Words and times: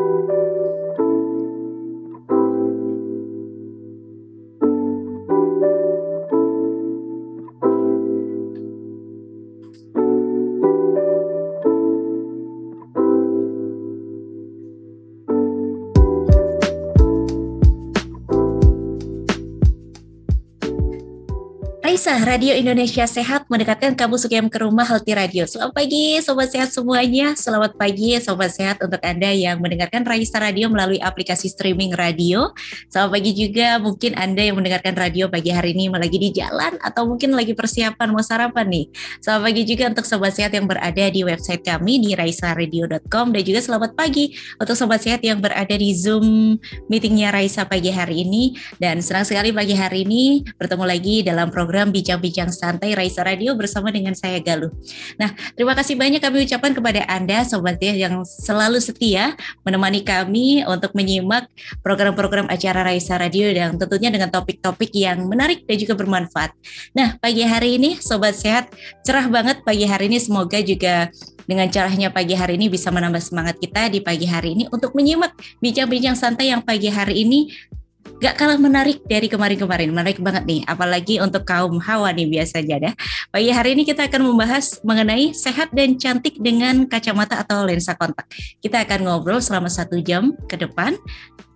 Thank 0.00 0.30
you. 0.30 0.39
Raisa, 22.10 22.26
Radio 22.26 22.58
Indonesia 22.58 23.06
Sehat 23.06 23.46
mendekatkan 23.46 23.94
kamu 23.94 24.18
Sugiem 24.18 24.50
ke 24.50 24.58
rumah 24.58 24.82
Healthy 24.82 25.14
Radio. 25.14 25.46
Selamat 25.46 25.78
pagi 25.78 26.18
Sobat 26.18 26.50
Sehat 26.50 26.74
semuanya. 26.74 27.38
Selamat 27.38 27.78
pagi 27.78 28.18
Sobat 28.18 28.50
Sehat 28.50 28.82
untuk 28.82 28.98
Anda 29.06 29.30
yang 29.30 29.62
mendengarkan 29.62 30.02
Raisa 30.02 30.42
Radio 30.42 30.66
melalui 30.66 30.98
aplikasi 30.98 31.46
streaming 31.46 31.94
radio. 31.94 32.50
Selamat 32.90 33.14
pagi 33.14 33.30
juga 33.30 33.78
mungkin 33.78 34.18
Anda 34.18 34.42
yang 34.42 34.58
mendengarkan 34.58 34.98
radio 34.98 35.30
pagi 35.30 35.54
hari 35.54 35.70
ini 35.70 35.86
lagi 35.86 36.18
di 36.18 36.34
jalan 36.34 36.82
atau 36.82 37.06
mungkin 37.06 37.30
lagi 37.30 37.54
persiapan 37.54 38.10
mau 38.10 38.26
sarapan 38.26 38.66
nih. 38.66 38.90
Selamat 39.22 39.42
pagi 39.46 39.62
juga 39.70 39.84
untuk 39.94 40.02
Sobat 40.02 40.34
Sehat 40.34 40.50
yang 40.50 40.66
berada 40.66 41.04
di 41.14 41.22
website 41.22 41.62
kami 41.62 42.02
di 42.02 42.18
raisaradio.com 42.18 43.26
dan 43.30 43.42
juga 43.46 43.62
selamat 43.62 43.94
pagi 43.94 44.34
untuk 44.58 44.74
Sobat 44.74 44.98
Sehat 44.98 45.22
yang 45.22 45.38
berada 45.38 45.78
di 45.78 45.94
Zoom 45.94 46.58
meetingnya 46.90 47.30
Raisa 47.30 47.70
pagi 47.70 47.94
hari 47.94 48.26
ini. 48.26 48.58
Dan 48.82 48.98
senang 48.98 49.22
sekali 49.22 49.54
pagi 49.54 49.78
hari 49.78 50.02
ini 50.02 50.42
bertemu 50.58 50.84
lagi 50.90 51.22
dalam 51.22 51.54
program 51.54 51.99
Bincang-Bincang 52.00 52.48
Santai 52.48 52.96
Raisa 52.96 53.20
Radio 53.20 53.52
bersama 53.52 53.92
dengan 53.92 54.16
saya 54.16 54.40
Galuh. 54.40 54.72
Nah, 55.20 55.36
terima 55.52 55.76
kasih 55.76 56.00
banyak 56.00 56.24
kami 56.24 56.48
ucapkan 56.48 56.72
kepada 56.72 57.04
Anda 57.04 57.44
Sobat 57.44 57.76
ya 57.76 57.92
yang 57.92 58.24
selalu 58.24 58.80
setia 58.80 59.36
menemani 59.62 60.00
kami 60.00 60.64
untuk 60.64 60.96
menyimak 60.96 61.44
program-program 61.84 62.48
acara 62.48 62.80
Raisa 62.88 63.20
Radio 63.20 63.52
dan 63.52 63.76
tentunya 63.76 64.08
dengan 64.08 64.32
topik-topik 64.32 64.88
yang 64.96 65.28
menarik 65.28 65.68
dan 65.68 65.76
juga 65.76 65.92
bermanfaat. 65.92 66.56
Nah, 66.96 67.20
pagi 67.20 67.44
hari 67.44 67.76
ini 67.76 68.00
Sobat 68.00 68.32
Sehat 68.40 68.72
cerah 69.04 69.28
banget 69.28 69.60
pagi 69.60 69.84
hari 69.84 70.08
ini 70.08 70.16
semoga 70.16 70.56
juga 70.64 71.12
dengan 71.44 71.66
caranya 71.66 72.14
pagi 72.14 72.38
hari 72.38 72.54
ini 72.54 72.70
bisa 72.70 72.94
menambah 72.94 73.18
semangat 73.18 73.58
kita 73.58 73.90
di 73.90 73.98
pagi 73.98 74.24
hari 74.24 74.54
ini 74.54 74.64
untuk 74.70 74.94
menyimak 74.94 75.34
bincang-bincang 75.58 76.14
santai 76.14 76.54
yang 76.54 76.62
pagi 76.62 76.86
hari 76.86 77.26
ini 77.26 77.50
gak 78.20 78.36
kalah 78.36 78.60
menarik 78.60 79.00
dari 79.08 79.26
kemarin-kemarin. 79.26 79.90
Menarik 79.90 80.20
banget 80.20 80.44
nih, 80.44 80.60
apalagi 80.68 81.18
untuk 81.18 81.48
kaum 81.48 81.80
hawa 81.80 82.12
nih 82.12 82.28
biasanya 82.28 82.76
dah. 82.90 82.94
Pagi 83.32 83.50
hari 83.50 83.72
ini 83.72 83.88
kita 83.88 84.06
akan 84.06 84.28
membahas 84.28 84.78
mengenai 84.84 85.32
sehat 85.32 85.72
dan 85.72 85.96
cantik 85.96 86.36
dengan 86.36 86.84
kacamata 86.84 87.40
atau 87.40 87.64
lensa 87.64 87.96
kontak. 87.96 88.28
Kita 88.60 88.84
akan 88.84 89.08
ngobrol 89.08 89.40
selama 89.40 89.72
satu 89.72 89.98
jam 90.04 90.36
ke 90.46 90.60
depan 90.60 91.00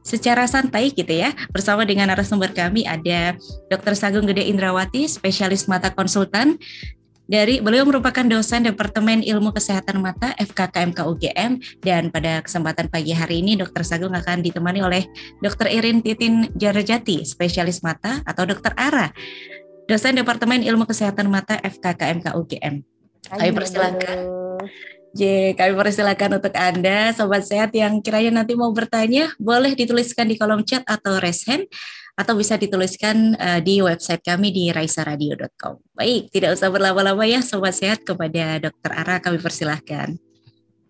secara 0.04 0.44
santai 0.44 0.92
gitu 0.92 1.08
ya 1.08 1.32
bersama 1.48 1.88
dengan 1.88 2.12
narasumber 2.12 2.52
kami 2.52 2.84
ada 2.84 3.32
Dr. 3.72 3.96
Sagung 3.96 4.28
Gede 4.28 4.44
Indrawati 4.44 5.08
spesialis 5.08 5.64
mata 5.64 5.88
konsultan 5.96 6.60
dari 7.24 7.60
beliau 7.60 7.88
merupakan 7.88 8.24
dosen 8.24 8.68
Departemen 8.68 9.24
Ilmu 9.24 9.56
Kesehatan 9.56 10.00
Mata 10.04 10.36
FKKMK 10.36 10.98
UGM 11.08 11.52
dan 11.80 12.12
pada 12.12 12.44
kesempatan 12.44 12.92
pagi 12.92 13.16
hari 13.16 13.40
ini 13.40 13.56
Dr. 13.56 13.80
Sagung 13.80 14.12
akan 14.12 14.44
ditemani 14.44 14.84
oleh 14.84 15.02
Dr. 15.40 15.72
Irin 15.72 16.04
Titin 16.04 16.52
Jarajati, 16.52 17.24
spesialis 17.24 17.80
mata 17.80 18.20
atau 18.28 18.44
Dr. 18.44 18.76
Ara, 18.76 19.08
dosen 19.88 20.20
Departemen 20.20 20.60
Ilmu 20.64 20.84
Kesehatan 20.84 21.32
Mata 21.32 21.56
FKKMK 21.64 22.36
UGM. 22.36 22.84
Kami 23.24 23.52
persilakan. 23.56 24.18
J, 25.14 25.54
kami 25.54 25.78
persilakan 25.78 26.42
untuk 26.42 26.50
Anda, 26.58 27.14
Sobat 27.14 27.46
Sehat 27.46 27.70
yang 27.70 28.02
kiranya 28.02 28.42
nanti 28.42 28.58
mau 28.58 28.74
bertanya, 28.74 29.30
boleh 29.38 29.78
dituliskan 29.78 30.26
di 30.26 30.34
kolom 30.34 30.66
chat 30.66 30.82
atau 30.90 31.22
raise 31.22 31.46
hand 31.46 31.70
atau 32.18 32.34
bisa 32.34 32.58
dituliskan 32.58 33.38
uh, 33.38 33.62
di 33.62 33.78
website 33.78 34.26
kami 34.26 34.50
di 34.50 34.74
raisaradio.com. 34.74 35.78
Baik, 35.94 36.34
tidak 36.34 36.58
usah 36.58 36.66
berlama-lama 36.66 37.22
ya 37.30 37.46
Sobat 37.46 37.78
Sehat 37.78 38.02
kepada 38.02 38.58
Dokter 38.58 38.90
Ara 38.90 39.22
kami 39.22 39.38
persilahkan. 39.38 40.18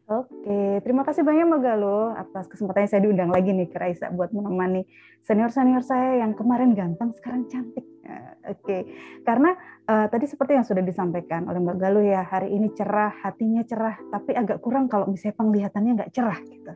Oke, 0.08 0.80
terima 0.80 1.04
kasih 1.04 1.20
banyak 1.20 1.44
Mbak 1.44 1.60
Galo 1.60 2.16
atas 2.16 2.48
kesempatan 2.48 2.88
saya 2.88 3.04
diundang 3.04 3.28
lagi 3.28 3.52
nih 3.52 3.68
ke 3.68 3.76
Raisa 3.76 4.08
buat 4.08 4.32
menemani 4.32 4.88
senior-senior 5.24 5.80
saya 5.80 6.24
yang 6.24 6.32
kemarin 6.32 6.72
ganteng 6.72 7.12
sekarang 7.16 7.44
cantik. 7.52 7.84
Uh, 8.08 8.56
Oke, 8.56 8.88
karena 9.24 9.52
uh, 9.88 10.06
tadi 10.08 10.24
seperti 10.28 10.56
yang 10.56 10.66
sudah 10.66 10.82
disampaikan 10.84 11.48
oleh 11.48 11.60
Mbak 11.60 11.76
Galuh 11.80 12.04
ya 12.04 12.24
hari 12.24 12.52
ini 12.52 12.72
cerah, 12.72 13.12
hatinya 13.22 13.62
cerah, 13.64 13.96
tapi 14.12 14.32
agak 14.32 14.60
kurang 14.64 14.88
kalau 14.88 15.08
misalnya 15.08 15.36
penglihatannya 15.40 15.92
nggak 16.00 16.12
cerah 16.12 16.38
gitu. 16.44 16.72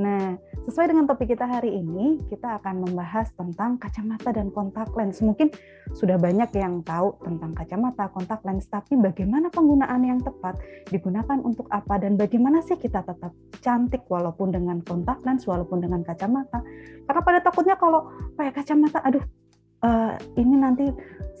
Nah, 0.00 0.38
sesuai 0.64 0.94
dengan 0.94 1.04
topik 1.04 1.34
kita 1.34 1.44
hari 1.44 1.76
ini, 1.76 2.22
kita 2.30 2.62
akan 2.62 2.86
membahas 2.86 3.32
tentang 3.34 3.76
kacamata 3.76 4.30
dan 4.30 4.48
kontak 4.54 4.88
lens. 4.94 5.18
Mungkin 5.20 5.50
sudah 5.92 6.14
banyak 6.16 6.46
yang 6.56 6.80
tahu 6.86 7.18
tentang 7.20 7.52
kacamata, 7.52 8.06
kontak 8.14 8.40
lens, 8.46 8.70
tapi 8.70 8.94
bagaimana 8.96 9.50
penggunaan 9.50 10.00
yang 10.06 10.22
tepat, 10.22 10.56
digunakan 10.88 11.42
untuk 11.42 11.66
apa, 11.74 12.00
dan 12.00 12.14
bagaimana 12.14 12.62
sih 12.62 12.78
kita 12.78 13.02
tetap 13.02 13.34
cantik 13.60 14.06
walaupun 14.06 14.54
dengan 14.54 14.78
kontak 14.80 15.20
lens, 15.26 15.44
walaupun 15.44 15.82
dengan 15.82 16.06
kacamata. 16.06 16.62
Karena 17.04 17.20
pada 17.20 17.40
takutnya 17.42 17.74
kalau 17.74 18.08
pakai 18.38 18.62
kacamata, 18.62 19.02
aduh 19.02 19.24
uh, 19.84 20.14
ini 20.36 20.54
nanti 20.56 20.86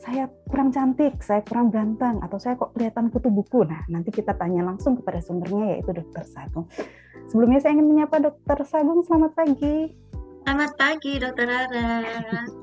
saya 0.00 0.32
kurang 0.48 0.72
cantik, 0.72 1.20
saya 1.20 1.44
kurang 1.44 1.68
ganteng, 1.68 2.24
atau 2.24 2.40
saya 2.40 2.56
kok 2.56 2.72
kelihatan 2.72 3.12
kutu 3.12 3.28
buku. 3.28 3.68
Nah, 3.68 3.84
nanti 3.92 4.08
kita 4.08 4.32
tanya 4.32 4.64
langsung 4.64 4.96
kepada 4.96 5.20
sumbernya 5.20 5.76
yaitu 5.76 5.92
Dokter 5.92 6.24
Sagung. 6.24 6.64
Sebelumnya 7.28 7.60
saya 7.60 7.76
ingin 7.76 7.88
menyapa 7.88 8.16
Dokter 8.18 8.64
Sagung, 8.64 9.04
selamat 9.04 9.36
pagi. 9.36 9.92
Selamat 10.44 10.72
pagi, 10.80 11.12
Dokter 11.20 11.46
Rara. 11.46 11.88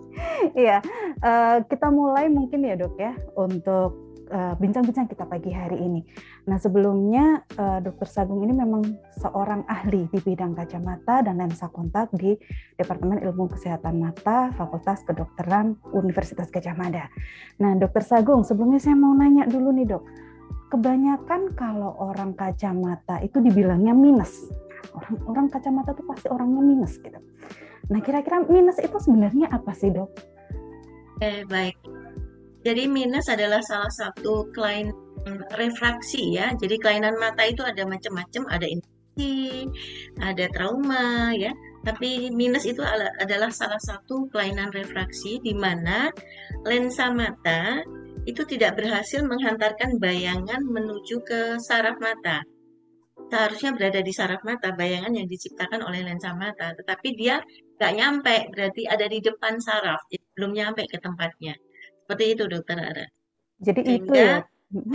Iya, 0.57 0.81
uh, 1.21 1.61
kita 1.69 1.93
mulai 1.93 2.25
mungkin 2.25 2.65
ya 2.65 2.73
dok 2.73 2.97
ya 2.97 3.13
untuk 3.37 4.06
bincang-bincang 4.29 5.07
uh, 5.07 5.11
kita 5.11 5.23
pagi 5.23 5.51
hari 5.51 5.79
ini. 5.79 6.03
Nah 6.51 6.59
sebelumnya 6.59 7.47
uh, 7.55 7.79
Dokter 7.79 8.07
Sagung 8.07 8.43
ini 8.43 8.51
memang 8.51 8.83
seorang 9.23 9.63
ahli 9.67 10.07
di 10.11 10.19
bidang 10.19 10.53
kacamata 10.53 11.23
dan 11.23 11.39
lensa 11.39 11.71
kontak 11.71 12.11
di 12.13 12.35
Departemen 12.75 13.23
Ilmu 13.23 13.47
Kesehatan 13.55 14.03
Mata 14.03 14.51
Fakultas 14.55 15.03
Kedokteran 15.07 15.79
Universitas 15.95 16.51
Gajah 16.51 16.75
Mada. 16.75 17.07
Nah 17.63 17.75
Dokter 17.79 18.03
Sagung 18.03 18.43
sebelumnya 18.43 18.83
saya 18.83 18.99
mau 18.99 19.15
nanya 19.15 19.47
dulu 19.47 19.71
nih 19.71 19.87
dok, 19.87 20.03
kebanyakan 20.69 21.55
kalau 21.55 21.95
orang 21.97 22.35
kacamata 22.35 23.23
itu 23.23 23.39
dibilangnya 23.39 23.95
minus. 23.95 24.47
Orang 24.91 25.15
orang 25.27 25.47
kacamata 25.47 25.95
itu 25.95 26.03
pasti 26.03 26.27
orangnya 26.27 26.61
minus 26.63 26.99
gitu. 26.99 27.19
Nah 27.87 27.99
kira-kira 28.03 28.43
minus 28.43 28.77
itu 28.83 28.95
sebenarnya 28.99 29.47
apa 29.49 29.71
sih 29.71 29.89
dok? 29.89 30.11
Eh, 31.17 31.41
baik 31.49 31.96
jadi 32.65 32.89
minus 32.89 33.29
adalah 33.29 33.61
salah 33.61 33.91
satu 33.91 34.49
kelainan 34.55 34.95
refraksi 35.55 36.37
ya. 36.37 36.55
Jadi 36.57 36.79
kelainan 36.81 37.15
mata 37.19 37.43
itu 37.45 37.61
ada 37.61 37.83
macam-macam, 37.85 38.43
ada 38.49 38.65
infeksi, 38.65 39.67
ada 40.21 40.45
trauma 40.51 41.31
ya. 41.37 41.53
Tapi 41.85 42.33
minus 42.33 42.67
itu 42.67 42.83
adalah 43.21 43.53
salah 43.53 43.79
satu 43.79 44.27
kelainan 44.33 44.73
refraksi 44.73 45.39
di 45.39 45.55
mana 45.55 46.11
lensa 46.67 47.13
mata 47.13 47.79
itu 48.27 48.43
tidak 48.43 48.75
berhasil 48.75 49.23
menghantarkan 49.23 49.95
bayangan 50.03 50.59
menuju 50.67 51.23
ke 51.23 51.55
saraf 51.63 51.95
mata. 52.03 52.43
Seharusnya 53.27 53.75
berada 53.75 53.99
di 53.99 54.11
saraf 54.15 54.39
mata, 54.43 54.71
bayangan 54.71 55.11
yang 55.15 55.27
diciptakan 55.27 55.83
oleh 55.83 56.03
lensa 56.03 56.31
mata. 56.35 56.75
Tetapi 56.75 57.07
dia 57.15 57.39
nggak 57.79 57.93
nyampe, 57.95 58.35
berarti 58.51 58.83
ada 58.87 59.05
di 59.07 59.19
depan 59.19 59.59
saraf, 59.59 59.99
belum 60.35 60.51
nyampe 60.55 60.87
ke 60.87 60.99
tempatnya. 60.99 61.55
Seperti 62.07 62.39
itu 62.39 62.47
dokter 62.47 62.79
Ara. 62.79 63.03
Jadi 63.59 63.83
sehingga 63.83 63.99
itu 63.99 64.13
ya? 64.15 64.35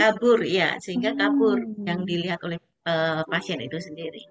kabur 0.01 0.39
ya, 0.41 0.69
sehingga 0.81 1.13
kabur 1.13 1.61
hmm. 1.61 1.85
yang 1.85 2.09
dilihat 2.09 2.41
oleh 2.41 2.57
uh, 2.89 3.21
pasien 3.29 3.61
itu 3.61 3.77
sendiri. 3.77 4.25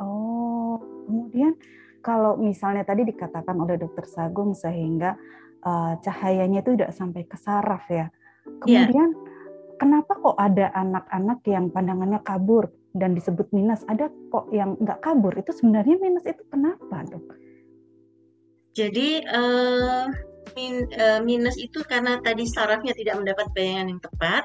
Oh, 0.00 0.80
kemudian 1.04 1.52
kalau 2.00 2.40
misalnya 2.40 2.88
tadi 2.88 3.04
dikatakan 3.04 3.52
oleh 3.60 3.76
dokter 3.76 4.08
Sagung 4.08 4.56
sehingga 4.56 5.12
uh, 5.60 6.00
cahayanya 6.00 6.64
itu 6.64 6.72
tidak 6.72 6.96
sampai 6.96 7.28
ke 7.28 7.36
saraf 7.36 7.84
ya. 7.92 8.08
Iya. 8.64 8.88
Kemudian 8.88 9.12
ya. 9.12 9.20
kenapa 9.76 10.12
kok 10.16 10.36
ada 10.40 10.72
anak-anak 10.72 11.44
yang 11.44 11.68
pandangannya 11.68 12.24
kabur 12.24 12.72
dan 12.96 13.12
disebut 13.12 13.52
minus? 13.52 13.84
Ada 13.92 14.08
kok 14.32 14.48
yang 14.56 14.80
nggak 14.80 15.04
kabur? 15.04 15.36
Itu 15.36 15.52
sebenarnya 15.52 16.00
minus 16.00 16.24
itu 16.24 16.40
kenapa 16.48 17.04
dok? 17.12 17.36
Jadi 18.72 19.20
uh, 19.28 20.08
min, 20.56 20.86
uh, 20.96 21.20
minus 21.24 21.56
itu 21.58 21.80
karena 21.84 22.18
tadi 22.20 22.44
sarafnya 22.48 22.92
tidak 22.96 23.20
mendapat 23.20 23.46
bayangan 23.56 23.86
yang 23.92 24.00
tepat, 24.02 24.42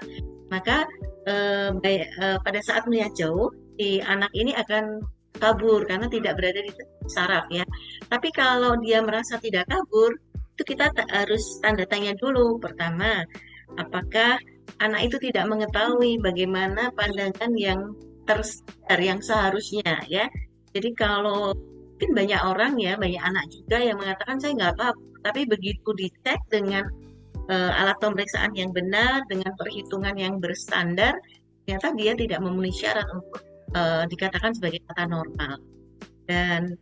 maka 0.51 0.87
uh, 1.27 1.69
bay, 1.79 2.07
uh, 2.19 2.37
pada 2.41 2.59
saat 2.63 2.87
melihat 2.87 3.11
jauh, 3.15 3.51
si 3.77 3.99
anak 4.01 4.31
ini 4.33 4.55
akan 4.55 5.03
kabur 5.37 5.85
karena 5.85 6.09
tidak 6.09 6.35
berada 6.39 6.59
di 6.59 6.71
saraf 7.07 7.45
ya. 7.53 7.63
Tapi 8.09 8.29
kalau 8.33 8.75
dia 8.81 8.99
merasa 9.05 9.37
tidak 9.37 9.69
kabur, 9.69 10.17
itu 10.57 10.63
kita 10.73 10.89
harus 11.13 11.61
tanda 11.61 11.85
tanya 11.85 12.17
dulu. 12.17 12.57
Pertama, 12.57 13.21
apakah 13.77 14.41
anak 14.81 15.13
itu 15.13 15.17
tidak 15.21 15.45
mengetahui 15.45 16.17
bagaimana 16.17 16.89
pandangan 16.97 17.53
yang 17.53 17.93
tersebar 18.25 18.99
yang 18.99 19.19
seharusnya 19.21 20.01
ya. 20.09 20.25
Jadi 20.73 20.89
kalau 20.97 21.53
mungkin 21.97 22.11
banyak 22.13 22.41
orang 22.45 22.73
ya, 22.77 22.93
banyak 22.97 23.21
anak 23.21 23.45
juga 23.49 23.77
yang 23.81 23.97
mengatakan 23.97 24.37
saya 24.37 24.53
nggak 24.53 24.71
apa, 24.77 24.87
tapi 25.27 25.43
begitu 25.43 25.91
dicek 25.99 26.39
dengan 26.47 26.87
uh, 27.51 27.71
alat 27.83 27.99
pemeriksaan 27.99 28.55
yang 28.55 28.71
benar, 28.71 29.27
dengan 29.27 29.51
perhitungan 29.59 30.15
yang 30.15 30.39
berstandar, 30.39 31.19
ternyata 31.67 31.91
dia 31.99 32.15
tidak 32.15 32.39
memenuhi 32.39 32.71
syarat 32.71 33.03
untuk 33.11 33.43
uh, 33.75 34.07
dikatakan 34.07 34.55
sebagai 34.55 34.79
kata 34.87 35.03
normal. 35.11 35.59
Dan 36.31 36.79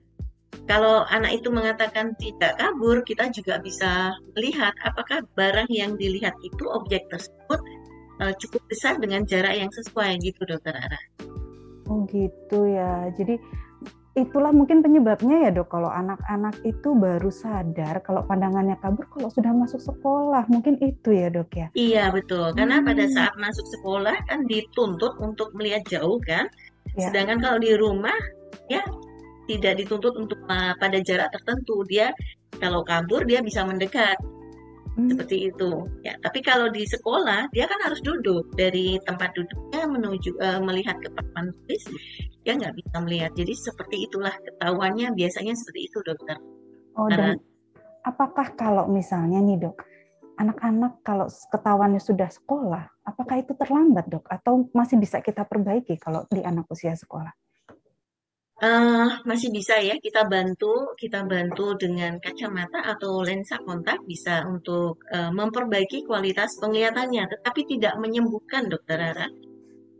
kalau 0.70 1.06
anak 1.10 1.42
itu 1.42 1.50
mengatakan 1.50 2.14
tidak 2.22 2.58
kabur, 2.58 3.02
kita 3.06 3.30
juga 3.34 3.62
bisa 3.62 4.14
melihat 4.38 4.74
apakah 4.86 5.26
barang 5.34 5.70
yang 5.74 5.98
dilihat 5.98 6.34
itu 6.46 6.64
objek 6.70 7.06
tersebut 7.10 7.62
uh, 8.22 8.34
cukup 8.38 8.62
besar 8.70 8.98
dengan 9.02 9.26
jarak 9.26 9.58
yang 9.58 9.70
sesuai 9.74 10.22
gitu, 10.22 10.42
Dokter 10.46 10.74
Ara. 10.74 11.02
Oh 11.86 12.06
gitu 12.10 12.66
ya. 12.66 13.14
Jadi 13.14 13.38
itulah 14.16 14.56
mungkin 14.56 14.80
penyebabnya 14.80 15.48
ya 15.48 15.52
dok. 15.52 15.70
Kalau 15.76 15.92
anak-anak 15.92 16.56
itu 16.64 16.96
baru 16.96 17.28
sadar 17.28 18.00
kalau 18.02 18.24
pandangannya 18.24 18.80
kabur 18.80 19.06
kalau 19.12 19.30
sudah 19.30 19.52
masuk 19.52 19.84
sekolah. 19.84 20.48
Mungkin 20.48 20.80
itu 20.80 21.12
ya 21.12 21.28
dok 21.28 21.52
ya. 21.52 21.68
Iya 21.76 22.04
betul. 22.16 22.56
Karena 22.56 22.80
hmm. 22.80 22.88
pada 22.88 23.06
saat 23.12 23.34
masuk 23.36 23.68
sekolah 23.80 24.16
kan 24.32 24.48
dituntut 24.48 25.20
untuk 25.20 25.52
melihat 25.54 25.84
jauh 25.86 26.18
kan? 26.24 26.48
Ya. 26.96 27.12
sedangkan 27.12 27.44
kalau 27.44 27.60
di 27.60 27.76
rumah 27.76 28.16
ya 28.72 28.80
tidak 29.52 29.84
dituntut 29.84 30.16
untuk 30.16 30.40
uh, 30.48 30.72
pada 30.80 31.04
jarak 31.04 31.28
tertentu. 31.36 31.84
Dia 31.92 32.16
kalau 32.64 32.88
kabur 32.88 33.28
dia 33.28 33.44
bisa 33.44 33.68
mendekat 33.68 34.16
hmm. 34.96 35.10
seperti 35.12 35.52
itu. 35.52 35.88
Ya 36.02 36.16
tapi 36.24 36.40
kalau 36.42 36.68
di 36.72 36.84
sekolah 36.88 37.52
dia 37.52 37.68
kan 37.68 37.80
harus 37.84 38.02
duduk 38.02 38.50
dari 38.56 38.98
tempat 39.04 39.36
duduknya 39.36 39.84
menuju 39.88 40.32
uh, 40.42 40.60
melihat 40.64 40.98
ke 41.04 41.12
papan 41.14 41.52
tulis 41.52 41.84
dia 42.44 42.54
nggak 42.58 42.76
bisa 42.76 42.96
melihat. 43.04 43.32
Jadi 43.36 43.54
seperti 43.54 43.96
itulah 44.10 44.34
ketahuannya. 44.34 45.14
Biasanya 45.14 45.54
seperti 45.54 45.92
itu 45.92 45.98
dokter. 46.04 46.38
Oh 46.96 47.12
Karena, 47.12 47.36
dan 47.36 47.44
apakah 48.08 48.48
kalau 48.56 48.86
misalnya 48.88 49.44
nih 49.44 49.68
dok 49.68 49.84
anak-anak 50.36 51.00
kalau 51.00 51.32
ketahuannya 51.32 52.04
sudah 52.04 52.28
sekolah 52.28 52.84
apakah 53.08 53.40
itu 53.40 53.56
terlambat 53.56 54.10
dok? 54.12 54.28
Atau 54.28 54.68
masih 54.76 55.00
bisa 55.00 55.24
kita 55.24 55.48
perbaiki 55.48 55.96
kalau 55.96 56.28
di 56.28 56.44
anak 56.44 56.68
usia 56.68 56.92
sekolah 56.98 57.45
Uh, 58.56 59.20
masih 59.28 59.52
bisa 59.52 59.76
ya 59.84 60.00
kita 60.00 60.32
bantu 60.32 60.96
kita 60.96 61.28
bantu 61.28 61.76
dengan 61.76 62.24
kacamata 62.24 62.88
atau 62.88 63.20
lensa 63.20 63.60
kontak 63.60 64.00
bisa 64.08 64.48
untuk 64.48 65.04
uh, 65.12 65.28
memperbaiki 65.28 66.08
kualitas 66.08 66.56
penglihatannya 66.64 67.28
tetapi 67.36 67.68
tidak 67.68 68.00
menyembuhkan 68.00 68.72
dokter 68.72 68.96
Rara. 68.96 69.28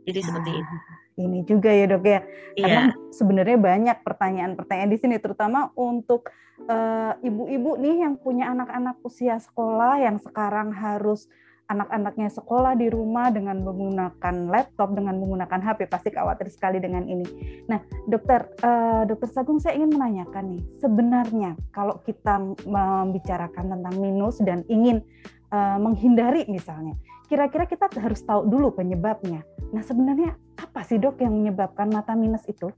Jadi 0.08 0.18
ah, 0.22 0.24
seperti 0.24 0.50
itu. 0.56 0.74
ini 1.20 1.38
juga 1.44 1.68
ya 1.68 1.84
dok 1.84 2.04
ya. 2.08 2.20
Karena 2.56 2.82
yeah. 2.88 3.12
sebenarnya 3.12 3.58
banyak 3.60 3.98
pertanyaan-pertanyaan 4.00 4.90
di 4.92 4.98
sini 5.04 5.16
terutama 5.20 5.68
untuk 5.76 6.32
eh, 6.64 7.12
ibu-ibu 7.28 7.76
uh, 7.76 7.80
nih 7.82 8.08
yang 8.08 8.14
punya 8.16 8.56
anak-anak 8.56 9.02
usia 9.04 9.36
sekolah 9.36 10.00
yang 10.00 10.16
sekarang 10.16 10.72
harus 10.72 11.28
anak-anaknya 11.66 12.30
sekolah 12.30 12.78
di 12.78 12.86
rumah 12.86 13.34
dengan 13.34 13.58
menggunakan 13.62 14.34
laptop, 14.46 14.94
dengan 14.94 15.18
menggunakan 15.18 15.58
HP, 15.58 15.90
pasti 15.90 16.14
khawatir 16.14 16.46
sekali 16.46 16.78
dengan 16.78 17.06
ini. 17.10 17.26
Nah, 17.66 17.82
dokter, 18.06 18.46
uh, 18.62 19.02
dokter 19.02 19.28
Sagung, 19.34 19.58
saya 19.58 19.74
ingin 19.74 19.98
menanyakan 19.98 20.56
nih, 20.56 20.62
sebenarnya 20.78 21.50
kalau 21.74 21.98
kita 22.06 22.38
membicarakan 22.64 23.78
tentang 23.78 23.94
minus 23.98 24.38
dan 24.46 24.62
ingin 24.70 25.02
uh, 25.50 25.78
menghindari 25.82 26.46
misalnya, 26.46 26.94
kira-kira 27.26 27.66
kita 27.66 27.90
harus 27.98 28.22
tahu 28.22 28.46
dulu 28.46 28.70
penyebabnya. 28.70 29.42
Nah, 29.74 29.82
sebenarnya 29.82 30.38
apa 30.62 30.86
sih 30.86 31.02
dok 31.02 31.18
yang 31.18 31.34
menyebabkan 31.34 31.90
mata 31.90 32.14
minus 32.14 32.46
itu? 32.46 32.70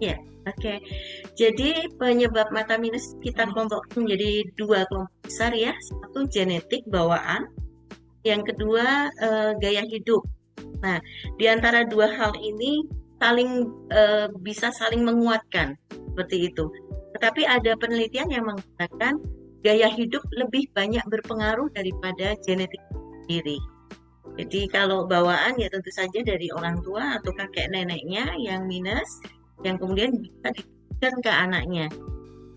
Ya, 0.00 0.16
oke. 0.48 0.56
Okay. 0.56 0.76
Jadi 1.36 1.92
penyebab 2.00 2.48
mata 2.48 2.80
minus 2.80 3.12
kita 3.20 3.44
kelompok 3.52 3.84
menjadi 3.92 4.48
dua 4.56 4.88
kelompok 4.88 5.12
besar 5.20 5.52
ya. 5.52 5.76
Satu 5.84 6.24
genetik 6.32 6.88
bawaan, 6.88 7.44
yang 8.22 8.42
kedua 8.46 9.10
uh, 9.22 9.52
gaya 9.58 9.82
hidup. 9.86 10.22
Nah, 10.82 10.98
di 11.38 11.46
antara 11.46 11.86
dua 11.86 12.10
hal 12.10 12.34
ini 12.38 12.86
saling 13.22 13.70
uh, 13.94 14.26
bisa 14.42 14.74
saling 14.74 15.06
menguatkan 15.06 15.78
seperti 15.90 16.50
itu. 16.50 16.66
Tetapi 17.18 17.46
ada 17.46 17.78
penelitian 17.78 18.30
yang 18.30 18.50
mengatakan 18.50 19.22
gaya 19.62 19.86
hidup 19.86 20.22
lebih 20.34 20.66
banyak 20.74 21.02
berpengaruh 21.06 21.70
daripada 21.70 22.34
genetik 22.42 22.82
sendiri. 23.22 23.58
Jadi 24.32 24.64
kalau 24.72 25.04
bawaan 25.04 25.54
ya 25.60 25.68
tentu 25.68 25.92
saja 25.92 26.24
dari 26.24 26.48
orang 26.50 26.80
tua 26.82 27.20
atau 27.20 27.30
kakek 27.36 27.68
neneknya 27.68 28.32
yang 28.40 28.64
minus, 28.64 29.20
yang 29.60 29.76
kemudian 29.76 30.18
bisa 30.18 30.50
diberikan 30.56 31.14
ke 31.20 31.30
anaknya 31.30 31.86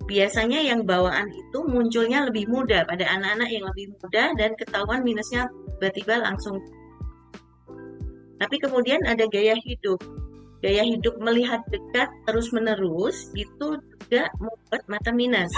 biasanya 0.05 0.61
yang 0.61 0.85
bawaan 0.85 1.29
itu 1.33 1.59
munculnya 1.65 2.29
lebih 2.29 2.45
muda 2.45 2.85
pada 2.85 3.05
anak-anak 3.09 3.49
yang 3.49 3.65
lebih 3.73 3.85
muda 3.97 4.23
dan 4.37 4.53
ketahuan 4.53 5.01
minusnya 5.01 5.49
tiba-tiba 5.77 6.21
langsung. 6.21 6.61
Tapi 8.37 8.55
kemudian 8.61 9.01
ada 9.09 9.25
gaya 9.27 9.57
hidup. 9.57 9.99
Gaya 10.61 10.81
hidup 10.81 11.17
melihat 11.21 11.61
dekat 11.69 12.09
terus-menerus 12.25 13.29
itu 13.37 13.77
juga 13.77 14.29
membuat 14.41 14.83
mata 14.89 15.11
minus. 15.13 15.51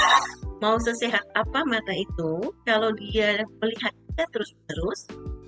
Mau 0.59 0.75
sesehat 0.81 1.23
apa 1.37 1.63
mata 1.63 1.93
itu, 1.93 2.51
kalau 2.65 2.91
dia 2.97 3.43
melihat 3.61 3.93
dekat 4.11 4.27
terus-terus, 4.33 4.99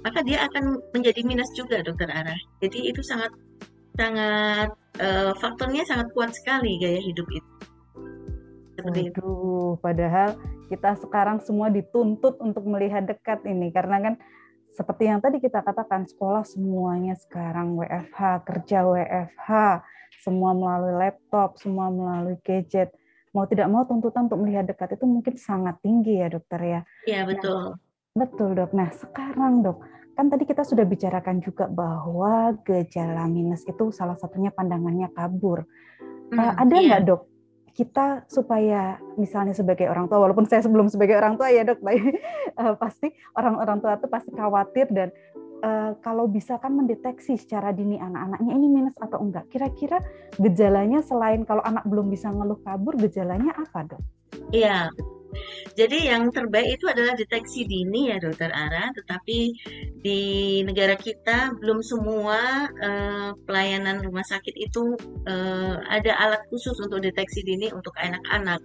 maka 0.06 0.24
dia 0.24 0.48
akan 0.48 0.80
menjadi 0.96 1.22
minus 1.26 1.50
juga, 1.58 1.82
Dokter 1.84 2.08
Arah. 2.08 2.40
Jadi 2.64 2.94
itu 2.94 3.02
sangat 3.04 3.34
sangat 4.00 4.70
uh, 5.04 5.36
faktornya 5.44 5.84
sangat 5.84 6.08
kuat 6.16 6.32
sekali 6.32 6.80
gaya 6.80 7.04
hidup 7.04 7.28
itu 7.36 7.69
seperti 8.80 9.12
itu. 9.12 9.32
Padahal 9.84 10.30
kita 10.72 10.96
sekarang 11.04 11.38
semua 11.44 11.68
dituntut 11.68 12.40
untuk 12.40 12.64
melihat 12.66 13.04
dekat 13.04 13.44
ini 13.44 13.70
karena 13.76 14.00
kan 14.00 14.16
seperti 14.74 15.12
yang 15.12 15.20
tadi 15.20 15.44
kita 15.44 15.60
katakan 15.60 16.08
sekolah 16.08 16.48
semuanya 16.48 17.18
sekarang 17.20 17.76
WFH, 17.76 18.48
kerja 18.48 18.88
WFH, 18.88 19.50
semua 20.24 20.56
melalui 20.56 20.96
laptop, 20.96 21.60
semua 21.60 21.92
melalui 21.92 22.40
gadget. 22.46 22.94
Mau 23.36 23.46
tidak 23.46 23.68
mau 23.70 23.86
tuntutan 23.86 24.26
untuk 24.32 24.42
melihat 24.42 24.66
dekat 24.66 24.98
itu 24.98 25.06
mungkin 25.06 25.36
sangat 25.38 25.78
tinggi 25.84 26.24
ya 26.24 26.32
dokter 26.32 26.62
ya. 26.64 26.82
Iya 27.06 27.22
betul. 27.28 27.76
Nah, 27.76 28.18
betul 28.18 28.50
dok. 28.58 28.72
Nah 28.74 28.90
sekarang 28.90 29.62
dok, 29.62 29.84
kan 30.18 30.32
tadi 30.32 30.44
kita 30.50 30.66
sudah 30.66 30.86
bicarakan 30.88 31.38
juga 31.44 31.70
bahwa 31.70 32.58
gejala 32.66 33.30
minus 33.30 33.68
itu 33.70 33.94
salah 33.94 34.18
satunya 34.18 34.50
pandangannya 34.50 35.14
kabur. 35.14 35.68
Hmm, 36.30 36.40
uh, 36.40 36.54
ada 36.58 36.74
iya. 36.78 36.88
nggak 36.88 37.02
iya. 37.04 37.10
dok 37.10 37.22
kita 37.80 38.28
supaya 38.28 39.00
misalnya 39.16 39.56
sebagai 39.56 39.88
orang 39.88 40.12
tua 40.12 40.20
walaupun 40.20 40.44
saya 40.44 40.60
sebelum 40.60 40.92
sebagai 40.92 41.16
orang 41.16 41.40
tua 41.40 41.48
ya 41.48 41.64
dok 41.64 41.80
uh, 41.88 42.76
pasti 42.76 43.08
orang-orang 43.40 43.80
tua 43.80 43.96
itu 43.96 44.08
pasti 44.12 44.36
khawatir 44.36 44.92
dan 44.92 45.16
uh, 45.64 45.96
kalau 46.04 46.28
bisa 46.28 46.60
kan 46.60 46.76
mendeteksi 46.76 47.40
secara 47.40 47.72
dini 47.72 47.96
anak-anaknya 47.96 48.52
ini 48.52 48.68
minus 48.68 49.00
atau 49.00 49.24
enggak 49.24 49.48
kira-kira 49.48 50.04
gejalanya 50.36 51.00
selain 51.00 51.48
kalau 51.48 51.64
anak 51.64 51.88
belum 51.88 52.12
bisa 52.12 52.28
ngeluh 52.28 52.60
kabur 52.68 53.00
gejalanya 53.00 53.56
apa 53.56 53.96
dok? 53.96 54.02
Iya 54.52 54.92
jadi 55.78 56.12
yang 56.16 56.34
terbaik 56.34 56.76
itu 56.76 56.86
adalah 56.90 57.14
deteksi 57.16 57.64
dini 57.64 58.12
ya 58.12 58.18
dokter 58.20 58.52
Ara, 58.52 58.92
tetapi 58.92 59.40
di 60.02 60.20
negara 60.66 60.98
kita 60.98 61.56
belum 61.62 61.80
semua 61.86 62.68
uh, 62.68 63.32
pelayanan 63.48 64.04
rumah 64.04 64.26
sakit 64.26 64.56
itu 64.58 64.98
uh, 65.30 65.76
ada 65.88 66.12
alat 66.20 66.42
khusus 66.52 66.76
untuk 66.84 67.00
deteksi 67.00 67.46
dini 67.46 67.72
untuk 67.72 67.94
anak-anak. 67.96 68.60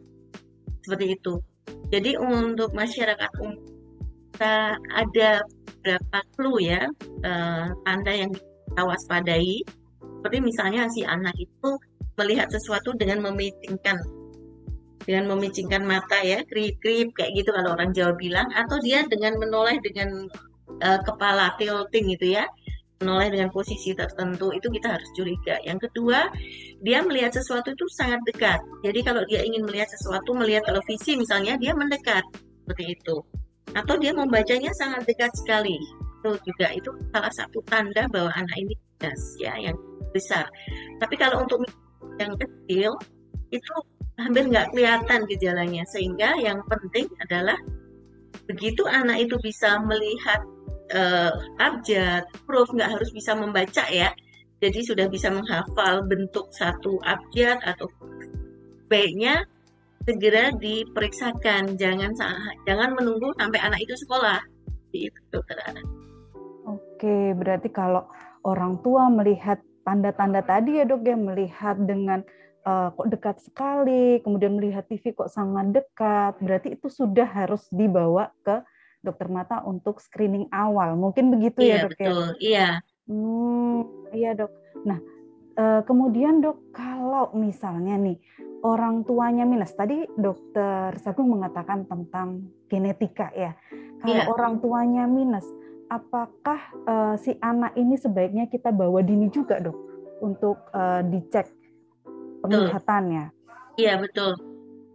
Seperti 0.82 1.16
itu. 1.16 1.38
Jadi 1.92 2.18
untuk 2.18 2.74
masyarakat 2.74 3.30
umum 3.40 3.56
kita 4.34 4.74
ada 4.90 5.30
beberapa 5.84 6.18
clue 6.34 6.58
ya, 6.66 6.82
uh, 7.22 7.66
tanda 7.86 8.12
yang 8.12 8.34
kita 8.34 8.82
waspadai. 8.82 9.62
Seperti 10.02 10.38
misalnya 10.40 10.88
si 10.90 11.06
anak 11.06 11.36
itu 11.36 11.70
melihat 12.18 12.50
sesuatu 12.50 12.96
dengan 12.96 13.22
memitingkan 13.22 14.00
dengan 15.04 15.36
memicingkan 15.36 15.84
mata 15.84 16.20
ya 16.24 16.40
krip-krip 16.48 17.12
kayak 17.12 17.30
gitu 17.36 17.52
kalau 17.52 17.76
orang 17.76 17.92
Jawa 17.92 18.16
bilang 18.16 18.48
atau 18.56 18.80
dia 18.80 19.04
dengan 19.08 19.36
menoleh 19.36 19.76
dengan 19.84 20.28
uh, 20.80 21.00
kepala 21.04 21.52
tilting 21.60 22.08
gitu 22.16 22.40
ya 22.40 22.44
menoleh 23.04 23.28
dengan 23.36 23.52
posisi 23.52 23.92
tertentu 23.92 24.48
itu 24.56 24.70
kita 24.70 24.96
harus 24.96 25.08
curiga. 25.12 25.60
Yang 25.66 25.90
kedua, 25.90 26.24
dia 26.80 27.04
melihat 27.04 27.36
sesuatu 27.36 27.76
itu 27.76 27.84
sangat 27.92 28.22
dekat. 28.24 28.56
Jadi 28.80 29.04
kalau 29.04 29.20
dia 29.28 29.44
ingin 29.44 29.66
melihat 29.68 29.90
sesuatu, 29.92 30.32
melihat 30.32 30.64
televisi 30.64 31.18
misalnya, 31.18 31.60
dia 31.60 31.76
mendekat 31.76 32.24
seperti 32.64 32.96
itu. 32.96 33.16
Atau 33.76 34.00
dia 34.00 34.16
membacanya 34.16 34.72
sangat 34.80 35.04
dekat 35.04 35.28
sekali. 35.36 35.76
Itu 36.22 36.38
juga 36.48 36.72
itu 36.72 36.90
salah 37.12 37.32
satu 37.36 37.60
tanda 37.68 38.08
bahwa 38.08 38.32
anak 38.32 38.56
ini 38.56 38.72
cerdas 38.72 39.22
ya 39.36 39.52
yang 39.60 39.76
besar. 40.16 40.48
Tapi 41.02 41.14
kalau 41.20 41.44
untuk 41.44 41.60
yang 42.16 42.32
kecil 42.38 42.96
itu 43.52 43.74
hampir 44.20 44.46
nggak 44.46 44.70
kelihatan 44.70 45.26
gejalanya 45.26 45.82
sehingga 45.90 46.38
yang 46.38 46.62
penting 46.70 47.10
adalah 47.26 47.58
begitu 48.46 48.86
anak 48.86 49.26
itu 49.26 49.34
bisa 49.42 49.82
melihat 49.82 50.40
uh, 50.94 51.34
abjad 51.58 52.22
huruf 52.46 52.70
nggak 52.70 52.94
harus 52.94 53.10
bisa 53.10 53.34
membaca 53.34 53.82
ya 53.90 54.14
jadi 54.62 54.80
sudah 54.80 55.06
bisa 55.10 55.28
menghafal 55.28 56.06
bentuk 56.06 56.48
satu 56.54 56.96
abjad 57.02 57.58
atau 57.66 57.90
sebaiknya 58.86 59.44
segera 60.04 60.52
diperiksakan, 60.56 61.80
jangan 61.80 62.12
jangan 62.68 62.90
menunggu 62.96 63.32
sampai 63.40 63.60
anak 63.60 63.80
itu 63.84 63.96
sekolah. 64.04 64.40
Itu 64.94 65.20
dokter. 65.32 65.58
Oke, 66.64 67.34
berarti 67.34 67.68
kalau 67.74 68.06
orang 68.46 68.78
tua 68.80 69.10
melihat 69.10 69.58
tanda-tanda 69.84 70.40
tadi 70.44 70.80
ya 70.80 70.88
dok 70.88 71.04
ya 71.04 71.16
melihat 71.16 71.76
dengan 71.84 72.24
uh, 72.64 72.88
kok 72.96 73.08
dekat 73.12 73.36
sekali, 73.44 74.18
kemudian 74.24 74.56
melihat 74.56 74.88
TV 74.88 75.12
kok 75.12 75.30
sangat 75.30 75.70
dekat, 75.70 76.40
berarti 76.40 76.74
itu 76.74 76.88
sudah 76.88 77.28
harus 77.28 77.68
dibawa 77.70 78.32
ke 78.42 78.64
dokter 79.04 79.28
mata 79.28 79.60
untuk 79.68 80.00
screening 80.00 80.48
awal. 80.48 80.96
Mungkin 80.96 81.28
begitu 81.28 81.60
ya, 81.60 81.64
iya, 81.64 81.76
ya 81.76 81.84
dok 81.84 81.92
betul. 81.92 82.08
ya? 82.08 82.32
Iya. 82.40 82.68
Hmm, 83.04 83.78
iya 84.16 84.30
dok. 84.32 84.52
Nah, 84.88 84.98
uh, 85.60 85.80
kemudian 85.84 86.40
dok 86.40 86.72
kalau 86.72 87.30
misalnya 87.36 88.00
nih 88.00 88.16
orang 88.64 89.04
tuanya 89.04 89.44
minus, 89.44 89.76
tadi 89.76 90.08
dokter 90.16 90.96
Sagung 91.04 91.28
mengatakan 91.36 91.84
tentang 91.84 92.48
genetika 92.72 93.28
ya. 93.36 93.52
Kalau 94.00 94.16
yeah. 94.16 94.32
orang 94.32 94.64
tuanya 94.64 95.04
minus, 95.04 95.44
apakah 95.92 96.60
uh, 96.88 97.14
si 97.20 97.36
anak 97.44 97.76
ini 97.76 98.00
sebaiknya 98.00 98.48
kita 98.48 98.72
bawa 98.72 99.04
dini 99.04 99.28
juga 99.28 99.60
dok 99.60 99.76
untuk 100.24 100.56
uh, 100.72 101.04
dicek 101.04 101.63
penglihatannya? 102.44 103.24
Iya 103.80 103.98
betul. 103.98 104.36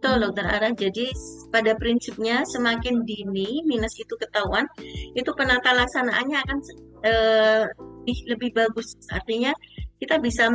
Betul 0.00 0.16
dokter 0.24 0.48
Ara. 0.48 0.72
Jadi 0.72 1.12
pada 1.52 1.76
prinsipnya 1.76 2.40
semakin 2.48 3.04
dini 3.04 3.60
minus 3.68 3.92
itu 4.00 4.16
ketahuan, 4.16 4.64
itu 5.12 5.28
penata 5.36 5.76
laksanaannya 5.76 6.38
akan 6.40 6.58
lebih, 7.04 8.18
lebih 8.32 8.50
bagus. 8.56 8.96
Artinya 9.12 9.52
kita 10.00 10.16
bisa 10.16 10.48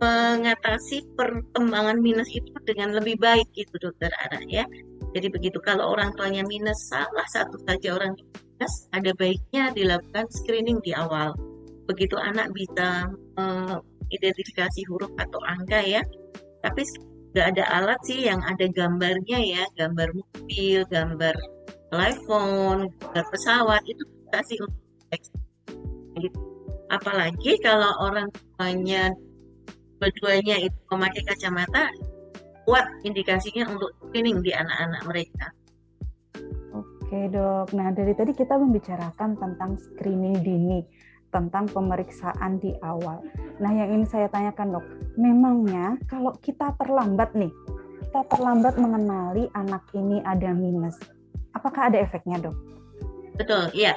mengatasi 0.00 1.04
perkembangan 1.14 2.00
minus 2.00 2.26
itu 2.32 2.50
dengan 2.66 2.96
lebih 2.98 3.20
baik 3.20 3.46
itu 3.54 3.70
dokter 3.78 4.10
Ara 4.26 4.42
ya. 4.48 4.66
Jadi 5.14 5.26
begitu 5.30 5.58
kalau 5.62 5.92
orang 5.94 6.14
tuanya 6.18 6.42
minus 6.46 6.90
salah 6.90 7.26
satu 7.30 7.58
saja 7.66 7.94
orang 7.94 8.14
minus 8.14 8.74
ada 8.94 9.10
baiknya 9.14 9.70
dilakukan 9.76 10.26
screening 10.30 10.82
di 10.82 10.96
awal. 10.96 11.36
Begitu 11.86 12.14
anak 12.16 12.54
bisa 12.54 13.10
mengidentifikasi 13.38 14.80
uh, 14.82 14.88
huruf 14.88 15.12
atau 15.18 15.40
angka 15.46 15.82
ya. 15.82 16.02
Tapi 16.60 16.82
nggak 17.32 17.46
ada 17.56 17.64
alat 17.78 18.00
sih 18.04 18.26
yang 18.26 18.40
ada 18.44 18.66
gambarnya 18.70 19.38
ya, 19.38 19.64
gambar 19.78 20.12
mobil, 20.12 20.82
gambar 20.90 21.34
telepon, 21.90 22.90
gambar 23.00 23.24
pesawat. 23.30 23.82
Itu 23.86 24.02
kasih 24.30 24.58
untuk 24.62 26.34
apalagi 26.90 27.54
kalau 27.62 27.90
orang 28.02 28.26
tuanya 28.58 29.14
keduanya 30.02 30.56
itu 30.58 30.78
memakai 30.90 31.22
kacamata 31.22 31.86
kuat 32.66 32.86
indikasinya 33.06 33.68
untuk 33.70 33.90
screening 34.02 34.42
di 34.42 34.50
anak-anak 34.54 35.02
mereka. 35.06 35.46
Oke 36.74 37.26
dok, 37.30 37.74
nah 37.74 37.90
dari 37.90 38.14
tadi 38.14 38.30
kita 38.30 38.54
membicarakan 38.54 39.34
tentang 39.34 39.74
screening 39.78 40.38
dini, 40.46 40.78
tentang 41.30 41.66
pemeriksaan 41.70 42.58
di 42.58 42.74
awal. 42.82 43.22
Nah 43.62 43.70
yang 43.70 43.94
ini 43.94 44.04
saya 44.06 44.26
tanyakan 44.30 44.78
dok, 44.78 44.86
memangnya 45.18 45.98
kalau 46.10 46.34
kita 46.42 46.74
terlambat 46.78 47.34
nih, 47.34 47.50
kita 48.10 48.26
terlambat 48.30 48.74
mengenali 48.76 49.46
anak 49.54 49.82
ini 49.94 50.22
ada 50.26 50.50
minus, 50.54 50.98
apakah 51.54 51.90
ada 51.90 52.02
efeknya 52.02 52.38
dok? 52.38 52.56
Betul, 53.38 53.70
iya. 53.72 53.94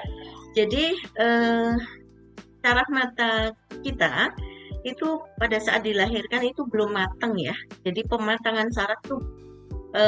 Jadi 0.54 0.94
eh, 1.18 1.74
saraf 2.64 2.88
mata 2.94 3.52
kita 3.84 4.32
itu 4.84 5.20
pada 5.40 5.58
saat 5.60 5.88
dilahirkan 5.88 6.44
itu 6.44 6.68
belum 6.68 6.96
matang 6.96 7.36
ya. 7.40 7.56
Jadi 7.88 8.04
pematangan 8.08 8.68
saraf 8.76 9.00
itu 9.08 9.18
e, 9.96 10.04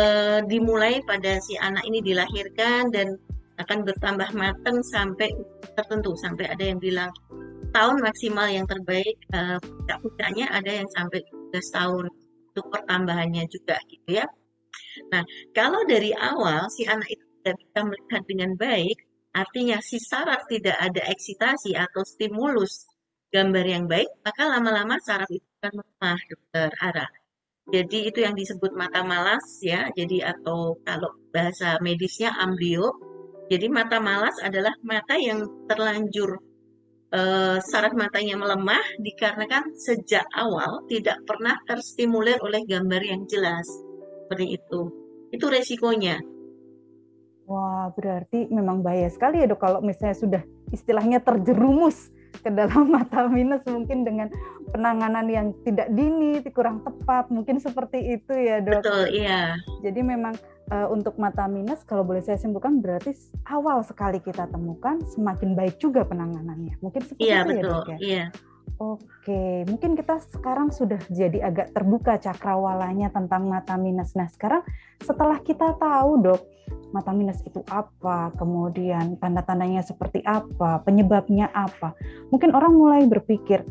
dimulai 0.51 0.99
pada 1.07 1.39
si 1.39 1.55
anak 1.55 1.83
ini 1.87 2.03
dilahirkan 2.03 2.91
dan 2.91 3.15
akan 3.55 3.87
bertambah 3.87 4.29
matang 4.35 4.83
sampai 4.83 5.31
tertentu 5.75 6.11
sampai 6.19 6.51
ada 6.51 6.63
yang 6.63 6.79
bilang 6.79 7.11
tahun 7.71 8.03
maksimal 8.03 8.47
yang 8.47 8.67
terbaik 8.67 9.15
e, 9.31 9.39
puncak-puncaknya 9.59 10.47
ada 10.51 10.71
yang 10.83 10.89
sampai 10.95 11.19
13 11.51 11.75
tahun 11.75 12.05
untuk 12.51 12.65
pertambahannya 12.71 13.43
juga 13.51 13.75
gitu 13.91 14.23
ya. 14.23 14.25
Nah, 15.11 15.23
kalau 15.51 15.83
dari 15.83 16.15
awal 16.15 16.71
si 16.71 16.87
anak 16.87 17.07
itu 17.11 17.23
tidak 17.43 17.55
bisa 17.59 17.79
melihat 17.83 18.23
dengan 18.27 18.51
baik, 18.55 18.97
artinya 19.35 19.77
si 19.83 19.99
saraf 19.99 20.47
tidak 20.47 20.75
ada 20.79 21.03
eksitasi 21.11 21.75
atau 21.75 22.03
stimulus 22.07 22.87
gambar 23.35 23.65
yang 23.67 23.85
baik, 23.91 24.07
maka 24.23 24.47
lama-lama 24.47 24.95
saraf 25.03 25.27
itu 25.27 25.43
akan 25.59 25.83
melemah, 25.83 26.19
dokter 26.31 26.69
Ara. 26.79 27.07
Jadi 27.65 28.13
itu 28.13 28.21
yang 28.21 28.37
disebut 28.37 28.77
mata 28.77 29.01
malas 29.01 29.41
ya. 29.65 29.89
Jadi 29.97 30.21
atau 30.21 30.77
kalau 30.85 31.09
bahasa 31.33 31.81
medisnya 31.81 32.29
ambio. 32.37 32.93
Jadi 33.45 33.69
mata 33.69 34.01
malas 34.01 34.33
adalah 34.41 34.73
mata 34.81 35.13
yang 35.17 35.45
terlanjur 35.69 36.41
e, 37.13 37.21
saraf 37.61 37.93
matanya 37.93 38.35
melemah 38.41 38.81
dikarenakan 39.01 39.77
sejak 39.77 40.25
awal 40.33 40.81
tidak 40.89 41.21
pernah 41.29 41.53
terstimulir 41.69 42.41
oleh 42.41 42.65
gambar 42.65 43.01
yang 43.05 43.21
jelas. 43.29 43.65
Seperti 44.25 44.57
itu. 44.57 44.81
Itu 45.29 45.45
resikonya. 45.53 46.17
Wah, 47.45 47.93
berarti 47.93 48.49
memang 48.49 48.81
bahaya 48.81 49.05
sekali 49.13 49.37
ya 49.37 49.45
dok 49.45 49.61
kalau 49.61 49.79
misalnya 49.85 50.17
sudah 50.17 50.41
istilahnya 50.73 51.21
terjerumus 51.21 52.09
ke 52.41 52.49
dalam 52.49 52.89
mata 52.97 53.29
minus 53.29 53.61
mungkin 53.69 54.01
dengan 54.01 54.33
penanganan 54.73 55.29
yang 55.29 55.47
tidak 55.61 55.93
dini, 55.93 56.41
kurang 56.49 56.81
tepat, 56.81 57.29
mungkin 57.29 57.61
seperti 57.61 58.17
itu 58.17 58.33
ya 58.33 58.65
dok. 58.65 58.81
Betul, 58.81 59.13
iya. 59.13 59.53
Jadi 59.85 60.01
memang 60.01 60.33
uh, 60.71 60.87
untuk 60.89 61.17
mata 61.21 61.45
minus 61.45 61.85
kalau 61.85 62.01
boleh 62.01 62.21
saya 62.21 62.39
simpulkan 62.39 62.81
berarti 62.81 63.13
awal 63.49 63.81
sekali 63.85 64.17
kita 64.21 64.49
temukan 64.49 65.01
semakin 65.13 65.53
baik 65.53 65.77
juga 65.77 66.05
penanganannya. 66.05 66.79
Mungkin 66.81 67.01
seperti 67.05 67.27
iya, 67.27 67.45
itu 67.45 67.49
betul, 67.53 67.61
ya 67.61 67.69
dok 67.69 67.87
ya. 67.87 67.97
Iya. 68.01 68.25
Oke, 68.75 69.63
mungkin 69.71 69.95
kita 69.95 70.19
sekarang 70.35 70.67
sudah 70.67 70.99
jadi 71.07 71.47
agak 71.47 71.71
terbuka 71.71 72.19
cakrawalanya 72.19 73.07
tentang 73.07 73.47
mata 73.47 73.79
minus. 73.79 74.11
Nah, 74.19 74.27
sekarang 74.27 74.67
setelah 74.99 75.39
kita 75.39 75.79
tahu, 75.79 76.19
Dok, 76.19 76.41
mata 76.91 77.15
minus 77.15 77.39
itu 77.47 77.63
apa, 77.71 78.35
kemudian 78.35 79.15
tanda-tandanya 79.23 79.79
seperti 79.79 80.19
apa, 80.27 80.83
penyebabnya 80.83 81.47
apa. 81.55 81.95
Mungkin 82.35 82.51
orang 82.51 82.75
mulai 82.75 83.01
berpikir, 83.07 83.63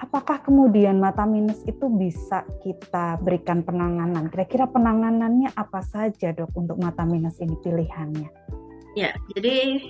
apakah 0.00 0.44
kemudian 0.44 1.00
mata 1.00 1.24
minus 1.24 1.60
itu 1.64 1.88
bisa 1.88 2.44
kita 2.60 3.16
berikan 3.24 3.64
penanganan? 3.64 4.28
Kira-kira 4.28 4.68
penanganannya 4.68 5.52
apa 5.56 5.80
saja, 5.80 6.32
Dok, 6.36 6.52
untuk 6.56 6.76
mata 6.80 7.04
minus 7.08 7.40
ini 7.40 7.56
pilihannya? 7.64 8.28
Ya, 8.96 9.12
jadi 9.36 9.80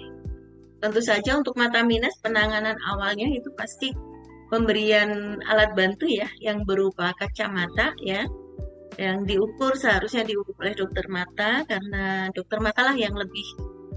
tentu 0.83 1.01
saja 1.01 1.39
untuk 1.39 1.57
mata 1.57 1.83
minus 1.83 2.15
penanganan 2.21 2.77
awalnya 2.91 3.27
itu 3.31 3.49
pasti 3.57 3.95
pemberian 4.53 5.43
alat 5.51 5.75
bantu 5.75 6.07
ya 6.07 6.29
yang 6.39 6.63
berupa 6.63 7.11
kacamata 7.19 7.97
ya 8.03 8.29
yang 8.97 9.27
diukur 9.27 9.77
seharusnya 9.77 10.25
diukur 10.25 10.57
oleh 10.63 10.77
dokter 10.79 11.05
mata 11.11 11.67
karena 11.67 12.31
dokter 12.33 12.59
mata 12.63 12.93
lah 12.93 12.97
yang 12.97 13.13
lebih 13.13 13.45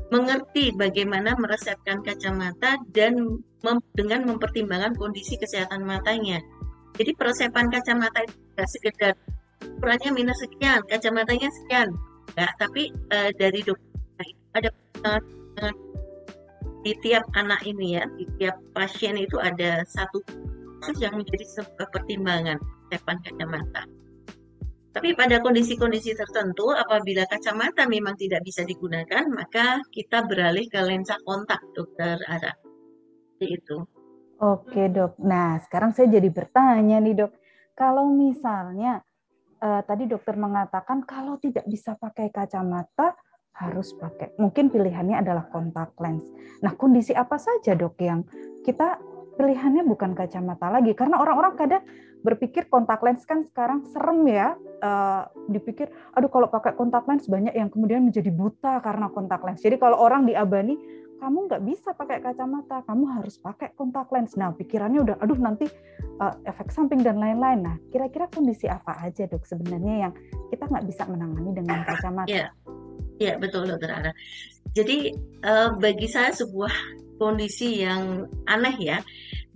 mengerti 0.10 0.74
bagaimana 0.74 1.38
meresepkan 1.38 2.02
kacamata 2.02 2.82
dan 2.90 3.40
mem 3.64 3.78
dengan 3.96 4.28
mempertimbangkan 4.28 4.96
kondisi 4.96 5.36
kesehatan 5.36 5.84
matanya. 5.84 6.40
Jadi 6.96 7.12
peresepan 7.16 7.72
kacamata 7.72 8.26
itu 8.28 8.36
tidak 8.36 8.70
sekedar 8.72 9.14
ukurannya 9.80 10.10
minus 10.16 10.40
sekian, 10.40 10.80
kacamatanya 10.88 11.50
sekian, 11.64 11.90
enggak, 12.36 12.52
tapi 12.60 12.92
uh, 13.12 13.32
dari 13.36 13.60
dokter 13.64 14.26
ada 14.56 14.70
di 16.84 16.96
tiap 17.04 17.28
anak 17.36 17.60
ini 17.68 18.00
ya, 18.00 18.04
di 18.16 18.26
tiap 18.40 18.56
pasien 18.72 19.20
itu 19.20 19.36
ada 19.40 19.84
satu 19.84 20.24
kasus 20.80 21.04
yang 21.04 21.20
menjadi 21.20 21.44
sebuah 21.44 21.88
pertimbangan 21.92 22.58
depan 22.88 23.20
kacamata. 23.24 23.84
Tapi 24.90 25.14
pada 25.14 25.38
kondisi-kondisi 25.40 26.18
tertentu, 26.18 26.74
apabila 26.74 27.22
kacamata 27.30 27.86
memang 27.86 28.18
tidak 28.18 28.42
bisa 28.42 28.66
digunakan, 28.66 29.22
maka 29.30 29.80
kita 29.94 30.26
beralih 30.26 30.66
ke 30.66 30.82
lensa 30.82 31.20
kontak, 31.28 31.62
dokter 31.78 32.18
Ara. 32.26 32.52
Itu. 33.40 33.88
Oke 34.40 34.88
dok. 34.88 35.20
Nah 35.20 35.60
sekarang 35.64 35.92
saya 35.92 36.08
jadi 36.12 36.30
bertanya 36.32 37.00
nih 37.04 37.16
dok, 37.26 37.32
kalau 37.76 38.08
misalnya 38.12 39.04
uh, 39.60 39.82
tadi 39.84 40.08
dokter 40.08 40.36
mengatakan 40.40 41.04
kalau 41.04 41.36
tidak 41.40 41.68
bisa 41.68 41.96
pakai 42.00 42.32
kacamata, 42.32 43.16
harus 43.60 43.92
pakai. 44.00 44.32
Mungkin 44.40 44.72
pilihannya 44.72 45.20
adalah 45.20 45.52
kontak 45.52 45.92
lens. 46.00 46.24
Nah, 46.64 46.72
kondisi 46.80 47.12
apa 47.12 47.36
saja 47.36 47.76
dok 47.76 48.00
yang 48.00 48.24
kita 48.64 48.96
pilihannya 49.36 49.84
bukan 49.88 50.16
kacamata 50.16 50.68
lagi 50.72 50.96
karena 50.96 51.20
orang-orang 51.20 51.56
kadang 51.60 51.84
berpikir 52.20 52.68
kontak 52.68 53.00
lens 53.00 53.24
kan 53.24 53.48
sekarang 53.48 53.88
serem 53.88 54.28
ya 54.28 54.56
uh, 54.84 55.24
dipikir 55.48 55.88
aduh 56.12 56.28
kalau 56.28 56.52
pakai 56.52 56.76
kontak 56.76 57.08
lens 57.08 57.32
banyak 57.32 57.56
yang 57.56 57.72
kemudian 57.72 58.04
menjadi 58.04 58.28
buta 58.32 58.84
karena 58.84 59.08
kontak 59.12 59.40
lens. 59.44 59.64
Jadi 59.64 59.80
kalau 59.80 60.00
orang 60.00 60.28
diabani 60.28 60.76
kamu 61.20 61.52
nggak 61.52 61.64
bisa 61.68 61.92
pakai 61.92 62.24
kacamata 62.24 62.84
kamu 62.88 63.04
harus 63.20 63.36
pakai 63.40 63.76
kontak 63.76 64.08
lens. 64.12 64.36
Nah 64.40 64.52
pikirannya 64.56 65.00
udah 65.04 65.16
aduh 65.20 65.40
nanti 65.40 65.68
uh, 66.20 66.36
efek 66.48 66.72
samping 66.72 67.04
dan 67.04 67.20
lain-lain. 67.20 67.64
Nah 67.64 67.76
kira-kira 67.92 68.28
kondisi 68.32 68.68
apa 68.68 69.00
aja 69.04 69.28
dok 69.28 69.44
sebenarnya 69.44 70.08
yang 70.08 70.14
kita 70.52 70.68
nggak 70.68 70.86
bisa 70.88 71.04
menangani 71.08 71.52
dengan 71.56 71.84
kacamata? 71.88 72.28
Ya 72.28 72.52
ya 73.20 73.36
betul 73.36 73.68
dokter 73.68 73.92
Ana. 73.92 74.12
Jadi 74.76 75.12
uh, 75.44 75.76
bagi 75.76 76.08
saya 76.08 76.32
sebuah 76.32 76.72
kondisi 77.20 77.84
yang 77.84 78.32
aneh 78.48 78.76
ya 78.80 78.98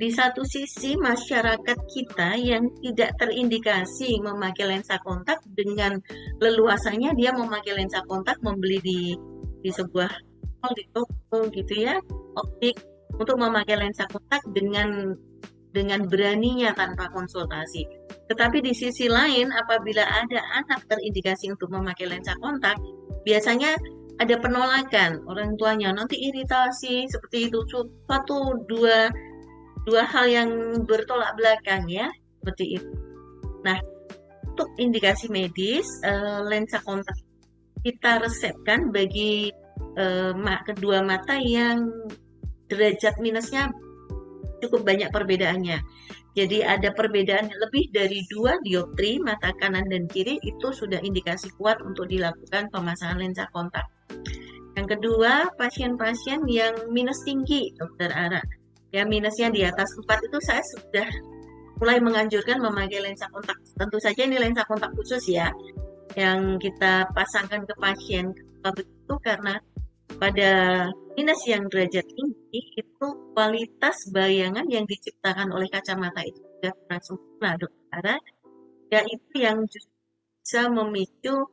di 0.03 0.11
satu 0.11 0.43
sisi 0.43 0.99
masyarakat 0.99 1.79
kita 1.87 2.35
yang 2.35 2.67
tidak 2.83 3.15
terindikasi 3.15 4.19
memakai 4.19 4.67
lensa 4.75 4.99
kontak 4.99 5.39
dengan 5.55 5.95
leluasanya 6.43 7.15
dia 7.15 7.31
memakai 7.31 7.71
lensa 7.71 8.03
kontak 8.11 8.35
membeli 8.43 8.83
di 8.83 9.15
di 9.63 9.71
sebuah 9.71 10.11
mall 10.59 10.75
di 10.75 10.83
toko 10.91 11.47
gitu 11.55 11.87
ya 11.87 12.03
optik 12.35 12.83
untuk 13.15 13.39
memakai 13.39 13.79
lensa 13.79 14.03
kontak 14.11 14.43
dengan 14.51 15.15
dengan 15.71 16.03
beraninya 16.03 16.75
tanpa 16.75 17.07
konsultasi. 17.15 17.87
Tetapi 18.27 18.59
di 18.59 18.75
sisi 18.75 19.07
lain 19.07 19.55
apabila 19.55 20.03
ada 20.03 20.39
anak 20.59 20.83
terindikasi 20.91 21.47
untuk 21.47 21.71
memakai 21.71 22.11
lensa 22.11 22.35
kontak, 22.43 22.75
biasanya 23.23 23.71
ada 24.19 24.35
penolakan 24.35 25.23
orang 25.31 25.55
tuanya 25.55 25.95
nanti 25.95 26.19
iritasi 26.19 27.07
seperti 27.07 27.47
itu 27.47 27.63
satu 28.05 28.67
dua 28.67 29.09
dua 29.83 30.03
hal 30.07 30.25
yang 30.27 30.49
bertolak 30.87 31.35
belakang 31.35 31.87
ya 31.91 32.07
seperti 32.39 32.79
itu. 32.79 32.91
Nah, 33.63 33.79
untuk 34.47 34.69
indikasi 34.79 35.31
medis 35.31 35.87
uh, 36.03 36.43
lensa 36.45 36.79
kontak 36.83 37.15
kita 37.83 38.23
resepkan 38.23 38.91
bagi 38.95 39.51
uh, 39.99 40.31
kedua 40.63 41.03
mata 41.03 41.35
yang 41.35 41.91
derajat 42.71 43.19
minusnya 43.19 43.67
cukup 44.63 44.87
banyak 44.87 45.11
perbedaannya. 45.11 45.83
Jadi 46.33 46.65
ada 46.65 46.89
perbedaan 46.95 47.51
lebih 47.51 47.93
dari 47.93 48.25
dua 48.25 48.57
dioptri 48.65 49.21
mata 49.21 49.53
kanan 49.61 49.85
dan 49.85 50.09
kiri 50.09 50.41
itu 50.41 50.67
sudah 50.73 50.97
indikasi 51.03 51.51
kuat 51.61 51.77
untuk 51.85 52.09
dilakukan 52.09 52.73
pemasangan 52.73 53.21
lensa 53.21 53.45
kontak. 53.53 53.85
Yang 54.73 54.97
kedua, 54.97 55.53
pasien-pasien 55.61 56.41
yang 56.49 56.73
minus 56.89 57.21
tinggi, 57.21 57.69
dokter 57.77 58.09
Ara 58.09 58.41
ya 58.93 59.03
minusnya 59.09 59.49
di 59.49 59.65
atas 59.65 59.89
4 59.97 60.29
itu 60.29 60.37
saya 60.45 60.61
sudah 60.61 61.09
mulai 61.81 61.97
menganjurkan 61.99 62.61
memakai 62.61 63.01
lensa 63.01 63.27
kontak. 63.33 63.57
Tentu 63.75 63.97
saja 63.99 64.21
ini 64.23 64.37
lensa 64.37 64.63
kontak 64.69 64.93
khusus 64.93 65.25
ya, 65.27 65.49
yang 66.13 66.61
kita 66.61 67.09
pasangkan 67.11 67.65
ke 67.65 67.73
pasien 67.81 68.31
itu 68.63 69.15
karena 69.19 69.59
pada 70.21 70.51
minus 71.17 71.41
yang 71.49 71.67
derajat 71.67 72.05
tinggi 72.05 72.61
itu 72.79 73.07
kualitas 73.35 73.97
bayangan 74.13 74.63
yang 74.71 74.87
diciptakan 74.87 75.51
oleh 75.51 75.67
kacamata 75.67 76.23
itu 76.23 76.39
sudah 76.39 76.71
kurang 76.79 77.03
sempurna 77.03 77.51
dokter 77.59 78.05
ya 78.87 79.01
itu 79.03 79.33
yang 79.35 79.57
bisa 79.67 80.69
memicu 80.71 81.49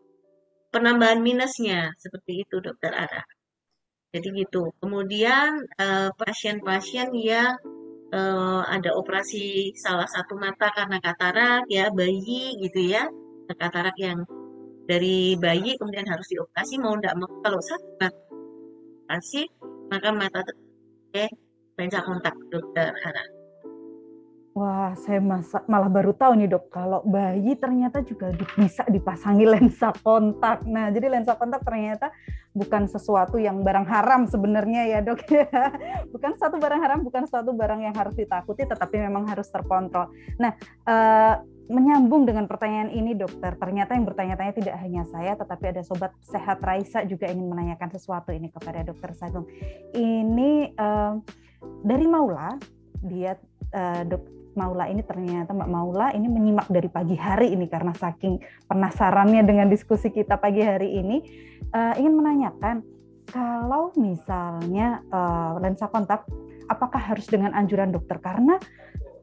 penambahan 0.71 1.19
minusnya 1.19 1.91
seperti 1.99 2.47
itu 2.47 2.63
dokter 2.63 2.95
Ara. 2.95 3.27
Jadi 4.11 4.29
gitu. 4.43 4.75
Kemudian 4.83 5.71
eh, 5.79 6.11
pasien-pasien 6.19 7.15
uh, 7.15 7.23
yang 7.23 7.55
uh, 8.11 8.63
ada 8.67 8.91
operasi 8.99 9.71
salah 9.79 10.07
satu 10.11 10.35
mata 10.35 10.71
karena 10.75 10.99
katarak 10.99 11.67
ya 11.71 11.89
bayi 11.95 12.59
gitu 12.59 12.91
ya 12.91 13.07
katarak 13.51 13.95
yang 13.99 14.23
dari 14.87 15.35
bayi 15.39 15.75
kemudian 15.79 16.07
harus 16.07 16.27
dioperasi 16.31 16.79
mau 16.83 16.95
tidak 16.99 17.15
mau 17.19 17.31
kalau 17.43 17.61
satu 17.63 17.87
operasi 19.07 19.47
maka 19.91 20.09
mata 20.15 20.43
eh 21.15 21.31
lensa 21.79 22.03
kontak 22.07 22.35
dokter 22.51 22.95
Hana. 22.95 23.40
Wah, 24.51 24.99
saya 24.99 25.23
masa, 25.23 25.63
malah 25.71 25.87
baru 25.87 26.11
tahu 26.11 26.35
nih 26.35 26.51
dok, 26.51 26.75
kalau 26.75 27.07
bayi 27.07 27.55
ternyata 27.55 28.03
juga 28.03 28.35
bisa 28.35 28.83
dipasangi 28.83 29.47
lensa 29.55 29.95
kontak. 30.03 30.67
Nah, 30.67 30.91
jadi 30.91 31.07
lensa 31.07 31.39
kontak 31.39 31.63
ternyata 31.63 32.11
bukan 32.51 32.91
sesuatu 32.91 33.39
yang 33.39 33.63
barang 33.63 33.87
haram 33.87 34.27
sebenarnya 34.27 34.91
ya 34.91 34.99
dok. 35.07 35.23
bukan 36.15 36.35
satu 36.35 36.59
barang 36.59 36.83
haram, 36.83 37.07
bukan 37.07 37.31
suatu 37.31 37.55
barang 37.55 37.79
yang 37.87 37.95
harus 37.95 38.19
ditakuti, 38.19 38.67
tetapi 38.67 38.99
memang 38.99 39.31
harus 39.31 39.47
terkontrol. 39.55 40.11
Nah, 40.43 40.59
eh, 40.83 41.35
menyambung 41.71 42.27
dengan 42.27 42.51
pertanyaan 42.51 42.91
ini 42.91 43.15
dokter, 43.15 43.55
ternyata 43.55 43.95
yang 43.95 44.03
bertanya-tanya 44.03 44.51
tidak 44.59 44.75
hanya 44.83 45.07
saya, 45.07 45.39
tetapi 45.39 45.79
ada 45.79 45.87
sobat 45.87 46.11
sehat 46.27 46.59
Raisa 46.59 47.07
juga 47.07 47.31
ingin 47.31 47.47
menanyakan 47.47 47.95
sesuatu 47.95 48.35
ini 48.35 48.51
kepada 48.51 48.83
dokter 48.83 49.15
Sagung. 49.15 49.47
Ini 49.95 50.75
eh, 50.75 51.13
dari 51.87 52.07
Maula, 52.11 52.59
dia 53.01 53.39
uh, 53.75 54.03
dok, 54.07 54.23
Maula 54.61 54.85
ini 54.93 55.01
ternyata 55.01 55.57
Mbak 55.57 55.71
Maula 55.73 56.13
ini 56.13 56.29
menyimak 56.29 56.69
dari 56.69 56.93
pagi 56.93 57.17
hari 57.17 57.57
ini 57.57 57.65
karena 57.65 57.97
saking 57.97 58.37
penasarannya 58.69 59.41
dengan 59.41 59.73
diskusi 59.73 60.13
kita 60.13 60.37
pagi 60.37 60.61
hari 60.61 61.01
ini 61.01 61.17
uh, 61.73 61.97
ingin 61.97 62.15
menanyakan 62.21 62.85
kalau 63.31 63.95
misalnya 63.97 65.01
uh, 65.09 65.57
lensa 65.63 65.89
kontak 65.89 66.29
apakah 66.69 67.01
harus 67.01 67.25
dengan 67.25 67.57
anjuran 67.57 67.89
dokter? 67.89 68.21
Karena 68.21 68.61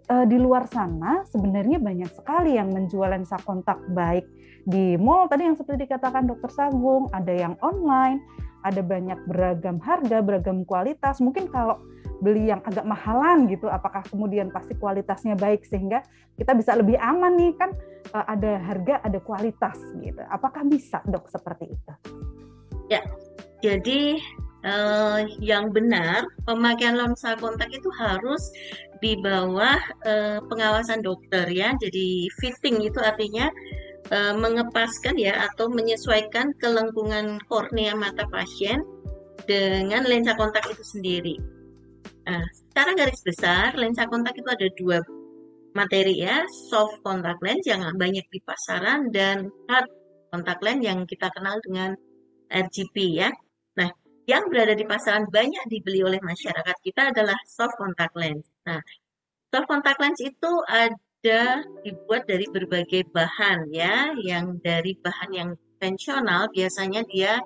uh, 0.10 0.26
di 0.26 0.42
luar 0.42 0.66
sana 0.66 1.22
sebenarnya 1.28 1.78
banyak 1.78 2.10
sekali 2.16 2.58
yang 2.58 2.74
menjual 2.74 3.12
lensa 3.12 3.38
kontak 3.46 3.78
baik 3.94 4.26
di 4.68 5.00
mall 5.00 5.32
tadi 5.32 5.48
yang 5.48 5.56
seperti 5.56 5.88
dikatakan 5.88 6.28
dokter 6.28 6.52
Sagung 6.52 7.08
ada 7.16 7.32
yang 7.32 7.56
online 7.64 8.20
ada 8.68 8.84
banyak 8.84 9.20
beragam 9.30 9.80
harga 9.80 10.20
beragam 10.20 10.68
kualitas. 10.68 11.24
Mungkin 11.24 11.48
kalau 11.48 11.80
beli 12.22 12.50
yang 12.50 12.62
agak 12.66 12.86
mahalan 12.86 13.46
gitu 13.46 13.70
apakah 13.70 14.02
kemudian 14.10 14.50
pasti 14.50 14.74
kualitasnya 14.78 15.38
baik 15.38 15.66
sehingga 15.66 16.02
kita 16.38 16.58
bisa 16.58 16.74
lebih 16.74 16.98
aman 16.98 17.38
nih 17.38 17.54
kan 17.58 17.70
eh, 18.14 18.26
ada 18.26 18.58
harga 18.62 18.96
ada 19.06 19.20
kualitas 19.22 19.78
gitu. 20.02 20.22
Apakah 20.30 20.66
bisa 20.66 21.02
dok 21.06 21.30
seperti 21.30 21.70
itu? 21.70 21.94
Ya 22.90 23.02
jadi 23.62 24.18
eh, 24.66 25.20
yang 25.42 25.74
benar 25.74 26.26
pemakaian 26.46 26.98
lensa 26.98 27.38
kontak 27.38 27.70
itu 27.74 27.90
harus 27.98 28.42
di 28.98 29.18
bawah 29.22 29.78
eh, 30.06 30.40
pengawasan 30.46 31.06
dokter 31.06 31.46
ya. 31.50 31.74
Jadi 31.78 32.30
fitting 32.42 32.82
itu 32.82 32.98
artinya 33.02 33.50
eh, 34.10 34.34
mengepaskan 34.34 35.18
ya 35.18 35.50
atau 35.54 35.70
menyesuaikan 35.70 36.54
kelengkungan 36.58 37.42
kornea 37.46 37.94
mata 37.94 38.26
pasien 38.30 38.82
dengan 39.46 40.04
lensa 40.04 40.34
kontak 40.36 40.66
itu 40.68 40.84
sendiri 40.84 41.57
Nah, 42.28 42.44
secara 42.52 42.92
garis 42.92 43.24
besar, 43.24 43.72
lensa 43.80 44.04
kontak 44.12 44.36
itu 44.36 44.50
ada 44.52 44.68
dua 44.76 45.00
materi 45.72 46.20
ya, 46.20 46.44
soft 46.68 47.00
contact 47.00 47.40
lens 47.40 47.64
yang 47.64 47.88
banyak 47.96 48.28
di 48.28 48.40
pasaran 48.44 49.08
dan 49.16 49.48
hard 49.72 49.88
contact 50.36 50.60
lens 50.60 50.84
yang 50.84 51.08
kita 51.08 51.32
kenal 51.32 51.56
dengan 51.64 51.96
RGB 52.52 52.96
ya. 53.16 53.32
Nah, 53.80 53.88
yang 54.28 54.52
berada 54.52 54.76
di 54.76 54.84
pasaran 54.84 55.24
banyak 55.32 55.72
dibeli 55.72 56.04
oleh 56.04 56.20
masyarakat 56.20 56.76
kita 56.84 57.16
adalah 57.16 57.40
soft 57.48 57.80
contact 57.80 58.12
lens. 58.20 58.44
Nah, 58.68 58.84
soft 59.48 59.72
contact 59.72 60.04
lens 60.04 60.20
itu 60.20 60.52
ada 60.68 61.64
dibuat 61.88 62.28
dari 62.28 62.44
berbagai 62.52 63.08
bahan 63.16 63.72
ya, 63.72 64.12
yang 64.20 64.60
dari 64.60 65.00
bahan 65.00 65.32
yang 65.32 65.50
konvensional 65.56 66.50
biasanya 66.52 67.06
dia 67.08 67.40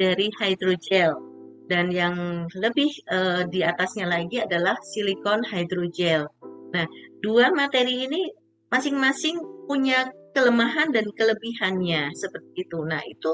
dari 0.00 0.32
hydrogel 0.40 1.35
dan 1.66 1.90
yang 1.90 2.46
lebih 2.54 2.90
uh, 3.10 3.42
di 3.50 3.66
atasnya 3.66 4.06
lagi 4.06 4.42
adalah 4.42 4.78
silikon 4.94 5.42
hydrogel. 5.42 6.30
Nah, 6.74 6.86
dua 7.22 7.50
materi 7.50 8.06
ini 8.06 8.30
masing-masing 8.70 9.38
punya 9.66 10.06
kelemahan 10.34 10.94
dan 10.94 11.06
kelebihannya 11.16 12.12
seperti 12.14 12.68
itu. 12.68 12.78
Nah, 12.86 13.02
itu 13.06 13.32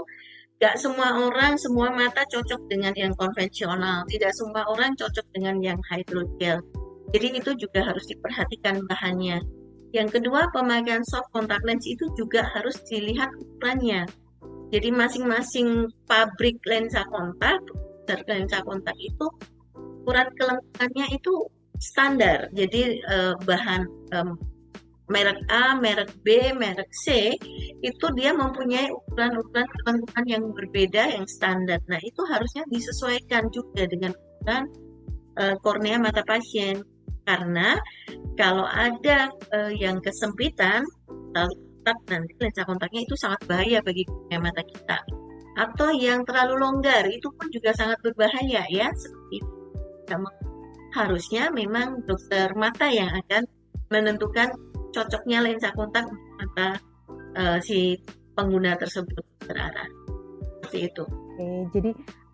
gak 0.62 0.78
semua 0.78 1.18
orang, 1.18 1.58
semua 1.58 1.90
mata 1.92 2.22
cocok 2.28 2.70
dengan 2.72 2.94
yang 2.96 3.12
konvensional. 3.18 4.06
Tidak 4.08 4.32
semua 4.32 4.64
orang 4.70 4.96
cocok 4.96 5.26
dengan 5.34 5.60
yang 5.60 5.78
hydrogel. 5.90 6.62
Jadi 7.12 7.28
itu 7.36 7.50
juga 7.58 7.84
harus 7.84 8.08
diperhatikan 8.08 8.88
bahannya. 8.88 9.44
Yang 9.92 10.20
kedua, 10.20 10.48
pemakaian 10.56 11.04
soft 11.04 11.28
contact 11.36 11.60
lens 11.68 11.84
itu 11.84 12.08
juga 12.16 12.48
harus 12.56 12.80
dilihat 12.88 13.28
ukurannya. 13.36 14.08
Jadi 14.72 14.88
masing-masing 14.88 15.84
pabrik 16.08 16.56
lensa 16.64 17.04
kontak 17.12 17.60
berdasarkan 18.02 18.34
lensa 18.44 18.58
kontak 18.66 18.96
itu 18.98 19.26
ukuran 20.02 20.28
kelengkapannya 20.34 21.06
itu 21.14 21.34
standar. 21.78 22.50
Jadi 22.50 22.98
eh, 23.02 23.34
bahan 23.46 23.82
eh, 24.10 24.34
merek 25.10 25.38
A, 25.50 25.76
merek 25.78 26.10
B, 26.26 26.54
merek 26.56 26.90
C 27.06 27.34
itu 27.82 28.06
dia 28.18 28.32
mempunyai 28.34 28.90
ukuran-ukuran 28.90 29.66
kelengkapan 29.68 30.24
yang 30.26 30.42
berbeda 30.50 31.02
yang 31.14 31.26
standar. 31.26 31.78
Nah, 31.86 32.00
itu 32.02 32.22
harusnya 32.26 32.66
disesuaikan 32.70 33.50
juga 33.54 33.86
dengan 33.86 34.14
ukuran 34.14 34.62
eh, 35.38 35.56
kornea 35.62 35.98
mata 36.02 36.22
pasien. 36.26 36.82
Karena 37.22 37.78
kalau 38.34 38.66
ada 38.66 39.30
uh, 39.54 39.70
yang 39.70 40.02
kesempitan, 40.02 40.82
tetap 41.30 41.94
nanti 42.10 42.34
lensa 42.34 42.66
kontaknya 42.66 43.06
itu 43.06 43.14
sangat 43.14 43.46
bahaya 43.46 43.78
bagi 43.78 44.02
mata 44.42 44.58
kita. 44.66 44.98
Atau 45.52 45.92
yang 45.92 46.24
terlalu 46.24 46.60
longgar 46.60 47.04
itu 47.08 47.28
pun 47.34 47.48
juga 47.52 47.76
sangat 47.76 48.00
berbahaya 48.00 48.64
ya. 48.68 48.88
Seperti 48.92 49.40
itu. 49.40 49.52
Harusnya 50.92 51.48
memang 51.48 52.04
dokter 52.04 52.52
mata 52.52 52.88
yang 52.88 53.08
akan 53.08 53.48
menentukan 53.88 54.52
cocoknya 54.92 55.44
lensa 55.44 55.72
kontak 55.72 56.04
mata 56.36 56.76
uh, 57.36 57.58
si 57.60 57.96
pengguna 58.36 58.76
tersebut 58.76 59.24
terarah. 59.44 59.88
Seperti 60.60 60.78
itu. 60.88 61.04
Oke, 61.04 61.48
jadi 61.72 61.90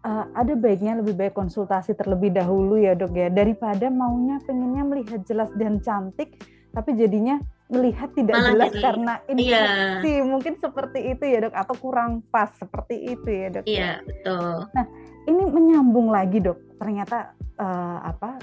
uh, 0.07 0.25
ada 0.35 0.55
baiknya 0.55 0.99
lebih 0.99 1.15
baik 1.15 1.35
konsultasi 1.35 1.95
terlebih 1.95 2.35
dahulu 2.35 2.79
ya 2.79 2.95
dok 2.95 3.15
ya 3.15 3.31
daripada 3.31 3.91
maunya 3.91 4.39
pengennya 4.47 4.83
melihat 4.87 5.21
jelas 5.27 5.51
dan 5.59 5.83
cantik 5.83 6.39
tapi 6.75 6.95
jadinya 6.95 7.41
melihat 7.69 8.09
tidak 8.17 8.37
Malah 8.41 8.49
jelas 8.49 8.73
jadi, 8.73 8.81
karena 8.81 9.15
infeksi 9.29 10.13
iya. 10.17 10.25
mungkin 10.25 10.55
seperti 10.57 11.01
itu 11.13 11.25
ya 11.29 11.39
dok 11.45 11.55
atau 11.55 11.75
kurang 11.77 12.11
pas 12.33 12.49
seperti 12.57 13.13
itu 13.13 13.29
ya 13.29 13.47
dok 13.53 13.65
ya? 13.69 13.73
iya 13.73 13.91
betul 14.01 14.57
nah 14.73 14.87
ini 15.29 15.43
menyambung 15.53 16.09
lagi 16.09 16.41
dok 16.41 16.57
ternyata 16.81 17.37
uh, 17.61 17.99
apa 18.09 18.41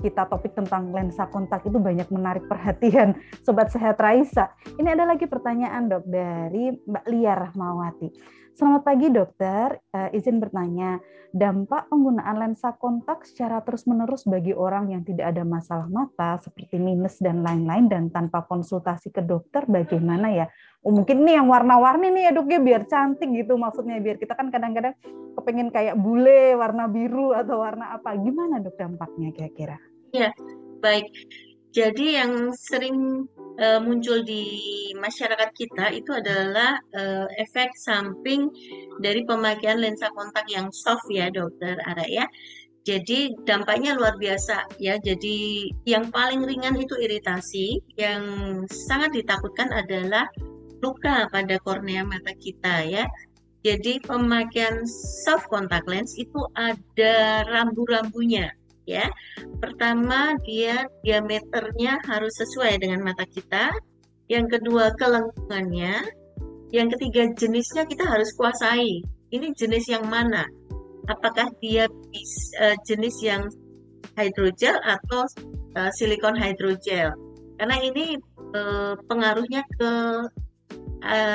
kita 0.00 0.24
topik 0.28 0.56
tentang 0.56 0.90
lensa 0.96 1.28
kontak 1.28 1.60
itu 1.64 1.76
banyak 1.76 2.08
menarik 2.08 2.48
perhatian 2.48 3.12
Sobat 3.44 3.68
Sehat 3.68 4.00
Raisa. 4.00 4.48
Ini 4.80 4.96
ada 4.96 5.04
lagi 5.04 5.28
pertanyaan 5.28 5.92
dok 5.92 6.08
dari 6.08 6.72
Mbak 6.72 7.04
Lia 7.12 7.36
Rahmawati. 7.36 8.08
Selamat 8.58 8.82
pagi 8.82 9.08
dokter, 9.08 9.78
uh, 9.94 10.10
izin 10.10 10.42
bertanya, 10.42 10.98
dampak 11.30 11.86
penggunaan 11.86 12.36
lensa 12.36 12.74
kontak 12.74 13.22
secara 13.22 13.62
terus-menerus 13.62 14.26
bagi 14.26 14.50
orang 14.50 14.90
yang 14.90 15.02
tidak 15.06 15.30
ada 15.30 15.46
masalah 15.46 15.86
mata 15.86 16.42
seperti 16.42 16.76
minus 16.82 17.22
dan 17.22 17.46
lain-lain 17.46 17.86
dan 17.86 18.10
tanpa 18.10 18.42
konsultasi 18.44 19.14
ke 19.14 19.22
dokter 19.22 19.64
bagaimana 19.70 20.34
ya? 20.34 20.46
Oh, 20.82 20.90
mungkin 20.90 21.22
ini 21.22 21.38
yang 21.38 21.46
warna-warni 21.46 22.10
nih 22.10 22.22
ya 22.28 22.32
dok 22.34 22.48
ya 22.50 22.60
biar 22.60 22.82
cantik 22.88 23.28
gitu 23.30 23.54
maksudnya 23.60 24.00
biar 24.00 24.16
kita 24.16 24.32
kan 24.34 24.48
kadang-kadang 24.48 24.96
kepengen 25.38 25.68
kayak 25.70 25.94
bule 25.94 26.56
warna 26.58 26.88
biru 26.88 27.36
atau 27.36 27.62
warna 27.62 27.94
apa 27.94 28.16
gimana 28.18 28.58
dok 28.58 28.74
dampaknya 28.74 29.30
kira-kira? 29.30 29.76
Ya 30.10 30.34
baik. 30.82 31.06
Jadi 31.70 32.18
yang 32.18 32.50
sering 32.50 33.30
uh, 33.60 33.80
muncul 33.84 34.24
di 34.24 34.42
masyarakat 34.96 35.50
kita 35.52 35.92
itu 35.92 36.10
adalah 36.16 36.80
uh, 36.96 37.28
efek 37.36 37.76
samping 37.76 38.48
dari 39.04 39.22
pemakaian 39.28 39.78
lensa 39.78 40.08
kontak 40.16 40.48
yang 40.48 40.72
soft 40.72 41.04
ya 41.12 41.28
dokter 41.28 41.76
Ara 41.84 42.08
ya. 42.08 42.24
Jadi 42.88 43.36
dampaknya 43.44 43.92
luar 43.94 44.16
biasa 44.16 44.80
ya. 44.80 44.96
Jadi 44.96 45.68
yang 45.84 46.08
paling 46.08 46.42
ringan 46.48 46.80
itu 46.80 46.96
iritasi, 46.96 47.76
yang 48.00 48.24
sangat 48.72 49.12
ditakutkan 49.20 49.68
adalah 49.70 50.24
luka 50.80 51.28
pada 51.28 51.60
kornea 51.60 52.02
mata 52.08 52.32
kita 52.40 52.88
ya. 52.88 53.04
Jadi 53.60 54.00
pemakaian 54.00 54.88
soft 55.28 55.52
contact 55.52 55.84
lens 55.84 56.16
itu 56.16 56.40
ada 56.56 57.44
rambu-rambunya 57.44 58.48
ya. 58.90 59.06
Pertama, 59.62 60.34
dia 60.42 60.90
diameternya 61.06 62.02
harus 62.10 62.34
sesuai 62.34 62.82
dengan 62.82 63.06
mata 63.06 63.22
kita. 63.30 63.70
Yang 64.26 64.58
kedua, 64.58 64.90
kelengkungannya. 64.98 66.02
Yang 66.74 66.88
ketiga, 66.98 67.22
jenisnya 67.34 67.86
kita 67.86 68.06
harus 68.06 68.34
kuasai. 68.34 69.02
Ini 69.30 69.54
jenis 69.54 69.86
yang 69.90 70.06
mana? 70.10 70.46
Apakah 71.06 71.50
dia 71.62 71.86
uh, 71.86 72.76
jenis 72.86 73.16
yang 73.22 73.46
hidrogel 74.14 74.78
atau 74.82 75.26
uh, 75.78 75.90
silikon 75.94 76.38
hidrogel? 76.38 77.14
Karena 77.58 77.76
ini 77.82 78.18
uh, 78.54 78.94
pengaruhnya 79.06 79.62
ke 79.78 79.90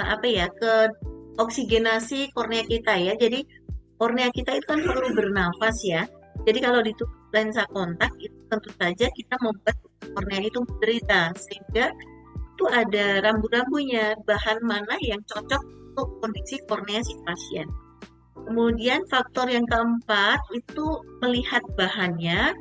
apa 0.05 0.27
ya? 0.29 0.45
ke 0.53 0.93
oksigenasi 1.35 2.31
kornea 2.31 2.63
kita 2.63 2.95
ya. 2.95 3.13
Jadi 3.19 3.43
kornea 3.99 4.31
kita 4.31 4.55
itu 4.55 4.65
kan 4.67 4.79
perlu 4.83 5.11
bernafas 5.15 5.77
ya. 5.83 6.03
Jadi 6.45 6.59
kalau 6.61 6.79
ditutup 6.83 7.11
lensa 7.35 7.67
kontak 7.75 8.15
itu 8.23 8.39
tentu 8.47 8.71
saja 8.79 9.11
kita 9.11 9.35
membuat 9.43 9.75
kornea 10.15 10.39
itu 10.39 10.63
menderita 10.63 11.35
sehingga 11.35 11.91
itu 12.55 12.65
ada 12.71 13.19
rambu-rambunya 13.19 14.15
bahan 14.23 14.63
mana 14.63 14.95
yang 15.03 15.19
cocok 15.27 15.59
untuk 15.91 16.07
kondisi 16.23 16.55
kornea 16.63 17.03
si 17.03 17.19
pasien. 17.27 17.67
Kemudian 18.47 19.03
faktor 19.11 19.51
yang 19.51 19.67
keempat 19.67 20.39
itu 20.55 21.03
melihat 21.19 21.59
bahannya 21.75 22.55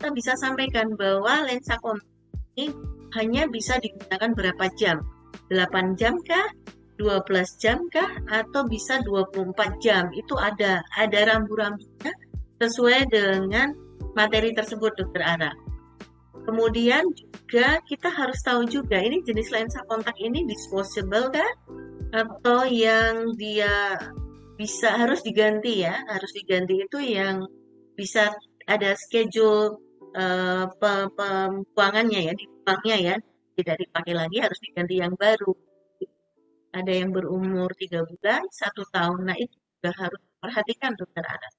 kita 0.00 0.08
bisa 0.16 0.32
sampaikan 0.40 0.96
bahwa 0.96 1.44
lensa 1.44 1.76
kontak 1.84 2.08
ini 2.56 2.72
hanya 3.20 3.44
bisa 3.52 3.76
digunakan 3.76 4.32
berapa 4.32 4.64
jam? 4.80 5.04
8 5.52 6.00
jam 6.00 6.16
kah? 6.24 6.48
12 6.96 7.60
jam 7.60 7.84
kah? 7.92 8.08
Atau 8.32 8.64
bisa 8.64 9.04
24 9.04 9.76
jam? 9.84 10.08
Itu 10.16 10.40
ada 10.40 10.80
ada 10.96 11.18
rambu-rambunya 11.28 12.12
sesuai 12.60 13.08
dengan 13.12 13.72
materi 14.14 14.50
tersebut 14.54 14.92
dokter 14.96 15.22
Ara. 15.22 15.52
Kemudian 16.40 17.04
juga 17.14 17.78
kita 17.84 18.08
harus 18.08 18.40
tahu 18.40 18.64
juga 18.64 18.96
ini 18.98 19.20
jenis 19.20 19.52
lensa 19.52 19.84
kontak 19.86 20.16
ini 20.18 20.48
disposable 20.48 21.28
kan? 21.30 21.52
Atau 22.10 22.66
yang 22.66 23.36
dia 23.38 24.00
bisa 24.56 24.92
harus 24.92 25.24
diganti 25.24 25.84
ya 25.84 26.04
harus 26.04 26.36
diganti 26.36 26.84
itu 26.84 26.98
yang 27.00 27.48
bisa 27.96 28.28
ada 28.68 28.92
schedule 28.92 29.80
uh, 30.16 30.66
pembuangannya 31.16 32.20
ya 32.30 32.32
dibuangnya 32.34 32.96
ya. 32.98 33.16
Tidak 33.54 33.76
dipakai 33.76 34.14
lagi 34.16 34.40
harus 34.40 34.58
diganti 34.64 34.94
yang 34.98 35.12
baru. 35.14 35.52
Ada 36.70 36.92
yang 37.04 37.10
berumur 37.12 37.74
tiga 37.76 38.06
bulan 38.06 38.46
satu 38.48 38.86
tahun. 38.88 39.28
Nah 39.28 39.36
itu 39.36 39.54
juga 39.54 39.90
harus 40.00 40.22
perhatikan 40.40 40.96
dokter 40.96 41.26
anak 41.26 41.52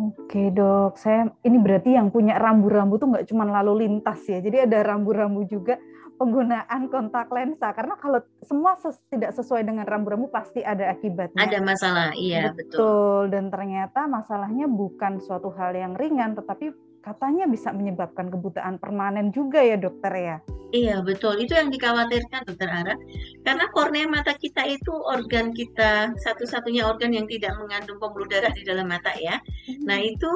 Oke 0.00 0.48
dok, 0.48 0.96
saya 0.96 1.28
ini 1.44 1.60
berarti 1.60 1.92
yang 1.92 2.08
punya 2.08 2.40
rambu-rambu 2.40 2.96
tuh 2.96 3.12
nggak 3.12 3.26
cuma 3.28 3.44
lalu 3.44 3.84
lintas 3.84 4.24
ya, 4.24 4.40
jadi 4.40 4.64
ada 4.64 4.80
rambu-rambu 4.80 5.44
juga 5.44 5.76
penggunaan 6.20 6.92
kontak 6.92 7.32
lensa 7.32 7.72
karena 7.72 7.96
kalau 7.96 8.20
semua 8.44 8.76
ses 8.76 9.00
tidak 9.08 9.32
sesuai 9.32 9.64
dengan 9.64 9.88
rambu-rambu 9.88 10.28
pasti 10.28 10.60
ada 10.60 10.92
akibatnya. 10.92 11.36
Ada 11.36 11.60
masalah, 11.64 12.12
iya 12.16 12.52
betul. 12.52 12.64
betul. 12.76 13.20
Dan 13.32 13.48
ternyata 13.48 14.04
masalahnya 14.04 14.68
bukan 14.68 15.20
suatu 15.20 15.48
hal 15.56 15.72
yang 15.72 15.96
ringan, 15.96 16.36
tetapi 16.36 16.72
katanya 17.00 17.48
bisa 17.48 17.72
menyebabkan 17.72 18.28
kebutaan 18.28 18.76
permanen 18.76 19.32
juga 19.32 19.60
ya 19.64 19.76
dokter 19.80 20.12
ya. 20.12 20.36
Iya 20.70 21.02
betul, 21.02 21.42
itu 21.42 21.50
yang 21.50 21.72
dikhawatirkan 21.74 22.46
dokter 22.46 22.70
Ara. 22.70 22.94
Karena 23.42 23.66
kornea 23.74 24.06
mata 24.06 24.30
kita 24.38 24.62
itu 24.70 24.94
organ 24.94 25.50
kita 25.50 26.14
satu-satunya 26.14 26.86
organ 26.86 27.10
yang 27.10 27.26
tidak 27.26 27.58
mengandung 27.58 27.98
pembuluh 27.98 28.30
darah 28.30 28.54
di 28.54 28.62
dalam 28.62 28.86
mata 28.86 29.10
ya. 29.18 29.42
Hmm. 29.42 29.82
Nah 29.90 29.98
itu 29.98 30.30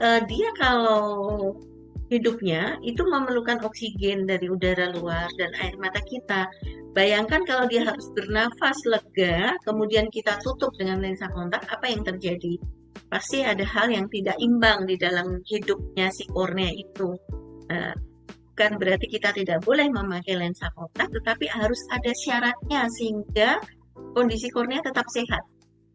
uh, 0.00 0.24
dia 0.24 0.48
kalau 0.56 1.52
hidupnya 2.08 2.80
itu 2.80 3.04
memerlukan 3.04 3.60
oksigen 3.64 4.24
dari 4.24 4.48
udara 4.48 4.92
luar 4.96 5.28
dan 5.36 5.52
air 5.60 5.76
mata 5.76 6.00
kita. 6.04 6.48
Bayangkan 6.94 7.42
kalau 7.42 7.66
dia 7.66 7.82
harus 7.84 8.06
bernafas 8.14 8.78
lega, 8.86 9.58
kemudian 9.66 10.06
kita 10.14 10.38
tutup 10.46 10.70
dengan 10.78 11.02
lensa 11.02 11.26
kontak, 11.34 11.66
apa 11.66 11.90
yang 11.90 12.06
terjadi? 12.06 12.56
Pasti 13.08 13.44
ada 13.44 13.62
hal 13.62 13.92
yang 13.92 14.06
tidak 14.10 14.36
imbang 14.40 14.84
di 14.88 14.96
dalam 14.98 15.40
hidupnya 15.46 16.10
si 16.10 16.26
kornea 16.30 16.70
itu. 16.72 17.14
Nah, 17.70 17.94
bukan 18.54 18.72
berarti 18.78 19.06
kita 19.10 19.34
tidak 19.34 19.66
boleh 19.66 19.90
memakai 19.90 20.38
lensa 20.38 20.70
kontak, 20.78 21.10
tetapi 21.10 21.50
harus 21.50 21.80
ada 21.90 22.12
syaratnya 22.14 22.86
sehingga 22.86 23.58
kondisi 24.14 24.50
kornea 24.50 24.78
tetap 24.82 25.06
sehat. 25.10 25.42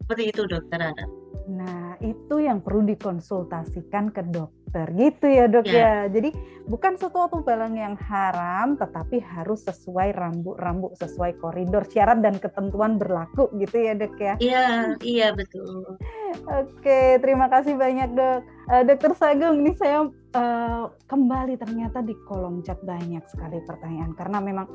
Seperti 0.04 0.34
itu 0.34 0.42
dokter 0.50 0.82
Ana. 0.82 1.06
Nah, 1.50 1.98
itu 2.06 2.38
yang 2.38 2.62
perlu 2.62 2.86
dikonsultasikan 2.86 4.14
ke 4.14 4.22
dokter. 4.30 4.86
Gitu 4.94 5.26
ya, 5.26 5.50
Dok 5.50 5.66
ya. 5.66 5.74
ya. 5.74 5.94
Jadi 6.14 6.30
bukan 6.70 6.94
sesuatu 7.02 7.42
barang 7.42 7.74
yang 7.74 7.98
haram, 7.98 8.78
tetapi 8.78 9.18
harus 9.18 9.66
sesuai 9.66 10.14
rambu-rambu, 10.14 10.94
sesuai 10.94 11.42
koridor 11.42 11.90
syarat 11.90 12.22
dan 12.22 12.38
ketentuan 12.38 13.02
berlaku 13.02 13.50
gitu 13.58 13.82
ya, 13.82 13.98
Dok 13.98 14.16
ya. 14.22 14.34
Iya, 14.38 14.68
iya 15.02 15.28
betul. 15.34 15.98
Oke, 16.46 17.18
terima 17.18 17.50
kasih 17.50 17.74
banyak, 17.74 18.14
Dok. 18.14 18.40
Uh, 18.70 18.84
Dokter 18.86 19.12
Sagung, 19.18 19.66
ini 19.66 19.74
saya 19.74 20.06
uh, 20.36 20.92
kembali 21.10 21.58
ternyata 21.58 22.06
di 22.06 22.14
kolom 22.28 22.62
chat 22.62 22.78
banyak 22.86 23.24
sekali 23.30 23.62
pertanyaan 23.66 24.14
karena 24.14 24.38
memang 24.42 24.68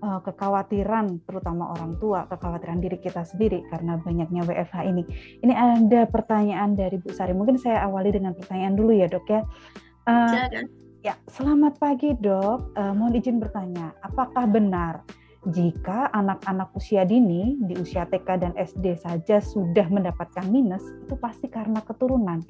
uh, 0.00 0.20
kekhawatiran 0.24 1.24
terutama 1.28 1.72
orang 1.76 1.96
tua, 2.00 2.24
kekhawatiran 2.30 2.80
diri 2.80 3.00
kita 3.00 3.24
sendiri 3.24 3.64
karena 3.68 4.00
banyaknya 4.00 4.44
WFH 4.44 4.78
ini. 4.88 5.02
Ini 5.44 5.52
ada 5.52 6.08
pertanyaan 6.08 6.76
dari 6.76 6.96
Bu 7.00 7.12
Sari. 7.12 7.36
Mungkin 7.36 7.60
saya 7.60 7.84
awali 7.84 8.12
dengan 8.12 8.32
pertanyaan 8.32 8.74
dulu 8.76 8.92
ya, 8.96 9.08
Dok 9.10 9.26
ya. 9.28 9.42
Uh, 10.04 10.48
Ya, 11.04 11.20
selamat 11.28 11.76
pagi, 11.76 12.16
Dok. 12.16 12.72
Uh, 12.80 12.96
mohon 12.96 13.12
izin 13.12 13.36
bertanya, 13.36 13.92
apakah 14.00 14.48
benar 14.48 15.04
jika 15.52 16.08
anak-anak 16.16 16.72
usia 16.72 17.04
dini 17.04 17.60
di 17.60 17.76
usia 17.76 18.08
TK 18.08 18.28
dan 18.40 18.56
SD 18.56 18.96
saja 18.96 19.36
sudah 19.36 19.84
mendapatkan 19.92 20.48
minus, 20.48 20.80
itu 21.04 21.12
pasti 21.20 21.52
karena 21.52 21.84
keturunan? 21.84 22.40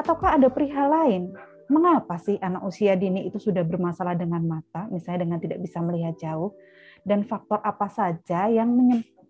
Ataukah 0.00 0.40
ada 0.40 0.48
perihal 0.48 0.88
lain 0.88 1.36
mengapa 1.70 2.18
sih 2.18 2.36
anak 2.42 2.66
usia 2.66 2.98
dini 2.98 3.30
itu 3.30 3.38
sudah 3.38 3.62
bermasalah 3.62 4.18
dengan 4.18 4.42
mata, 4.42 4.90
misalnya 4.90 5.24
dengan 5.24 5.38
tidak 5.38 5.58
bisa 5.62 5.78
melihat 5.80 6.18
jauh, 6.18 6.52
dan 7.06 7.24
faktor 7.24 7.62
apa 7.62 7.88
saja 7.88 8.50
yang 8.50 8.68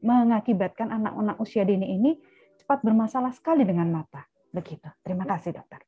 mengakibatkan 0.00 0.90
anak-anak 0.90 1.37
usia 1.38 1.62
dini 1.62 1.94
ini 2.00 2.16
cepat 2.59 2.81
bermasalah 2.83 3.31
sekali 3.37 3.62
dengan 3.62 3.92
mata. 3.92 4.24
Begitu. 4.50 4.88
Terima 5.05 5.29
kasih, 5.29 5.55
dokter. 5.55 5.85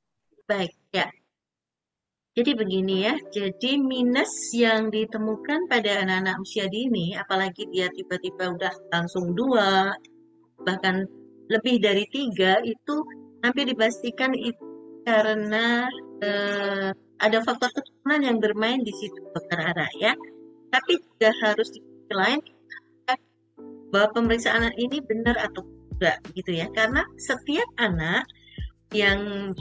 Baik, 0.46 0.72
ya. 0.94 1.08
Jadi 2.32 2.56
begini 2.56 3.04
ya, 3.04 3.14
jadi 3.28 3.76
minus 3.76 4.56
yang 4.56 4.88
ditemukan 4.88 5.68
pada 5.68 6.00
anak-anak 6.00 6.40
usia 6.40 6.64
dini, 6.64 7.12
apalagi 7.12 7.68
dia 7.68 7.92
tiba-tiba 7.92 8.56
udah 8.56 8.72
langsung 8.88 9.36
dua, 9.36 9.92
bahkan 10.64 11.04
lebih 11.52 11.76
dari 11.84 12.08
tiga, 12.08 12.56
itu 12.64 13.04
hampir 13.44 13.68
dipastikan 13.68 14.32
itu 14.32 14.71
karena 15.02 15.86
eh, 16.22 16.90
ada 17.22 17.38
faktor 17.46 17.70
keturunan 17.74 18.20
yang 18.22 18.38
bermain 18.42 18.82
di 18.82 18.92
situ, 18.94 19.18
dokter 19.34 19.58
Ara 19.58 19.86
ya. 19.98 20.12
Tapi 20.72 20.98
juga 20.98 21.30
harus 21.44 21.68
di 21.74 21.82
lain 22.14 22.40
bahwa 23.92 24.08
pemeriksaan 24.16 24.72
ini 24.80 25.04
benar 25.04 25.36
atau 25.36 25.68
tidak 26.00 26.16
gitu 26.32 26.56
ya, 26.56 26.66
karena 26.72 27.04
setiap 27.20 27.68
anak 27.76 28.24
yang 28.96 29.52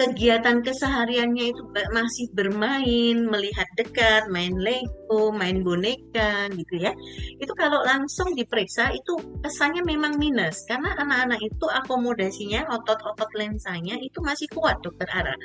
kegiatan 0.00 0.64
kesehariannya 0.64 1.52
itu 1.52 1.62
masih 1.92 2.26
bermain, 2.32 3.28
melihat 3.28 3.68
dekat, 3.76 4.26
main 4.32 4.56
Lego, 4.56 5.30
main 5.30 5.60
boneka 5.60 6.48
gitu 6.52 6.74
ya. 6.80 6.92
Itu 7.38 7.52
kalau 7.54 7.84
langsung 7.84 8.32
diperiksa 8.32 8.90
itu 8.92 9.14
kesannya 9.44 9.84
memang 9.84 10.16
minus 10.16 10.64
karena 10.66 10.96
anak-anak 10.96 11.40
itu 11.44 11.66
akomodasinya 11.68 12.66
otot-otot 12.72 13.30
lensanya 13.36 13.96
itu 14.00 14.18
masih 14.24 14.48
kuat 14.56 14.80
dokter 14.80 15.08
Ara. 15.12 15.36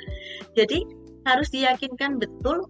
Jadi 0.56 0.82
harus 1.28 1.48
diyakinkan 1.52 2.16
betul 2.16 2.64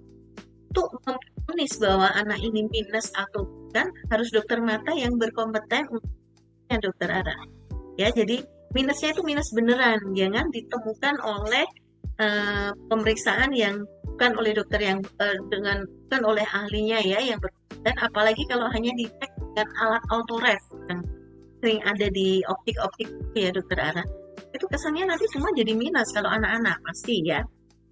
untuk 0.68 1.00
memfonis 1.06 1.80
bahwa 1.80 2.12
anak 2.12 2.38
ini 2.44 2.68
minus 2.68 3.08
atau 3.16 3.46
bukan 3.46 3.88
harus 4.12 4.28
dokter 4.34 4.60
mata 4.60 4.92
yang 4.92 5.16
berkompeten 5.16 5.88
untuk 5.88 6.12
dokter 6.82 7.08
Ara. 7.08 7.36
Ya, 7.98 8.12
jadi 8.14 8.44
minusnya 8.76 9.16
itu 9.16 9.22
minus 9.24 9.48
beneran 9.54 10.00
jangan 10.12 10.46
ditemukan 10.52 11.16
oleh 11.24 11.66
uh, 12.20 12.70
pemeriksaan 12.92 13.52
yang 13.56 13.84
bukan 14.14 14.34
oleh 14.34 14.52
dokter 14.52 14.80
yang 14.82 14.98
uh, 15.22 15.38
dengan 15.48 15.86
bukan 16.08 16.22
oleh 16.26 16.44
ahlinya 16.50 16.98
ya 17.00 17.22
yang 17.22 17.38
dan 17.86 17.94
apalagi 18.02 18.42
kalau 18.50 18.66
hanya 18.74 18.90
dicek 18.98 19.30
dengan 19.54 19.68
alat 19.78 20.04
autoref 20.10 20.60
yang 20.90 21.00
sering 21.58 21.80
ada 21.86 22.06
di 22.10 22.42
optik-optik 22.46 23.08
ya 23.34 23.50
dokter 23.50 23.78
Ara. 23.78 24.04
Itu 24.54 24.66
kesannya 24.70 25.10
nanti 25.10 25.26
semua 25.30 25.50
jadi 25.54 25.74
minus 25.74 26.10
kalau 26.14 26.30
anak-anak 26.30 26.78
pasti 26.86 27.22
ya. 27.26 27.42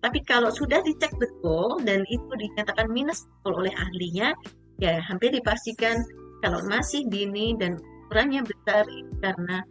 Tapi 0.02 0.22
kalau 0.22 0.54
sudah 0.54 0.78
dicek 0.86 1.10
betul 1.18 1.82
dan 1.82 2.06
itu 2.06 2.30
dinyatakan 2.30 2.86
minus 2.90 3.26
betul 3.40 3.64
oleh 3.64 3.74
ahlinya 3.74 4.30
ya 4.78 5.02
hampir 5.02 5.34
dipastikan 5.34 5.98
kalau 6.44 6.62
masih 6.68 7.02
dini 7.08 7.56
dan 7.58 7.80
ukurannya 8.06 8.44
besar 8.46 8.84
karena 9.18 9.66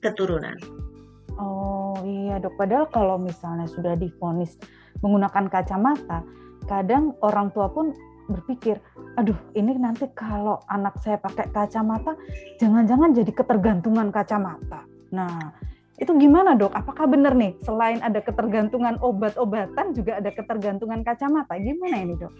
keturunan. 0.00 0.56
Oh 1.36 2.00
iya 2.04 2.40
dok, 2.40 2.56
padahal 2.56 2.88
kalau 2.88 3.16
misalnya 3.20 3.68
sudah 3.68 3.92
difonis 3.96 4.56
menggunakan 5.04 5.52
kacamata, 5.52 6.24
kadang 6.64 7.12
orang 7.20 7.52
tua 7.52 7.68
pun 7.68 7.92
berpikir, 8.26 8.80
aduh 9.20 9.36
ini 9.54 9.76
nanti 9.78 10.08
kalau 10.16 10.58
anak 10.66 10.98
saya 11.04 11.20
pakai 11.20 11.46
kacamata, 11.52 12.16
jangan-jangan 12.58 13.14
jadi 13.14 13.30
ketergantungan 13.30 14.08
kacamata. 14.10 14.82
Nah, 15.14 15.54
itu 15.96 16.12
gimana 16.18 16.52
dok? 16.58 16.76
Apakah 16.76 17.08
benar 17.08 17.32
nih 17.32 17.56
selain 17.64 18.02
ada 18.04 18.20
ketergantungan 18.20 19.00
obat-obatan 19.00 19.96
juga 19.96 20.20
ada 20.20 20.28
ketergantungan 20.28 21.00
kacamata? 21.06 21.56
Gimana 21.56 21.96
ini 22.02 22.14
dok? 22.18 22.34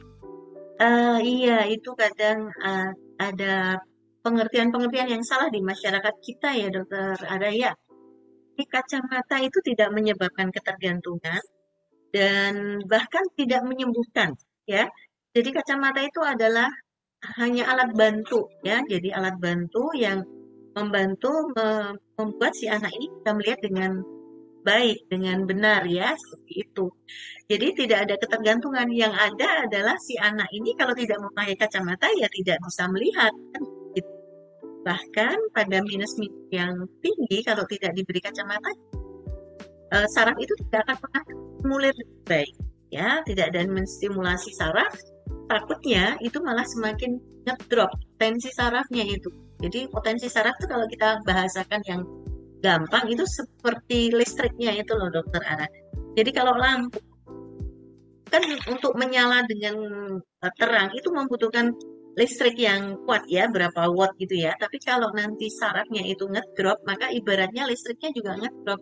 Uh, 0.77 1.19
iya, 1.25 1.65
itu 1.65 1.97
kadang 1.97 2.53
uh, 2.61 2.93
ada 3.17 3.81
pengertian-pengertian 4.27 5.15
yang 5.15 5.23
salah 5.23 5.47
di 5.47 5.63
masyarakat 5.63 6.15
kita 6.19 6.51
ya 6.59 6.69
dokter 6.75 7.15
Ada 7.23 7.49
ya. 7.55 7.71
Di 8.59 8.65
kacamata 8.67 9.39
itu 9.39 9.63
tidak 9.63 9.95
menyebabkan 9.95 10.51
ketergantungan 10.51 11.39
dan 12.11 12.83
bahkan 12.91 13.23
tidak 13.39 13.63
menyembuhkan 13.63 14.35
ya. 14.67 14.91
Jadi 15.31 15.49
kacamata 15.55 16.03
itu 16.03 16.19
adalah 16.25 16.67
hanya 17.39 17.71
alat 17.71 17.95
bantu 17.95 18.51
ya. 18.67 18.83
Jadi 18.83 19.15
alat 19.15 19.39
bantu 19.39 19.95
yang 19.95 20.27
membantu 20.75 21.55
membuat 22.19 22.53
si 22.59 22.67
anak 22.67 22.91
ini 22.97 23.07
bisa 23.09 23.31
melihat 23.37 23.61
dengan 23.63 23.93
baik, 24.67 25.07
dengan 25.07 25.47
benar 25.47 25.87
ya, 25.87 26.11
seperti 26.19 26.67
itu. 26.67 26.91
Jadi 27.47 27.67
tidak 27.87 27.99
ada 28.11 28.15
ketergantungan. 28.19 28.91
Yang 28.91 29.15
ada 29.15 29.49
adalah 29.69 29.97
si 30.03 30.19
anak 30.19 30.51
ini 30.51 30.75
kalau 30.75 30.93
tidak 30.99 31.23
memakai 31.23 31.55
kacamata 31.55 32.11
ya 32.19 32.27
tidak 32.27 32.59
bisa 32.67 32.85
melihat. 32.91 33.33
Kan 33.55 33.86
Bahkan 34.87 35.51
pada 35.51 35.83
minus 35.83 36.15
yang 36.55 36.87
tinggi 37.03 37.43
kalau 37.43 37.67
tidak 37.67 37.99
diberi 37.99 38.23
kacamata, 38.23 38.71
uh, 39.91 40.07
saraf 40.15 40.39
itu 40.39 40.55
tidak 40.71 40.87
akan 40.87 40.97
pernah 41.03 41.23
stimulir 41.27 41.97
baik. 42.23 42.55
Ya, 42.95 43.19
tidak 43.27 43.51
ada 43.51 43.67
menstimulasi 43.67 44.55
saraf, 44.55 44.95
takutnya 45.51 46.15
itu 46.23 46.39
malah 46.39 46.63
semakin 46.63 47.19
ngedrop 47.43 47.91
tensi 48.23 48.55
sarafnya 48.55 49.03
itu. 49.03 49.27
Jadi 49.59 49.91
potensi 49.91 50.31
saraf 50.31 50.55
itu 50.63 50.71
kalau 50.71 50.87
kita 50.87 51.19
bahasakan 51.27 51.83
yang 51.91 52.07
gampang 52.63 53.11
itu 53.11 53.27
seperti 53.27 54.15
listriknya 54.15 54.75
itu 54.79 54.93
loh 54.95 55.11
dokter 55.11 55.43
Ana. 55.45 55.67
Jadi 56.15 56.31
kalau 56.31 56.55
lampu 56.55 57.03
kan 58.27 58.43
untuk 58.67 58.99
menyala 58.99 59.47
dengan 59.47 59.77
eh, 60.19 60.53
terang 60.59 60.91
itu 60.99 61.09
membutuhkan 61.15 61.71
listrik 62.17 62.57
yang 62.57 62.97
kuat 63.05 63.29
ya, 63.29 63.47
berapa 63.53 63.93
watt 63.93 64.17
gitu 64.17 64.35
ya. 64.49 64.57
Tapi 64.57 64.81
kalau 64.81 65.13
nanti 65.13 65.53
sarafnya 65.53 66.01
itu 66.03 66.25
ngedrop, 66.27 66.81
maka 66.89 67.13
ibaratnya 67.13 67.69
listriknya 67.69 68.11
juga 68.17 68.41
ngedrop. 68.41 68.81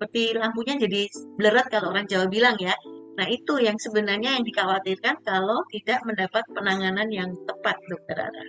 Seperti 0.00 0.34
lampunya 0.34 0.74
jadi 0.80 1.06
bleret 1.38 1.68
kalau 1.68 1.92
orang 1.92 2.08
Jawa 2.08 2.26
bilang 2.26 2.56
ya. 2.58 2.74
Nah 3.12 3.28
itu 3.28 3.60
yang 3.60 3.76
sebenarnya 3.76 4.40
yang 4.40 4.44
dikhawatirkan 4.48 5.20
kalau 5.20 5.60
tidak 5.68 6.00
mendapat 6.08 6.42
penanganan 6.48 7.12
yang 7.12 7.30
tepat 7.44 7.76
dokter 7.86 8.16
Ara. 8.18 8.44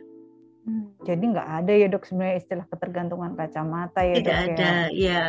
Hmm, 0.64 0.96
jadi 1.04 1.20
nggak 1.20 1.50
ada 1.60 1.74
ya 1.76 1.88
dok 1.92 2.08
sebenarnya 2.08 2.40
istilah 2.40 2.66
ketergantungan 2.72 3.36
kacamata 3.36 4.00
ya 4.08 4.16
Tidak 4.24 4.32
dok 4.32 4.48
ya? 4.48 4.56
ada, 4.56 4.72
ya. 4.96 5.24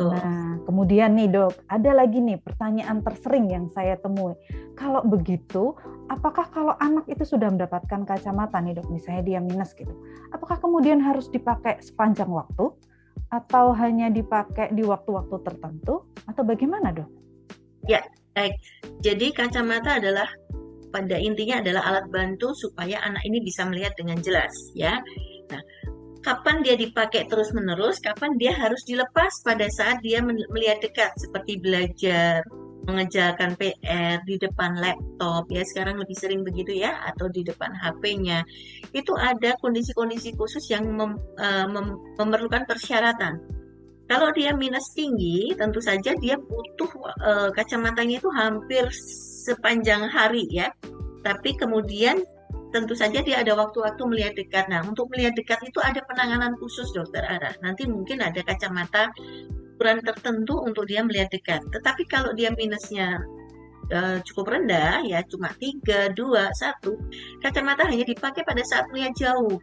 Betul. 0.00 0.16
Nah, 0.16 0.56
kemudian 0.64 1.12
nih 1.12 1.28
dok, 1.28 1.52
ada 1.68 1.90
lagi 1.92 2.24
nih 2.24 2.40
pertanyaan 2.40 3.04
tersering 3.04 3.52
yang 3.52 3.68
saya 3.68 4.00
temui. 4.00 4.32
Kalau 4.72 5.04
begitu, 5.04 5.76
apakah 6.08 6.48
kalau 6.48 6.72
anak 6.80 7.04
itu 7.12 7.28
sudah 7.28 7.52
mendapatkan 7.52 8.08
kacamata 8.08 8.64
nih 8.64 8.80
dok, 8.80 8.88
misalnya 8.88 9.22
dia 9.28 9.40
minus 9.44 9.76
gitu, 9.76 9.92
apakah 10.32 10.56
kemudian 10.56 11.04
harus 11.04 11.28
dipakai 11.28 11.84
sepanjang 11.84 12.32
waktu, 12.32 12.72
atau 13.28 13.76
hanya 13.76 14.08
dipakai 14.08 14.72
di 14.72 14.82
waktu-waktu 14.82 15.36
tertentu, 15.44 16.08
atau 16.24 16.42
bagaimana 16.42 16.96
dok? 16.96 17.10
Ya, 17.84 18.00
baik. 18.32 18.56
Jadi 19.04 19.36
kacamata 19.36 20.00
adalah 20.00 20.26
pada 20.90 21.20
intinya 21.20 21.62
adalah 21.62 21.86
alat 21.86 22.06
bantu 22.10 22.50
supaya 22.56 22.98
anak 23.04 23.22
ini 23.28 23.44
bisa 23.44 23.68
melihat 23.68 23.94
dengan 23.94 24.18
jelas, 24.24 24.50
ya. 24.74 24.98
Nah, 25.50 25.62
kapan 26.20 26.60
dia 26.60 26.76
dipakai 26.76 27.26
terus-menerus, 27.28 28.00
kapan 28.00 28.36
dia 28.36 28.52
harus 28.52 28.84
dilepas 28.84 29.40
pada 29.44 29.66
saat 29.72 30.04
dia 30.04 30.20
melihat 30.24 30.84
dekat. 30.84 31.16
Seperti 31.16 31.60
belajar, 31.60 32.44
mengejarkan 32.84 33.54
PR 33.54 34.20
di 34.24 34.36
depan 34.40 34.80
laptop 34.80 35.48
ya. 35.52 35.62
Sekarang 35.64 36.00
lebih 36.00 36.16
sering 36.16 36.42
begitu 36.42 36.80
ya 36.80 36.96
atau 37.12 37.28
di 37.28 37.44
depan 37.44 37.72
HP-nya 37.72 38.44
itu 38.96 39.12
ada 39.16 39.56
kondisi-kondisi 39.60 40.34
khusus 40.34 40.66
yang 40.72 40.88
mem, 40.90 41.16
uh, 41.38 41.66
mem, 41.68 41.96
memerlukan 42.16 42.64
persyaratan. 42.66 43.40
Kalau 44.10 44.34
dia 44.34 44.50
minus 44.50 44.90
tinggi 44.90 45.54
tentu 45.54 45.78
saja 45.78 46.18
dia 46.18 46.34
butuh 46.34 46.90
uh, 47.22 47.48
kacamatanya 47.54 48.18
itu 48.18 48.30
hampir 48.34 48.90
sepanjang 49.46 50.10
hari 50.10 50.50
ya. 50.50 50.74
Tapi 51.22 51.54
kemudian 51.54 52.18
tentu 52.70 52.94
saja 52.94 53.20
dia 53.22 53.42
ada 53.42 53.52
waktu-waktu 53.58 54.02
melihat 54.06 54.34
dekat. 54.38 54.70
Nah, 54.70 54.86
untuk 54.86 55.10
melihat 55.10 55.34
dekat 55.34 55.60
itu 55.66 55.78
ada 55.82 56.00
penanganan 56.06 56.54
khusus 56.58 56.90
dokter 56.94 57.22
Ara. 57.26 57.54
Nanti 57.62 57.86
mungkin 57.86 58.22
ada 58.22 58.40
kacamata 58.42 59.10
ukuran 59.80 60.04
tertentu 60.04 60.60
untuk 60.60 60.84
dia 60.86 61.00
melihat 61.00 61.32
dekat. 61.32 61.64
Tetapi 61.72 62.04
kalau 62.04 62.36
dia 62.36 62.52
minusnya 62.52 63.16
uh, 63.90 64.20
cukup 64.22 64.52
rendah, 64.52 65.02
ya 65.08 65.24
cuma 65.24 65.50
3, 65.56 66.12
2, 66.12 66.20
1, 66.20 67.42
kacamata 67.42 67.88
hanya 67.88 68.04
dipakai 68.04 68.44
pada 68.44 68.60
saat 68.60 68.86
melihat 68.92 69.16
jauh. 69.16 69.56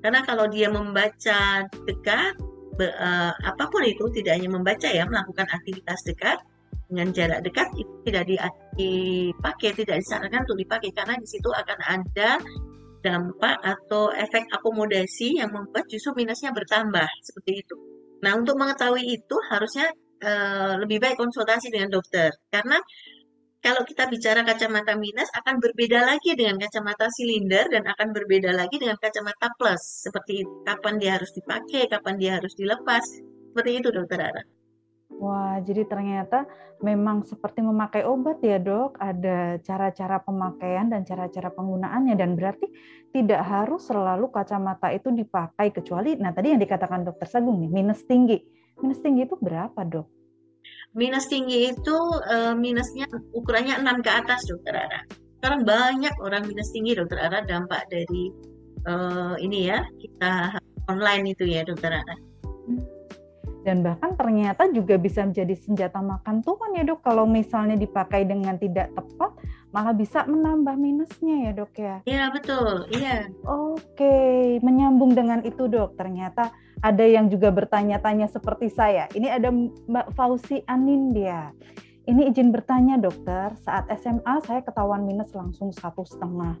Karena 0.00 0.24
kalau 0.24 0.48
dia 0.48 0.72
membaca 0.72 1.68
dekat, 1.84 2.32
uh, 2.80 3.32
apa 3.36 3.64
pun 3.68 3.82
itu, 3.84 4.08
tidak 4.16 4.40
hanya 4.40 4.50
membaca 4.56 4.88
ya, 4.88 5.04
melakukan 5.04 5.46
aktivitas 5.52 6.00
dekat, 6.08 6.40
dengan 6.86 7.08
jarak 7.10 7.40
dekat 7.42 7.68
itu 7.74 7.92
tidak 8.06 8.24
dipakai, 8.78 9.70
tidak 9.74 9.96
disarankan 10.02 10.46
untuk 10.46 10.58
dipakai 10.58 10.90
karena 10.94 11.14
di 11.18 11.28
situ 11.28 11.50
akan 11.50 11.78
ada 11.82 12.30
dampak 13.02 13.56
atau 13.62 14.10
efek 14.10 14.50
akomodasi 14.50 15.38
yang 15.38 15.54
membuat 15.54 15.86
justru 15.86 16.14
minusnya 16.18 16.50
bertambah 16.50 17.06
seperti 17.22 17.62
itu. 17.62 17.74
Nah, 18.22 18.34
untuk 18.34 18.58
mengetahui 18.58 19.04
itu 19.06 19.36
harusnya 19.52 19.86
uh, 20.24 20.74
lebih 20.82 20.98
baik 20.98 21.14
konsultasi 21.20 21.70
dengan 21.70 21.92
dokter 21.92 22.34
karena 22.50 22.80
kalau 23.66 23.82
kita 23.82 24.06
bicara 24.06 24.46
kacamata 24.46 24.94
minus 24.94 25.26
akan 25.34 25.58
berbeda 25.58 26.06
lagi 26.06 26.38
dengan 26.38 26.54
kacamata 26.54 27.10
silinder 27.10 27.66
dan 27.66 27.82
akan 27.82 28.14
berbeda 28.14 28.54
lagi 28.54 28.78
dengan 28.78 28.94
kacamata 28.94 29.50
plus. 29.58 30.06
Seperti 30.06 30.46
kapan 30.62 31.02
dia 31.02 31.18
harus 31.18 31.34
dipakai, 31.34 31.90
kapan 31.90 32.14
dia 32.14 32.38
harus 32.38 32.54
dilepas. 32.54 33.02
Seperti 33.50 33.70
itu 33.82 33.88
dokter 33.90 34.22
Ara. 34.22 34.55
Wah, 35.16 35.56
jadi 35.64 35.88
ternyata 35.88 36.44
memang 36.84 37.24
seperti 37.24 37.64
memakai 37.64 38.04
obat 38.04 38.36
ya 38.44 38.60
dok, 38.60 39.00
ada 39.00 39.56
cara-cara 39.64 40.20
pemakaian 40.20 40.92
dan 40.92 41.08
cara-cara 41.08 41.48
penggunaannya 41.56 42.20
dan 42.20 42.36
berarti 42.36 42.68
tidak 43.16 43.40
harus 43.48 43.88
selalu 43.88 44.28
kacamata 44.28 44.92
itu 44.92 45.08
dipakai 45.08 45.72
kecuali, 45.72 46.20
nah 46.20 46.36
tadi 46.36 46.52
yang 46.52 46.60
dikatakan 46.60 47.00
dokter 47.00 47.24
Sagung 47.32 47.64
nih, 47.64 47.70
minus 47.72 48.04
tinggi. 48.04 48.44
Minus 48.76 49.00
tinggi 49.00 49.24
itu 49.24 49.40
berapa 49.40 49.80
dok? 49.88 50.04
Minus 50.92 51.32
tinggi 51.32 51.72
itu 51.72 51.96
uh, 52.28 52.52
minusnya 52.52 53.08
ukurannya 53.32 53.80
6 53.80 54.04
ke 54.04 54.10
atas 54.12 54.44
dokter 54.44 54.76
Ara. 54.76 55.00
Sekarang 55.40 55.64
banyak 55.64 56.12
orang 56.20 56.44
minus 56.44 56.72
tinggi 56.76 56.92
dokter 56.92 57.20
Ara 57.20 57.40
dampak 57.44 57.88
dari 57.88 58.32
uh, 58.84 59.36
ini 59.40 59.68
ya 59.68 59.80
kita 59.96 60.60
online 60.92 61.32
itu 61.32 61.48
ya 61.48 61.64
dokter 61.64 62.00
Ara. 62.00 62.16
Dan 63.66 63.82
bahkan 63.82 64.14
ternyata 64.14 64.70
juga 64.70 64.94
bisa 64.94 65.26
menjadi 65.26 65.58
senjata 65.58 65.98
makan 65.98 66.38
tuan 66.46 66.78
ya 66.78 66.86
dok 66.86 67.02
kalau 67.02 67.26
misalnya 67.26 67.74
dipakai 67.74 68.22
dengan 68.22 68.54
tidak 68.62 68.94
tepat 68.94 69.34
malah 69.74 69.90
bisa 69.90 70.22
menambah 70.22 70.78
minusnya 70.78 71.50
ya 71.50 71.52
dok 71.52 71.74
ya. 71.74 71.96
Iya 72.06 72.30
betul, 72.30 72.86
iya. 72.94 73.26
Oke, 73.42 74.62
menyambung 74.62 75.18
dengan 75.18 75.42
itu 75.42 75.66
dok 75.66 75.98
ternyata 75.98 76.54
ada 76.78 77.02
yang 77.02 77.26
juga 77.26 77.50
bertanya-tanya 77.50 78.30
seperti 78.30 78.70
saya. 78.70 79.10
Ini 79.10 79.34
ada 79.34 79.50
Mbak 79.50 80.14
Fauzi 80.14 80.62
Anindya. 80.70 81.50
Ini 82.06 82.30
izin 82.30 82.54
bertanya 82.54 83.02
dokter, 83.02 83.50
saat 83.66 83.90
SMA 83.98 84.46
saya 84.46 84.62
ketahuan 84.62 85.02
minus 85.02 85.34
langsung 85.34 85.74
satu 85.74 86.06
setengah. 86.06 86.54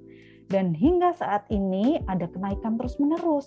Dan 0.50 0.74
hingga 0.74 1.14
saat 1.14 1.46
ini 1.54 2.02
ada 2.10 2.26
kenaikan 2.26 2.74
terus-menerus. 2.74 3.46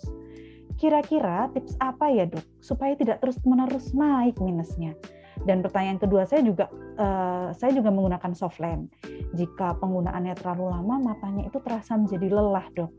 Kira-kira 0.79 1.51
tips 1.51 1.75
apa 1.83 2.07
ya 2.07 2.23
dok, 2.23 2.43
supaya 2.63 2.95
tidak 2.95 3.19
terus-menerus 3.19 3.91
naik 3.91 4.39
minusnya? 4.39 4.95
Dan 5.43 5.59
pertanyaan 5.59 5.99
kedua 5.99 6.23
saya 6.23 6.39
juga, 6.43 6.71
uh, 6.95 7.51
saya 7.51 7.75
juga 7.75 7.91
menggunakan 7.91 8.31
soft 8.31 8.63
lens. 8.63 8.87
Jika 9.35 9.75
penggunaannya 9.83 10.39
terlalu 10.39 10.71
lama, 10.71 11.11
matanya 11.11 11.51
itu 11.51 11.59
terasa 11.59 11.99
menjadi 11.99 12.31
lelah 12.31 12.67
dok 12.75 12.91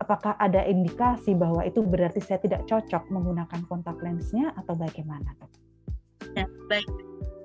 apakah 0.00 0.34
ada 0.40 0.64
indikasi 0.64 1.36
bahwa 1.36 1.60
itu 1.62 1.84
berarti 1.84 2.18
saya 2.24 2.40
tidak 2.40 2.64
cocok 2.64 3.12
menggunakan 3.12 3.60
kontak 3.68 4.00
lensnya 4.00 4.50
atau 4.56 4.72
bagaimana 4.74 5.36
dok? 5.38 5.52
Ya, 6.34 6.48
baik. 6.66 6.88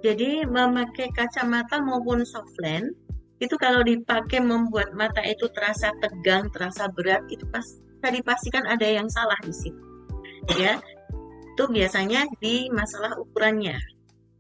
Jadi 0.02 0.48
memakai 0.48 1.12
kacamata 1.12 1.84
maupun 1.84 2.24
soft 2.24 2.56
lens 2.64 2.96
itu 3.44 3.60
kalau 3.60 3.84
dipakai 3.84 4.40
membuat 4.40 4.96
mata 4.96 5.20
itu 5.28 5.52
terasa 5.52 5.92
tegang, 6.00 6.48
terasa 6.56 6.88
berat, 6.88 7.28
itu 7.28 7.44
pasti 7.52 7.84
dipastikan 8.12 8.66
ada 8.66 8.86
yang 8.86 9.08
salah 9.08 9.38
di 9.42 9.54
situ. 9.54 9.82
Ya, 10.58 10.78
itu 11.56 11.64
biasanya 11.70 12.28
di 12.38 12.70
masalah 12.70 13.18
ukurannya. 13.18 13.78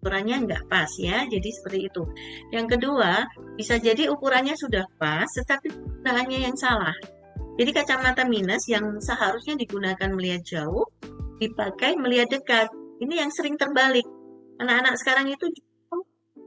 Ukurannya 0.01 0.45
nggak 0.45 0.63
pas 0.69 0.91
ya, 1.01 1.25
jadi 1.25 1.49
seperti 1.49 1.89
itu. 1.89 2.04
Yang 2.54 2.78
kedua, 2.78 3.25
bisa 3.58 3.82
jadi 3.82 4.12
ukurannya 4.13 4.54
sudah 4.54 4.86
pas, 5.01 5.25
tetapi 5.25 5.73
penggunaannya 5.73 6.39
yang 6.45 6.56
salah. 6.60 6.93
Jadi 7.56 7.71
kacamata 7.71 8.28
minus 8.28 8.67
yang 8.67 8.99
seharusnya 8.99 9.56
digunakan 9.56 10.12
melihat 10.12 10.43
jauh 10.43 10.86
dipakai 11.39 11.95
melihat 11.95 12.39
dekat. 12.39 12.67
Ini 12.99 13.28
yang 13.28 13.32
sering 13.32 13.60
terbalik. 13.60 14.08
Anak-anak 14.60 14.95
sekarang 14.99 15.28
itu 15.32 15.51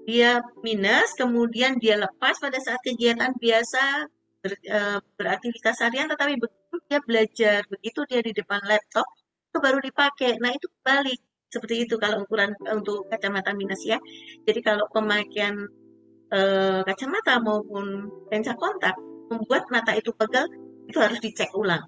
dia 0.09 0.41
minus, 0.65 1.13
kemudian 1.17 1.77
dia 1.77 2.01
lepas 2.01 2.41
pada 2.41 2.57
saat 2.57 2.81
kegiatan 2.81 3.37
biasa 3.37 4.09
ber, 4.41 4.53
e, 4.57 4.79
beraktivitas 5.21 5.85
harian, 5.85 6.09
tetapi 6.09 6.41
dia 6.89 7.01
belajar, 7.01 7.61
begitu 7.69 8.01
dia 8.11 8.21
di 8.21 8.33
depan 8.37 8.61
laptop, 8.65 9.07
itu 9.49 9.59
baru 9.59 9.79
dipakai. 9.81 10.37
Nah 10.43 10.53
itu 10.53 10.69
balik 10.85 11.21
seperti 11.49 11.89
itu 11.89 11.97
kalau 11.97 12.25
ukuran 12.29 12.53
untuk 12.69 13.09
kacamata 13.09 13.57
minus 13.57 13.83
ya. 13.89 13.97
Jadi 14.45 14.61
kalau 14.61 14.85
pemakaian 14.93 15.57
e, 16.29 16.41
kacamata 16.85 17.41
maupun 17.41 18.09
lensa 18.29 18.53
kontak 18.57 18.97
membuat 19.33 19.69
mata 19.73 19.97
itu 19.97 20.13
pegal, 20.13 20.45
itu 20.89 20.99
harus 21.01 21.21
dicek 21.21 21.53
ulang. 21.57 21.85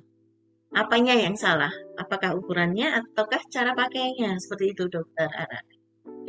Apanya 0.71 1.17
yang 1.19 1.35
salah? 1.35 1.73
Apakah 1.99 2.37
ukurannya 2.39 2.95
ataukah 3.03 3.43
cara 3.51 3.75
pakainya? 3.75 4.39
Seperti 4.39 4.73
itu 4.77 4.87
dokter 4.87 5.27
Ara. 5.27 5.61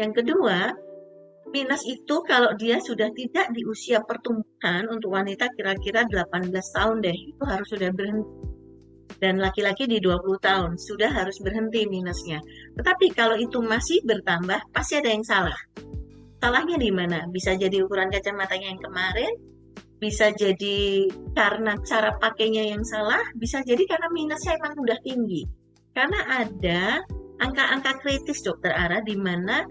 Yang 0.01 0.23
kedua, 0.23 0.73
minus 1.51 1.83
itu 1.85 2.23
kalau 2.23 2.55
dia 2.55 2.79
sudah 2.79 3.11
tidak 3.11 3.51
di 3.51 3.61
usia 3.67 3.99
pertumbuhan 4.01 4.87
untuk 4.87 5.11
wanita 5.11 5.51
kira-kira 5.53 6.07
18 6.07 6.49
tahun 6.51 6.97
deh, 7.03 7.13
itu 7.13 7.43
harus 7.43 7.67
sudah 7.69 7.91
berhenti. 7.91 8.49
Dan 9.21 9.37
laki-laki 9.37 9.85
di 9.85 10.01
20 10.01 10.41
tahun 10.41 10.71
sudah 10.81 11.11
harus 11.13 11.37
berhenti 11.45 11.85
minusnya. 11.85 12.41
Tetapi 12.73 13.13
kalau 13.13 13.37
itu 13.37 13.61
masih 13.61 14.01
bertambah, 14.01 14.57
pasti 14.73 14.97
ada 14.97 15.13
yang 15.13 15.21
salah. 15.21 15.59
Salahnya 16.41 16.81
di 16.81 16.89
mana? 16.89 17.29
Bisa 17.29 17.53
jadi 17.53 17.85
ukuran 17.85 18.09
kacamatanya 18.09 18.73
yang 18.73 18.81
kemarin, 18.81 19.29
bisa 20.01 20.33
jadi 20.33 21.05
karena 21.37 21.77
cara 21.85 22.17
pakainya 22.17 22.65
yang 22.65 22.81
salah, 22.81 23.21
bisa 23.37 23.61
jadi 23.61 23.85
karena 23.85 24.09
minusnya 24.09 24.57
emang 24.57 24.73
udah 24.73 24.97
tinggi. 25.05 25.45
Karena 25.93 26.41
ada 26.41 27.05
angka-angka 27.37 28.01
kritis 28.01 28.41
dokter 28.41 28.73
Ara 28.73 29.05
di 29.05 29.13
mana 29.13 29.61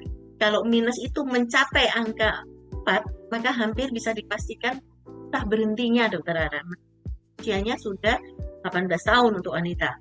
kalau 0.40 0.64
minus 0.64 0.96
itu 0.96 1.20
mencapai 1.20 1.92
angka 1.92 2.40
4, 2.88 3.30
maka 3.30 3.52
hampir 3.52 3.92
bisa 3.92 4.16
dipastikan 4.16 4.80
tak 5.28 5.46
berhentinya 5.52 6.08
dokter 6.08 6.34
Ara. 6.34 6.64
Usianya 7.38 7.76
sudah 7.76 8.16
18 8.64 8.88
tahun 8.88 9.32
untuk 9.44 9.52
wanita. 9.52 10.00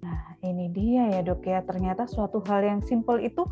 Nah, 0.00 0.20
ini 0.40 0.72
dia 0.72 1.12
ya 1.12 1.20
dok 1.20 1.44
ya. 1.44 1.60
Ternyata 1.60 2.08
suatu 2.08 2.40
hal 2.48 2.64
yang 2.64 2.80
simpel 2.80 3.20
itu 3.20 3.44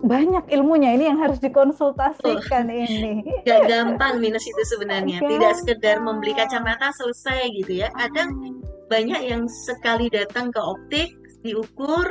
banyak 0.00 0.50
ilmunya 0.50 0.96
ini 0.98 1.06
yang 1.06 1.20
harus 1.22 1.38
dikonsultasikan 1.38 2.66
oh. 2.68 2.82
ini. 2.88 3.24
Gak 3.46 3.70
gampang 3.70 4.18
minus 4.18 4.44
itu 4.44 4.62
sebenarnya. 4.74 5.22
Gak 5.22 5.30
Tidak 5.30 5.52
sekedar 5.62 5.96
membeli 6.02 6.34
kacamata 6.34 6.90
selesai 6.96 7.52
gitu 7.62 7.84
ya. 7.84 7.88
Kadang 7.94 8.60
banyak 8.90 9.22
yang 9.24 9.46
sekali 9.48 10.12
datang 10.12 10.52
ke 10.52 10.60
optik, 10.60 11.14
diukur, 11.46 12.10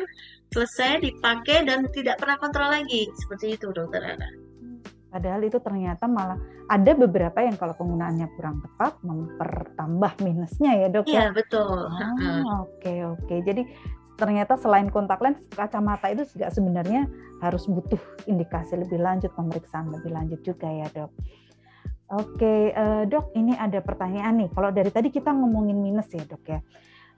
selesai, 0.53 1.01
dipakai 1.01 1.65
dan 1.65 1.89
tidak 1.91 2.21
pernah 2.21 2.37
kontrol 2.37 2.69
lagi. 2.69 3.09
Seperti 3.17 3.57
itu 3.57 3.73
dokter 3.73 3.99
Ana. 4.05 4.29
Padahal 5.13 5.45
itu 5.45 5.61
ternyata 5.61 6.09
malah 6.09 6.41
ada 6.73 6.91
beberapa 6.97 7.37
yang 7.45 7.53
kalau 7.53 7.77
penggunaannya 7.77 8.33
kurang 8.33 8.65
tepat 8.65 8.97
mempertambah 9.05 10.11
minusnya 10.25 10.73
ya 10.73 10.87
dok 10.89 11.05
ya. 11.05 11.29
Iya 11.29 11.37
betul. 11.37 11.85
Ah, 11.93 12.65
oke 12.65 12.93
oke. 13.13 13.35
Jadi 13.45 13.61
ternyata 14.17 14.57
selain 14.57 14.89
kontak 14.89 15.21
lens 15.21 15.37
kacamata 15.53 16.09
itu 16.09 16.25
juga 16.33 16.49
sebenarnya 16.49 17.05
harus 17.45 17.69
butuh 17.69 17.99
indikasi 18.25 18.73
lebih 18.73 19.01
lanjut 19.01 19.29
pemeriksaan 19.37 19.93
lebih 19.93 20.09
lanjut 20.17 20.41
juga 20.41 20.65
ya 20.65 20.89
dok. 20.89 21.13
Oke 22.13 22.73
uh, 22.73 23.05
dok 23.05 23.37
ini 23.37 23.53
ada 23.53 23.85
pertanyaan 23.85 24.41
nih 24.41 24.49
kalau 24.49 24.73
dari 24.73 24.89
tadi 24.89 25.13
kita 25.13 25.29
ngomongin 25.29 25.77
minus 25.77 26.09
ya 26.09 26.25
dok 26.25 26.41
ya. 26.49 26.57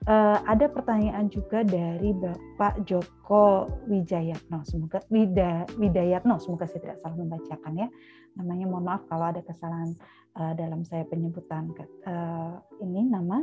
Uh, 0.06 0.38
ada 0.46 0.70
pertanyaan 0.70 1.26
juga 1.32 1.66
dari 1.66 2.12
Bapak 2.14 2.84
Joko 2.86 3.66
Wijayatno. 3.90 4.62
Semoga 4.62 5.02
Wida, 5.10 5.66
Widayatno, 5.80 6.38
semoga 6.38 6.68
saya 6.68 6.84
tidak 6.84 6.98
salah 7.02 7.16
membacakan 7.18 7.74
ya. 7.74 7.88
Namanya 8.36 8.64
mohon 8.70 8.86
maaf 8.86 9.02
kalau 9.08 9.32
ada 9.32 9.42
kesalahan 9.42 9.96
uh, 10.36 10.52
dalam 10.54 10.84
saya 10.86 11.02
penyebutan 11.08 11.74
uh, 12.06 12.60
ini 12.84 13.02
nama. 13.02 13.42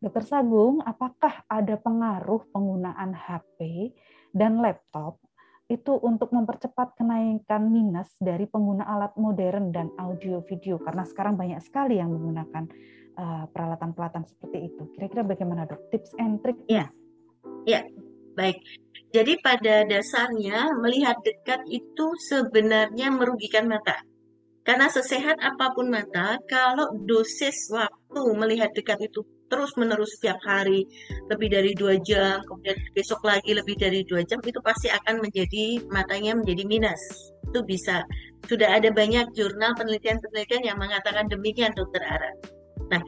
Dokter 0.00 0.24
Sagung, 0.24 0.80
apakah 0.80 1.44
ada 1.44 1.76
pengaruh 1.76 2.48
penggunaan 2.56 3.12
HP 3.12 3.92
dan 4.32 4.58
laptop 4.64 5.20
itu 5.70 5.94
untuk 6.02 6.34
mempercepat 6.34 6.98
kenaikan 6.98 7.70
minus 7.70 8.10
dari 8.18 8.50
pengguna 8.50 8.82
alat 8.82 9.14
modern 9.14 9.70
dan 9.70 9.94
audio 10.02 10.42
video 10.42 10.82
karena 10.82 11.06
sekarang 11.06 11.38
banyak 11.38 11.62
sekali 11.62 12.02
yang 12.02 12.10
menggunakan 12.10 12.66
uh, 13.16 13.44
peralatan-peralatan 13.50 14.26
seperti 14.26 14.70
itu. 14.70 14.82
Kira-kira 14.96 15.22
bagaimana 15.26 15.66
dok? 15.66 15.80
Tips 15.90 16.12
and 16.18 16.42
trick? 16.44 16.58
Ya, 16.66 16.90
ya, 17.64 17.86
baik. 18.36 18.58
Jadi 19.10 19.42
pada 19.42 19.82
dasarnya 19.86 20.70
melihat 20.78 21.18
dekat 21.26 21.66
itu 21.66 22.06
sebenarnya 22.30 23.10
merugikan 23.10 23.66
mata. 23.66 23.98
Karena 24.62 24.86
sesehat 24.86 25.40
apa 25.42 25.74
pun 25.74 25.90
mata, 25.90 26.38
kalau 26.46 26.94
dosis 27.08 27.72
waktu 27.74 28.20
melihat 28.38 28.70
dekat 28.76 29.02
itu 29.02 29.24
terus 29.50 29.74
menerus 29.74 30.14
setiap 30.14 30.38
hari 30.46 30.86
lebih 31.26 31.50
dari 31.50 31.74
dua 31.74 31.98
jam 32.06 32.38
kemudian 32.46 32.78
besok 32.94 33.18
lagi 33.26 33.50
lebih 33.50 33.74
dari 33.74 34.06
dua 34.06 34.22
jam 34.22 34.38
itu 34.46 34.62
pasti 34.62 34.86
akan 34.86 35.18
menjadi 35.26 35.82
matanya 35.90 36.38
menjadi 36.38 36.62
minus 36.70 37.02
itu 37.50 37.60
bisa 37.66 38.06
sudah 38.46 38.78
ada 38.78 38.94
banyak 38.94 39.26
jurnal 39.34 39.74
penelitian-penelitian 39.74 40.70
yang 40.70 40.78
mengatakan 40.78 41.26
demikian 41.26 41.74
dokter 41.74 41.98
Ara. 41.98 42.30
Nah 42.90 43.02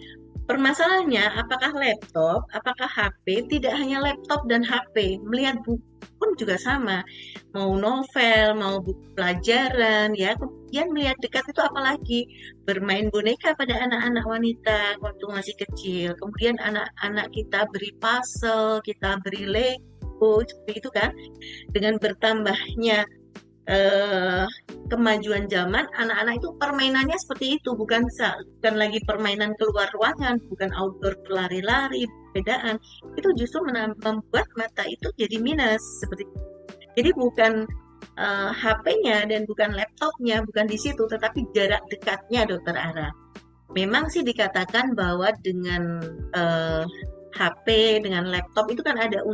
permasalahannya 0.46 1.38
apakah 1.38 1.70
laptop 1.74 2.46
apakah 2.50 2.88
HP 2.90 3.46
tidak 3.46 3.78
hanya 3.78 4.02
laptop 4.02 4.42
dan 4.50 4.66
HP 4.66 5.22
melihat 5.22 5.58
buku 5.62 5.92
pun 6.22 6.38
juga 6.38 6.54
sama. 6.54 7.02
Mau 7.50 7.74
novel, 7.74 8.54
mau 8.54 8.78
buku 8.78 9.02
pelajaran, 9.18 10.14
ya. 10.14 10.38
Kemudian 10.38 10.94
melihat 10.94 11.18
dekat 11.18 11.42
itu 11.50 11.58
apalagi 11.58 12.20
bermain 12.62 13.10
boneka 13.10 13.58
pada 13.58 13.74
anak-anak 13.82 14.22
wanita 14.22 15.02
waktu 15.02 15.24
masih 15.26 15.54
kecil. 15.58 16.14
Kemudian 16.22 16.62
anak-anak 16.62 17.34
kita 17.34 17.66
beri 17.74 17.90
puzzle, 17.98 18.78
kita 18.86 19.18
beri 19.26 19.50
Lego, 19.50 20.46
seperti 20.46 20.72
itu 20.78 20.90
kan. 20.94 21.10
Dengan 21.74 21.98
bertambahnya 21.98 23.02
eh, 23.68 24.46
kemajuan 24.90 25.46
zaman, 25.46 25.86
anak-anak 25.94 26.34
itu 26.42 26.48
permainannya 26.58 27.16
seperti 27.16 27.58
itu, 27.60 27.70
bukan 27.78 28.04
bukan 28.58 28.74
lagi 28.74 28.98
permainan 29.06 29.54
keluar 29.56 29.88
ruangan, 29.94 30.42
bukan 30.50 30.70
outdoor 30.74 31.14
berlari-lari, 31.26 32.06
bedaan. 32.34 32.76
Itu 33.14 33.30
justru 33.38 33.62
membuat 33.68 34.48
mata 34.58 34.84
itu 34.88 35.08
jadi 35.16 35.36
minus 35.38 35.82
seperti 36.02 36.26
itu. 36.26 36.40
Jadi 36.92 37.10
bukan 37.16 37.52
uh, 38.18 38.50
eh, 38.50 38.50
HP-nya 38.52 39.28
dan 39.28 39.48
bukan 39.48 39.72
laptopnya, 39.72 40.44
bukan 40.44 40.66
di 40.68 40.76
situ, 40.76 41.02
tetapi 41.08 41.48
jarak 41.56 41.80
dekatnya, 41.88 42.44
Dokter 42.44 42.76
Ara. 42.76 43.08
Memang 43.72 44.12
sih 44.12 44.20
dikatakan 44.20 44.92
bahwa 44.92 45.32
dengan 45.40 46.04
uh, 46.36 46.84
eh, 46.84 46.84
HP, 47.32 47.66
dengan 48.04 48.28
laptop 48.28 48.68
itu 48.68 48.84
kan 48.84 49.00
ada 49.00 49.24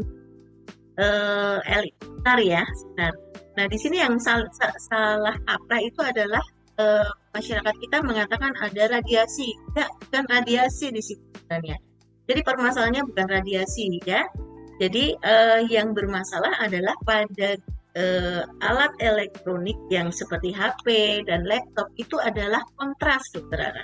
uh, 0.99 1.59
ya, 1.65 2.63
sebenarnya 2.67 3.29
Nah, 3.59 3.67
di 3.67 3.75
sini 3.75 3.99
yang 3.99 4.23
salah, 4.23 4.47
salah 4.79 5.35
apa 5.51 5.83
itu 5.83 5.99
adalah 5.99 6.39
uh, 6.79 7.11
masyarakat 7.35 7.75
kita 7.83 8.07
mengatakan 8.07 8.55
ada 8.55 8.87
radiasi. 8.87 9.51
Tidak, 9.75 9.89
bukan 10.07 10.25
radiasi 10.31 10.95
di 10.95 11.03
sini 11.03 11.27
sebenarnya. 11.35 11.77
Jadi 12.31 12.41
permasalahannya 12.47 13.03
bukan 13.11 13.27
radiasi 13.27 13.99
ya. 14.07 14.23
Jadi 14.79 15.11
uh, 15.11 15.67
yang 15.67 15.91
bermasalah 15.91 16.55
adalah 16.63 16.95
pada 17.03 17.59
uh, 17.99 18.47
alat 18.63 18.95
elektronik 19.03 19.75
yang 19.91 20.15
seperti 20.15 20.55
HP 20.55 20.87
dan 21.27 21.43
laptop 21.43 21.91
itu 21.99 22.15
adalah 22.23 22.63
kontras, 22.79 23.27
dokter. 23.35 23.75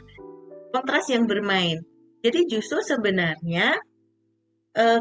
Kontras 0.71 1.11
yang 1.11 1.27
bermain. 1.27 1.83
Jadi 2.23 2.47
justru 2.47 2.79
sebenarnya 2.81 3.75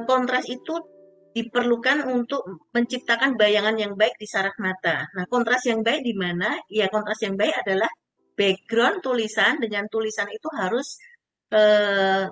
kontras 0.06 0.46
itu 0.54 0.93
diperlukan 1.34 2.06
untuk 2.08 2.46
menciptakan 2.72 3.34
bayangan 3.34 3.74
yang 3.74 3.94
baik 3.98 4.16
di 4.22 4.30
saraf 4.30 4.54
mata. 4.62 5.10
Nah, 5.18 5.26
kontras 5.26 5.66
yang 5.66 5.82
baik 5.82 6.06
di 6.06 6.14
mana? 6.14 6.54
Ya, 6.70 6.86
kontras 6.94 7.20
yang 7.26 7.34
baik 7.34 7.58
adalah 7.66 7.90
background 8.38 9.02
tulisan 9.02 9.58
dengan 9.58 9.90
tulisan 9.90 10.30
itu 10.30 10.48
harus 10.54 11.02
eh, 11.50 12.30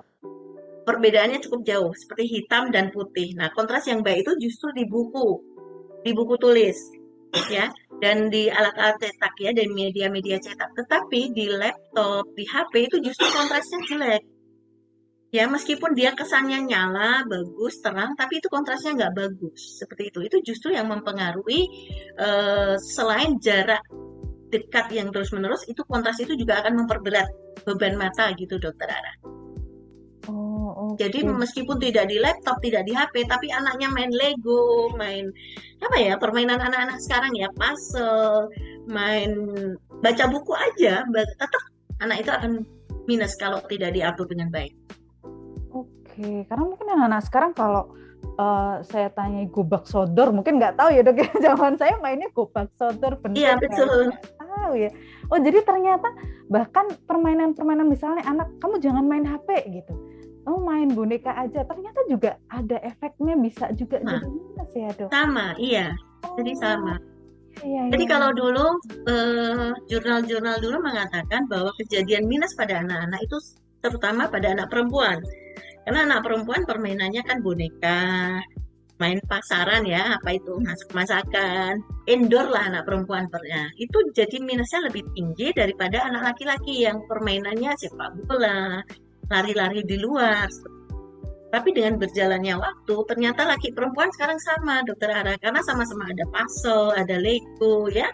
perbedaannya 0.86 1.42
cukup 1.42 1.60
jauh, 1.66 1.92
seperti 1.98 2.30
hitam 2.30 2.70
dan 2.70 2.94
putih. 2.94 3.34
Nah, 3.34 3.50
kontras 3.50 3.86
yang 3.90 4.06
baik 4.06 4.22
itu 4.22 4.32
justru 4.38 4.70
di 4.70 4.86
buku, 4.86 5.28
di 6.06 6.10
buku 6.14 6.34
tulis, 6.38 6.78
ya, 7.50 7.70
dan 7.98 8.30
di 8.30 8.50
alat-alat 8.50 8.98
cetak 9.02 9.34
ya, 9.42 9.50
dan 9.50 9.70
media-media 9.74 10.38
cetak. 10.42 10.74
Tetapi 10.78 11.34
di 11.34 11.50
laptop, 11.50 12.30
di 12.34 12.46
HP 12.46 12.86
itu 12.86 12.96
justru 13.02 13.26
kontrasnya 13.30 13.78
jelek 13.86 14.22
ya 15.32 15.48
meskipun 15.48 15.96
dia 15.96 16.12
kesannya 16.12 16.68
nyala 16.68 17.24
bagus 17.24 17.80
terang 17.80 18.12
tapi 18.20 18.38
itu 18.44 18.52
kontrasnya 18.52 18.92
nggak 19.00 19.14
bagus 19.16 19.80
seperti 19.80 20.12
itu 20.12 20.20
itu 20.28 20.36
justru 20.52 20.76
yang 20.76 20.92
mempengaruhi 20.92 21.72
uh, 22.20 22.76
selain 22.76 23.40
jarak 23.40 23.80
dekat 24.52 24.92
yang 24.92 25.08
terus 25.08 25.32
menerus 25.32 25.64
itu 25.64 25.80
kontras 25.88 26.20
itu 26.20 26.36
juga 26.36 26.60
akan 26.60 26.84
memperberat 26.84 27.24
beban 27.64 27.96
mata 27.96 28.28
gitu 28.36 28.60
dokter 28.60 28.92
Ara. 28.92 29.14
Oh, 30.28 30.94
okay. 30.94 31.08
Jadi 31.08 31.26
meskipun 31.26 31.82
tidak 31.82 32.06
di 32.06 32.20
laptop, 32.22 32.62
tidak 32.62 32.86
di 32.86 32.94
HP, 32.94 33.26
tapi 33.26 33.50
anaknya 33.50 33.90
main 33.90 34.12
Lego, 34.12 34.92
main 34.94 35.26
apa 35.82 35.96
ya 35.98 36.14
permainan 36.14 36.62
anak-anak 36.62 37.00
sekarang 37.02 37.32
ya 37.34 37.50
puzzle, 37.58 38.46
main 38.86 39.34
baca 39.98 40.24
buku 40.30 40.52
aja, 40.54 41.02
tetap 41.10 41.62
anak 41.98 42.22
itu 42.22 42.30
akan 42.30 42.62
minus 43.10 43.34
kalau 43.34 43.58
tidak 43.66 43.96
diatur 43.96 44.30
dengan 44.30 44.52
baik. 44.52 44.76
Oke, 46.12 46.44
karena 46.44 46.64
mungkin 46.68 46.86
anak-anak 46.92 47.22
sekarang 47.24 47.52
kalau 47.56 47.88
uh, 48.36 48.84
saya 48.84 49.08
tanya 49.16 49.48
gobak 49.48 49.88
sodor, 49.88 50.28
mungkin 50.28 50.60
nggak 50.60 50.76
tahu 50.76 50.92
ya 50.92 51.00
dok 51.00 51.24
ya. 51.24 51.28
Zaman 51.48 51.80
saya 51.80 51.96
mainnya 52.04 52.28
gobak 52.36 52.68
sodor, 52.76 53.16
benar. 53.24 53.32
Iya 53.40 53.52
betul. 53.56 54.12
Tahu 54.36 54.72
ya. 54.76 54.92
Oh 55.32 55.40
jadi 55.40 55.64
ternyata 55.64 56.12
bahkan 56.52 56.92
permainan-permainan 57.08 57.88
misalnya 57.88 58.28
anak 58.28 58.52
kamu 58.60 58.76
jangan 58.84 59.08
main 59.08 59.24
HP 59.24 59.72
gitu. 59.72 59.96
Kamu 60.44 60.58
main 60.60 60.88
boneka 60.92 61.32
aja, 61.32 61.64
ternyata 61.64 62.04
juga 62.12 62.36
ada 62.52 62.76
efeknya 62.84 63.40
bisa 63.40 63.72
juga 63.72 64.04
nah, 64.04 64.20
jadi 64.20 64.28
minus 64.28 64.70
ya 64.76 64.90
dok. 64.92 65.08
Sama, 65.08 65.46
iya. 65.56 65.96
Oh. 66.28 66.36
Jadi 66.36 66.52
sama. 66.60 67.00
Iya, 67.60 67.92
Jadi 67.92 68.04
iya. 68.08 68.12
kalau 68.16 68.30
dulu 68.32 68.66
eh, 69.08 69.70
jurnal-jurnal 69.88 70.56
dulu 70.60 70.76
mengatakan 70.80 71.44
bahwa 71.48 71.72
kejadian 71.80 72.24
minus 72.24 72.56
pada 72.56 72.80
anak-anak 72.80 73.20
itu 73.24 73.36
terutama 73.84 74.30
pada 74.30 74.56
anak 74.56 74.72
perempuan. 74.72 75.20
Karena 75.82 76.06
anak 76.06 76.20
perempuan 76.22 76.62
permainannya 76.62 77.22
kan 77.26 77.42
boneka, 77.42 78.02
main 79.02 79.18
pasaran 79.26 79.82
ya, 79.82 80.14
apa 80.14 80.38
itu 80.38 80.62
masak-masakan, 80.62 81.82
indoor 82.06 82.46
lah 82.46 82.70
anak 82.70 82.86
perempuan 82.86 83.26
pernah. 83.26 83.66
Itu 83.74 83.98
jadi 84.14 84.38
minusnya 84.38 84.86
lebih 84.86 85.02
tinggi 85.18 85.50
daripada 85.50 86.06
anak 86.06 86.34
laki-laki 86.34 86.86
yang 86.86 87.02
permainannya 87.10 87.74
sepak 87.74 88.14
bola, 88.30 88.78
lari-lari 89.26 89.82
di 89.82 89.98
luar. 89.98 90.46
Tapi 91.52 91.68
dengan 91.76 92.00
berjalannya 92.00 92.56
waktu, 92.56 92.96
ternyata 93.12 93.44
laki 93.44 93.76
perempuan 93.76 94.08
sekarang 94.16 94.40
sama, 94.40 94.80
dokter 94.88 95.12
Ara, 95.12 95.36
karena 95.36 95.60
sama-sama 95.60 96.08
ada 96.08 96.24
puzzle, 96.32 96.96
ada 96.96 97.20
Lego, 97.20 97.92
ya. 97.92 98.08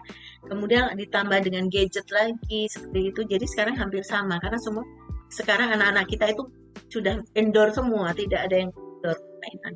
Kemudian 0.50 0.90
ditambah 0.98 1.46
dengan 1.46 1.70
gadget 1.70 2.08
lagi, 2.10 2.66
seperti 2.66 3.14
itu. 3.14 3.20
Jadi 3.30 3.46
sekarang 3.46 3.78
hampir 3.78 4.02
sama, 4.02 4.42
karena 4.42 4.58
semua 4.58 4.82
sekarang 5.30 5.70
anak-anak 5.70 6.10
kita 6.10 6.34
itu 6.34 6.50
sudah 6.88 7.20
indoor 7.36 7.72
semua, 7.72 8.16
tidak 8.16 8.48
ada 8.48 8.56
yang 8.66 8.70
outdoor 8.74 9.18
mainan. 9.44 9.74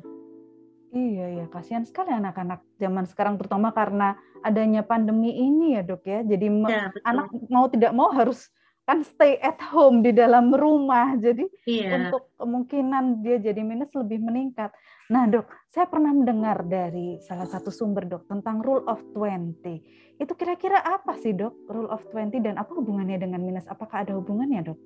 Iya 0.93 1.25
ya, 1.41 1.45
kasihan 1.49 1.81
sekali 1.89 2.13
anak-anak 2.13 2.61
zaman 2.77 3.09
sekarang 3.09 3.41
terutama 3.41 3.73
karena 3.73 4.13
adanya 4.45 4.85
pandemi 4.85 5.33
ini 5.33 5.73
ya 5.73 5.81
dok 5.81 6.05
ya. 6.05 6.21
Jadi 6.21 6.45
ya, 6.69 6.93
anak 7.01 7.33
mau 7.49 7.65
tidak 7.65 7.97
mau 7.97 8.13
harus 8.13 8.45
kan 8.85 9.01
stay 9.01 9.39
at 9.41 9.57
home 9.73 10.05
di 10.05 10.13
dalam 10.13 10.53
rumah. 10.53 11.17
Jadi 11.17 11.49
iya. 11.65 11.97
untuk 11.97 12.29
kemungkinan 12.37 13.25
dia 13.25 13.41
jadi 13.41 13.65
minus 13.65 13.89
lebih 13.97 14.21
meningkat. 14.21 14.69
Nah 15.09 15.25
dok, 15.25 15.49
saya 15.65 15.89
pernah 15.89 16.13
mendengar 16.13 16.61
dari 16.61 17.17
salah 17.25 17.49
satu 17.49 17.73
sumber 17.73 18.05
dok 18.05 18.29
tentang 18.29 18.61
rule 18.61 18.85
of 18.85 19.01
20. 19.17 20.21
Itu 20.21 20.33
kira-kira 20.37 20.77
apa 20.77 21.17
sih 21.17 21.33
dok 21.33 21.57
rule 21.73 21.89
of 21.89 22.05
20 22.13 22.37
dan 22.37 22.61
apa 22.61 22.69
hubungannya 22.69 23.17
dengan 23.17 23.41
minus? 23.41 23.65
Apakah 23.65 24.05
ada 24.05 24.13
hubungannya 24.13 24.61
dok? 24.61 24.79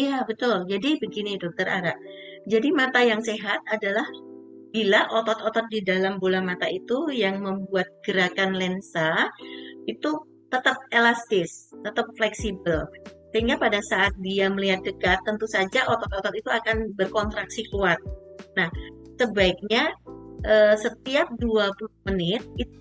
Iya, 0.00 0.24
betul. 0.24 0.64
Jadi 0.64 0.96
begini, 0.96 1.36
Dokter 1.36 1.68
Ara. 1.68 1.92
Jadi 2.48 2.72
mata 2.72 3.04
yang 3.04 3.20
sehat 3.20 3.60
adalah 3.68 4.08
bila 4.72 5.04
otot-otot 5.12 5.66
di 5.68 5.84
dalam 5.84 6.16
bola 6.16 6.40
mata 6.40 6.64
itu 6.70 7.10
yang 7.12 7.42
membuat 7.44 7.90
gerakan 8.06 8.56
lensa 8.56 9.28
itu 9.84 10.10
tetap 10.48 10.78
elastis, 10.94 11.68
tetap 11.84 12.08
fleksibel. 12.16 12.88
Sehingga 13.30 13.60
pada 13.60 13.78
saat 13.84 14.16
dia 14.24 14.48
melihat 14.48 14.82
dekat, 14.82 15.20
tentu 15.28 15.46
saja 15.46 15.86
otot-otot 15.86 16.34
itu 16.34 16.48
akan 16.48 16.96
berkontraksi 16.96 17.66
kuat. 17.70 18.00
Nah, 18.56 18.72
sebaiknya 19.20 19.94
eh, 20.48 20.74
setiap 20.80 21.28
20 21.38 22.08
menit 22.08 22.42
itu 22.56 22.80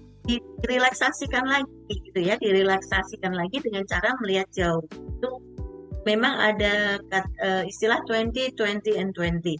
direlaksasikan 0.61 1.45
lagi 1.45 1.73
gitu 1.89 2.19
ya, 2.21 2.37
direlaksasikan 2.37 3.33
lagi 3.33 3.57
dengan 3.65 3.83
cara 3.89 4.13
melihat 4.21 4.47
jauh. 4.53 4.85
Itu 4.89 5.29
memang 6.07 6.33
ada 6.39 6.99
uh, 7.43 7.63
istilah 7.67 7.99
20, 8.07 8.55
20, 8.55 8.99
and 8.99 9.11
20. 9.15 9.59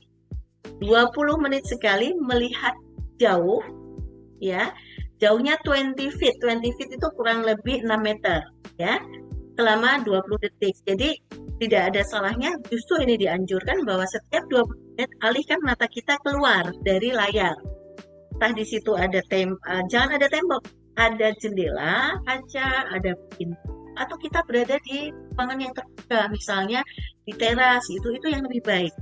20 0.79 1.43
menit 1.43 1.63
sekali 1.67 2.15
melihat 2.15 2.75
jauh, 3.19 3.59
ya, 4.39 4.71
jauhnya 5.19 5.59
20 5.67 5.95
feet. 6.15 6.35
20 6.39 6.75
feet 6.79 6.89
itu 6.95 7.07
kurang 7.19 7.43
lebih 7.43 7.83
6 7.83 7.91
meter, 7.99 8.47
ya, 8.79 8.99
selama 9.59 9.99
20 10.07 10.39
detik. 10.39 10.75
Jadi 10.87 11.19
tidak 11.59 11.91
ada 11.91 12.01
salahnya, 12.07 12.55
justru 12.71 13.03
ini 13.03 13.19
dianjurkan 13.19 13.83
bahwa 13.83 14.07
setiap 14.07 14.47
20 14.47 14.95
menit 14.95 15.11
alihkan 15.27 15.59
mata 15.67 15.87
kita 15.91 16.15
keluar 16.23 16.71
dari 16.87 17.11
layar. 17.11 17.55
Entah 18.39 18.55
di 18.55 18.63
situ 18.63 18.95
ada 18.95 19.19
tem, 19.27 19.51
uh, 19.51 19.83
jangan 19.91 20.15
ada 20.15 20.31
tembok, 20.31 20.63
ada 20.95 21.35
jendela, 21.43 22.15
kaca, 22.23 22.87
ada 22.95 23.11
pintu 23.35 23.78
atau 23.99 24.15
kita 24.15 24.39
berada 24.47 24.79
di 24.87 25.11
ruangan 25.35 25.59
yang 25.59 25.73
terbuka 25.75 26.31
misalnya 26.31 26.79
di 27.27 27.35
teras 27.35 27.83
itu 27.91 28.15
itu 28.15 28.27
yang 28.31 28.47
lebih 28.47 28.63
baik. 28.63 28.93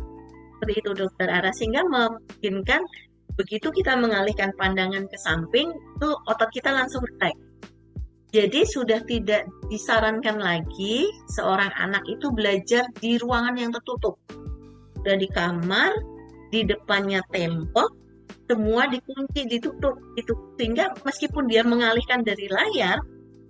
Seperti 0.58 0.74
itu 0.82 0.91
dokter 0.98 1.30
Ara 1.30 1.54
sehingga 1.54 1.86
memungkinkan 1.86 2.82
begitu 3.38 3.70
kita 3.70 3.93
mengalihkan 3.93 4.50
pandangan 4.58 5.06
ke 5.06 5.18
samping 5.22 5.70
itu 5.70 6.10
otot 6.26 6.50
kita 6.50 6.74
langsung 6.74 7.06
relax 7.06 7.38
jadi 8.36 8.68
sudah 8.68 9.00
tidak 9.08 9.48
disarankan 9.72 10.36
lagi 10.36 11.08
seorang 11.32 11.72
anak 11.80 12.04
itu 12.12 12.28
belajar 12.36 12.84
di 13.00 13.16
ruangan 13.16 13.56
yang 13.56 13.72
tertutup. 13.72 14.20
Sudah 15.00 15.16
di 15.16 15.32
kamar 15.32 15.95
di 16.52 16.68
depannya 16.68 17.24
tembok 17.32 17.88
semua 18.48 18.88
dikunci, 18.88 19.43
ditutup, 19.48 19.95
itu 20.16 20.32
sehingga 20.56 20.95
meskipun 21.04 21.52
dia 21.52 21.68
mengalihkan 21.68 22.24
dari 22.24 22.48
layar, 22.48 23.00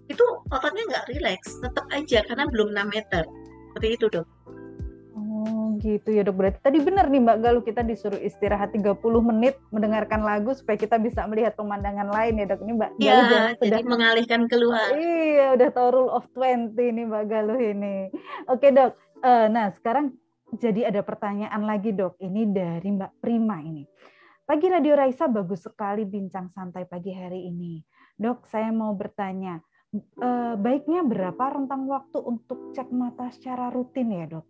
itu 0.07 0.25
otaknya 0.51 0.83
nggak 0.87 1.05
rileks, 1.11 1.59
tetap 1.59 1.85
aja 1.91 2.23
karena 2.23 2.45
belum 2.47 2.71
6 2.71 2.95
meter. 2.95 3.23
Seperti 3.71 3.87
itu 3.93 4.05
dok. 4.07 4.27
Oh 5.17 5.75
gitu 5.83 6.09
ya 6.15 6.23
dok. 6.23 6.35
Berarti 6.39 6.59
tadi 6.63 6.79
benar 6.79 7.11
nih 7.11 7.21
Mbak 7.21 7.37
Galuh 7.43 7.63
kita 7.63 7.83
disuruh 7.83 8.17
istirahat 8.17 8.71
30 8.73 8.97
menit 9.21 9.59
mendengarkan 9.69 10.23
lagu 10.23 10.55
supaya 10.55 10.79
kita 10.79 10.97
bisa 10.97 11.27
melihat 11.27 11.53
pemandangan 11.59 12.07
lain 12.09 12.39
ya 12.41 12.45
dok. 12.47 12.61
Ini 12.63 12.73
Mbak 12.73 12.91
Galuh 12.97 13.27
ya, 13.29 13.43
jadi 13.59 13.83
mengalihkan 13.83 14.41
keluar. 14.47 14.95
Iya 14.95 15.59
udah 15.59 15.69
tahu 15.75 15.87
rule 15.93 16.11
of 16.15 16.25
20 16.33 16.73
nih 16.73 17.05
Mbak 17.05 17.23
Galuh 17.27 17.59
ini. 17.59 17.95
Oke 18.47 18.71
dok. 18.71 18.95
Uh, 19.21 19.49
nah 19.51 19.69
sekarang 19.75 20.13
jadi 20.55 20.87
ada 20.87 21.03
pertanyaan 21.03 21.67
lagi 21.67 21.91
dok. 21.91 22.15
Ini 22.23 22.41
dari 22.49 22.87
Mbak 22.95 23.11
Prima 23.19 23.59
ini. 23.59 23.83
Pagi 24.47 24.71
Radio 24.71 24.95
Raisa 24.95 25.27
bagus 25.27 25.67
sekali 25.67 26.07
bincang 26.07 26.47
santai 26.55 26.87
pagi 26.87 27.11
hari 27.11 27.51
ini. 27.51 27.83
Dok, 28.15 28.47
saya 28.47 28.71
mau 28.71 28.95
bertanya, 28.95 29.59
eh, 29.95 30.55
baiknya 30.57 31.05
berapa 31.07 31.39
rentang 31.39 31.87
waktu 31.87 32.19
untuk 32.19 32.75
cek 32.75 32.91
mata 32.91 33.31
secara 33.31 33.71
rutin 33.71 34.11
ya 34.11 34.25
dok? 34.27 34.45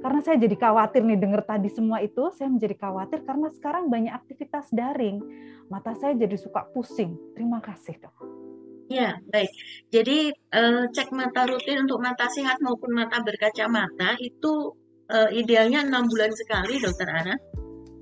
Karena 0.00 0.20
saya 0.22 0.36
jadi 0.40 0.56
khawatir 0.56 1.02
nih 1.04 1.18
dengar 1.18 1.42
tadi 1.44 1.68
semua 1.68 2.00
itu, 2.00 2.30
saya 2.32 2.48
menjadi 2.48 2.74
khawatir 2.78 3.26
karena 3.26 3.48
sekarang 3.52 3.90
banyak 3.90 4.14
aktivitas 4.14 4.70
daring. 4.72 5.20
Mata 5.68 5.94
saya 5.94 6.16
jadi 6.16 6.36
suka 6.38 6.66
pusing. 6.72 7.14
Terima 7.34 7.62
kasih 7.62 7.98
dok. 8.00 8.16
Ya, 8.90 9.22
baik. 9.30 9.50
Jadi 9.94 10.34
eh, 10.34 10.84
cek 10.90 11.14
mata 11.14 11.46
rutin 11.46 11.86
untuk 11.86 12.02
mata 12.02 12.26
sehat 12.26 12.58
maupun 12.58 12.90
mata 12.90 13.22
berkacamata 13.22 14.18
itu 14.18 14.74
eh, 15.06 15.30
idealnya 15.38 15.86
enam 15.86 16.10
bulan 16.10 16.34
sekali, 16.34 16.82
dokter 16.82 17.06
Ana. 17.06 17.38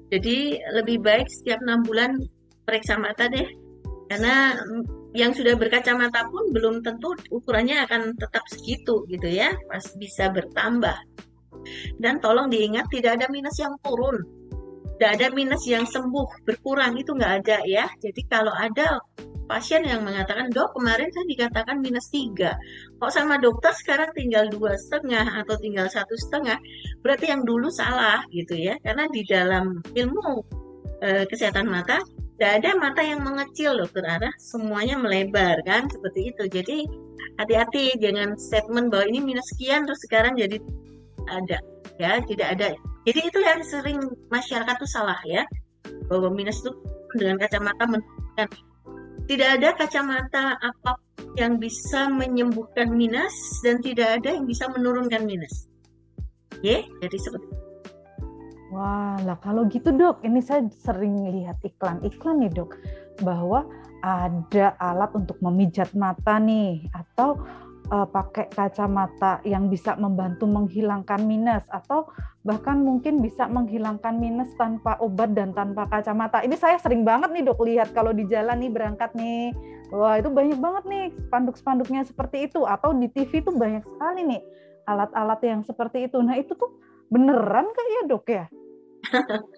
Jadi 0.09 0.57
lebih 0.72 1.05
baik 1.05 1.28
setiap 1.28 1.61
enam 1.61 1.84
bulan 1.84 2.16
periksa 2.64 2.97
mata 2.97 3.28
deh, 3.28 3.45
karena 4.09 4.56
yang 5.16 5.32
sudah 5.32 5.56
berkacamata 5.56 6.28
pun 6.28 6.52
belum 6.52 6.84
tentu 6.84 7.16
ukurannya 7.32 7.84
akan 7.88 8.16
tetap 8.16 8.44
segitu 8.48 9.04
gitu 9.09 9.28
ya, 9.28 9.52
pas 9.68 9.84
bisa 9.96 10.32
bertambah. 10.32 10.96
Dan 12.00 12.20
tolong 12.24 12.48
diingat 12.48 12.88
tidak 12.88 13.20
ada 13.20 13.26
minus 13.28 13.56
yang 13.61 13.76
turun, 13.84 14.24
tidak 14.96 15.11
ada 15.20 15.26
minus 15.32 15.64
yang 15.68 15.84
sembuh 15.84 16.48
berkurang 16.48 16.96
itu 16.96 17.12
nggak 17.12 17.34
ada 17.44 17.59
ya. 17.68 17.84
Jadi 18.00 18.20
kalau 18.28 18.52
ada 18.54 19.00
pasien 19.48 19.82
yang 19.82 20.04
mengatakan 20.04 20.52
dok 20.52 20.76
kemarin 20.76 21.09
saya 21.09 21.24
dikatakan 21.24 21.80
minus 21.80 22.12
tiga 22.12 22.54
kok 23.00 23.11
sama 23.11 23.40
dokter 23.40 23.72
sekarang 23.72 24.12
tinggal 24.12 24.44
dua 24.52 24.76
setengah 24.76 25.24
atau 25.24 25.56
tinggal 25.56 25.88
satu 25.88 26.12
setengah 26.28 26.61
berarti 27.00 27.32
yang 27.32 27.42
dulu 27.48 27.72
salah 27.72 28.20
gitu 28.28 28.54
ya 28.54 28.76
karena 28.84 29.09
di 29.09 29.24
dalam 29.24 29.80
ilmu 29.96 30.44
e, 31.00 31.24
kesehatan 31.32 31.66
mata 31.66 31.98
tidak 32.39 32.62
ada 32.62 32.70
mata 32.78 33.03
yang 33.03 33.26
mengecil 33.26 33.82
dokter 33.82 34.07
arah 34.07 34.30
semuanya 34.39 34.95
melebar 34.95 35.59
kan? 35.66 35.91
Seperti 35.91 36.30
itu. 36.30 36.47
Jadi 36.47 36.86
hati-hati 37.34 37.99
jangan 37.99 38.39
statement 38.39 38.95
bahwa 38.95 39.11
ini 39.11 39.18
minus 39.34 39.51
sekian 39.51 39.91
terus 39.91 39.99
sekarang 40.07 40.39
jadi 40.39 40.62
ada 41.26 41.59
ya 41.99 42.22
tidak 42.22 42.55
ada. 42.55 42.78
Jadi 43.03 43.20
itu 43.26 43.39
yang 43.43 43.61
sering 43.66 43.99
masyarakat 44.30 44.74
tuh 44.78 44.86
salah 44.86 45.18
ya. 45.26 45.43
Bahwa 46.07 46.30
minus 46.30 46.62
itu 46.62 46.70
dengan 47.18 47.43
kacamata 47.43 47.91
menunjukkan 47.91 48.49
tidak 49.28 49.49
ada 49.61 49.68
kacamata 49.74 50.45
apa 50.62 50.95
yang 51.36 51.59
bisa 51.59 52.07
menyembuhkan 52.07 52.89
minus 52.89 53.34
dan 53.61 53.82
tidak 53.84 54.22
ada 54.22 54.39
yang 54.39 54.47
bisa 54.47 54.70
menurunkan 54.72 55.26
minus. 55.26 55.68
Ya, 56.62 56.86
jadi 57.03 57.18
seperti 57.18 57.51
itu. 57.51 57.67
Wah, 58.68 59.16
lah 59.24 59.40
kalau 59.40 59.64
gitu 59.72 59.88
dok, 59.96 60.20
ini 60.20 60.44
saya 60.44 60.68
sering 60.84 61.24
lihat 61.32 61.56
iklan-iklan 61.64 62.44
nih 62.44 62.52
dok, 62.52 62.76
bahwa 63.24 63.64
ada 64.04 64.76
alat 64.76 65.10
untuk 65.16 65.40
memijat 65.40 65.88
mata 65.96 66.36
nih, 66.36 66.84
atau 66.92 67.40
uh, 67.92 68.06
pakai 68.08 68.48
kacamata 68.52 69.40
yang 69.44 69.72
bisa 69.72 69.96
membantu 69.96 70.44
menghilangkan 70.44 71.24
minus 71.24 71.64
atau 71.72 72.08
bahkan 72.44 72.80
mungkin 72.80 73.20
bisa 73.20 73.48
menghilangkan 73.48 74.16
minus 74.16 74.48
tanpa 74.56 74.96
obat 75.00 75.32
dan 75.36 75.52
tanpa 75.52 75.88
kacamata. 75.88 76.44
Ini 76.44 76.56
saya 76.56 76.76
sering 76.80 77.04
banget 77.04 77.32
nih 77.34 77.44
dok 77.44 77.60
lihat 77.64 77.92
kalau 77.92 78.12
di 78.14 78.24
jalan 78.28 78.60
nih 78.60 78.72
berangkat 78.72 79.12
nih. 79.16 79.52
Wah 79.88 80.20
itu 80.20 80.28
banyak 80.28 80.60
banget 80.60 80.84
nih 80.84 81.04
spanduk-spanduknya 81.28 82.04
seperti 82.04 82.44
itu 82.48 82.68
atau 82.68 82.92
di 82.92 83.08
TV 83.08 83.40
tuh 83.40 83.56
banyak 83.56 83.84
sekali 83.84 84.20
nih 84.36 84.42
alat-alat 84.84 85.40
yang 85.44 85.60
seperti 85.64 86.08
itu. 86.08 86.20
Nah 86.20 86.36
itu 86.36 86.52
tuh 86.56 86.88
beneran 87.09 87.66
kayak 87.72 87.90
ya 87.90 88.02
dok 88.06 88.26
ya? 88.28 88.44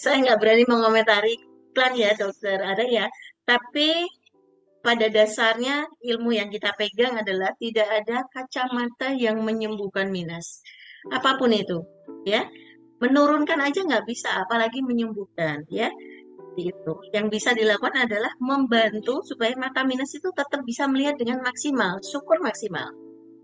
saya 0.00 0.16
nggak 0.22 0.38
berani 0.40 0.64
mengomentari 0.66 1.34
iklan 1.70 1.94
ya 1.94 2.10
dokter 2.18 2.58
ada 2.58 2.84
ya. 2.84 3.06
Tapi 3.46 4.06
pada 4.80 5.06
dasarnya 5.12 5.86
ilmu 6.00 6.32
yang 6.32 6.48
kita 6.48 6.72
pegang 6.74 7.20
adalah 7.20 7.52
tidak 7.60 7.88
ada 7.88 8.24
kacamata 8.32 9.12
yang 9.12 9.38
menyembuhkan 9.44 10.08
minus. 10.08 10.64
Apa 11.12 11.36
pun 11.36 11.52
itu, 11.52 11.84
ya. 12.24 12.48
Menurunkan 13.00 13.60
aja 13.64 13.80
nggak 13.80 14.04
bisa, 14.04 14.44
apalagi 14.44 14.84
menyembuhkan, 14.84 15.64
ya. 15.68 15.88
Itu. 16.56 17.00
Yang 17.12 17.26
bisa 17.40 17.50
dilakukan 17.56 18.04
adalah 18.08 18.32
membantu 18.40 19.24
supaya 19.24 19.56
mata 19.56 19.84
minus 19.84 20.12
itu 20.16 20.28
tetap 20.32 20.60
bisa 20.64 20.84
melihat 20.88 21.16
dengan 21.16 21.40
maksimal, 21.44 22.00
syukur 22.04 22.40
maksimal. 22.44 22.92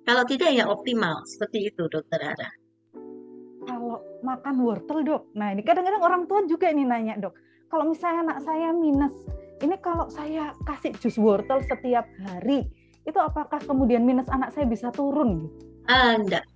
Kalau 0.05 0.25
tidak 0.29 0.53
ya 0.53 0.69
optimal, 0.69 1.25
seperti 1.25 1.73
itu 1.73 1.89
dokter 1.89 2.21
Ara. 2.21 2.66
Kalau 3.67 3.99
makan 4.23 4.55
wortel 4.63 4.99
dok, 5.03 5.23
nah 5.35 5.51
ini 5.51 5.67
kadang-kadang 5.67 6.03
orang 6.03 6.23
tua 6.31 6.47
juga 6.47 6.71
ini 6.71 6.87
nanya 6.87 7.19
dok, 7.19 7.35
kalau 7.67 7.91
misalnya 7.91 8.31
anak 8.31 8.39
saya 8.47 8.71
minus, 8.71 9.15
ini 9.59 9.75
kalau 9.83 10.07
saya 10.07 10.55
kasih 10.65 10.95
jus 11.03 11.19
wortel 11.19 11.59
setiap 11.67 12.07
hari, 12.23 12.63
itu 13.03 13.19
apakah 13.19 13.59
kemudian 13.63 14.07
minus 14.07 14.31
anak 14.31 14.55
saya 14.55 14.71
bisa 14.71 14.95
turun? 14.95 15.51
Ah, 15.87 16.19
enggak. 16.19 16.47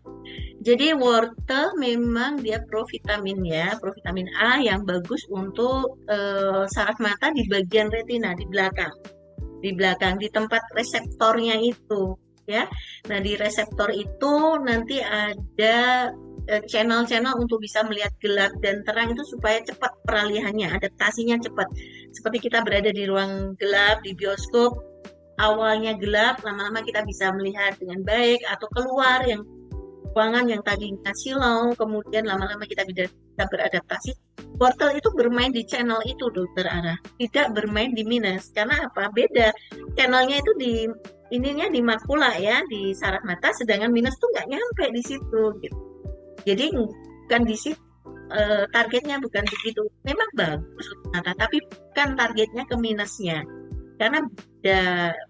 Jadi 0.61 0.93
wortel 0.93 1.73
memang 1.81 2.43
dia 2.45 2.61
provitamin 2.67 3.41
ya, 3.47 3.75
provitamin 3.81 4.29
A 4.37 4.61
yang 4.61 4.85
bagus 4.85 5.25
untuk 5.33 6.03
uh, 6.11 6.69
saraf 6.69 7.01
mata 7.01 7.33
di 7.33 7.47
bagian 7.49 7.89
retina 7.89 8.37
di 8.37 8.45
belakang, 8.45 8.93
di 9.65 9.73
belakang 9.73 10.21
di 10.21 10.29
tempat 10.29 10.61
reseptornya 10.77 11.57
itu 11.57 12.15
ya. 12.45 12.67
Nah 13.09 13.19
di 13.23 13.39
reseptor 13.39 13.95
itu 13.95 14.61
nanti 14.61 15.01
ada 15.01 16.11
channel-channel 16.47 17.37
untuk 17.39 17.61
bisa 17.63 17.85
melihat 17.87 18.11
gelap 18.23 18.53
dan 18.65 18.83
terang 18.87 19.13
itu 19.13 19.23
supaya 19.27 19.61
cepat 19.63 19.93
peralihannya, 20.07 20.73
adaptasinya 20.77 21.39
cepat. 21.39 21.69
Seperti 22.11 22.51
kita 22.51 22.65
berada 22.65 22.91
di 22.91 23.05
ruang 23.07 23.55
gelap 23.61 24.03
di 24.03 24.17
bioskop, 24.17 24.75
awalnya 25.41 25.97
gelap, 25.97 26.43
lama-lama 26.45 26.85
kita 26.85 27.03
bisa 27.07 27.33
melihat 27.33 27.75
dengan 27.81 28.05
baik 28.05 28.45
atau 28.47 28.67
keluar 28.75 29.25
yang 29.25 29.43
ruangan 30.13 30.47
yang 30.51 30.63
tadinya 30.67 31.13
silau, 31.15 31.71
kemudian 31.79 32.27
lama-lama 32.27 32.67
kita 32.67 32.83
bisa 32.85 33.09
beradaptasi. 33.39 34.13
Wortel 34.61 35.01
itu 35.01 35.09
bermain 35.17 35.49
di 35.49 35.65
channel 35.65 36.05
itu, 36.05 36.29
dokter 36.35 36.69
Ara. 36.69 36.93
Tidak 37.17 37.57
bermain 37.57 37.97
di 37.97 38.05
minus. 38.05 38.53
Karena 38.53 38.85
apa? 38.85 39.09
Beda. 39.09 39.49
Channelnya 39.97 40.37
itu 40.45 40.53
di 40.61 40.73
ininya 41.33 41.71
di 41.73 41.81
makula 41.81 42.37
ya, 42.37 42.61
di 42.69 42.93
saraf 42.93 43.25
mata, 43.25 43.55
sedangkan 43.57 43.89
minus 43.89 44.21
tuh 44.21 44.29
nggak 44.37 44.51
nyampe 44.53 44.85
di 44.93 45.01
situ. 45.01 45.43
Gitu. 45.65 45.90
Jadi 46.45 46.73
bukan 46.75 47.43
di 47.47 47.57
situ 47.57 47.81
uh, 48.31 48.65
targetnya 48.71 49.21
bukan 49.21 49.45
begitu. 49.47 49.83
Memang 50.07 50.31
bagus 50.35 50.87
ternyata, 51.05 51.33
tapi 51.37 51.59
bukan 51.63 52.09
targetnya 52.17 52.65
ke 52.67 52.77
minusnya. 52.79 53.45
Karena 54.01 54.25
ada 54.65 54.81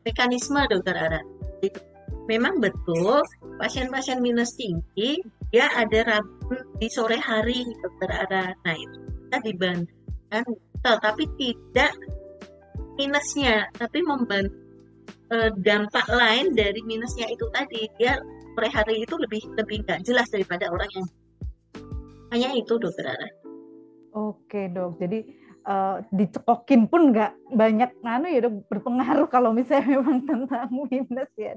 mekanisme 0.06 0.61
dokter 0.70 0.94
Ara. 0.94 1.20
Memang 2.30 2.62
betul 2.62 3.18
pasien-pasien 3.58 4.22
minus 4.22 4.54
tinggi 4.54 5.18
dia 5.50 5.66
ada 5.74 6.06
rabun 6.06 6.62
di 6.78 6.86
sore 6.86 7.18
hari 7.18 7.66
dokter 7.82 8.11
Ara. 8.14 8.54
Nah 8.54 8.76
itu 8.78 8.98
kita 9.26 9.38
dibandingkan 9.42 10.44
tapi 10.80 11.26
tidak 11.34 11.92
minusnya, 12.94 13.66
tapi 13.74 13.98
membantu 14.06 14.54
eh, 15.34 15.50
dampak 15.58 16.06
lain 16.06 16.54
dari 16.54 16.80
minusnya 16.86 17.26
itu 17.26 17.46
tadi 17.50 17.90
dia 17.98 18.18
sore 18.61 18.76
hari 18.76 19.08
itu 19.08 19.16
lebih 19.16 19.40
lebih 19.56 19.88
nggak 19.88 20.04
jelas 20.04 20.28
daripada 20.28 20.68
orang 20.68 20.92
yang 20.92 21.08
hanya 22.28 22.52
itu 22.52 22.76
dokter 22.76 23.08
Ara. 23.08 23.28
Oke 24.12 24.68
dok, 24.68 25.00
jadi 25.00 25.24
uh, 25.64 26.04
dicekokin 26.12 26.84
pun 26.92 27.08
nggak 27.08 27.56
banyak 27.56 27.88
nganu 28.04 28.28
ya 28.28 28.44
dok 28.44 28.68
berpengaruh 28.68 29.32
kalau 29.32 29.56
misalnya 29.56 29.88
memang 29.96 30.28
tentang 30.28 30.68
minus 30.68 31.32
ya. 31.40 31.56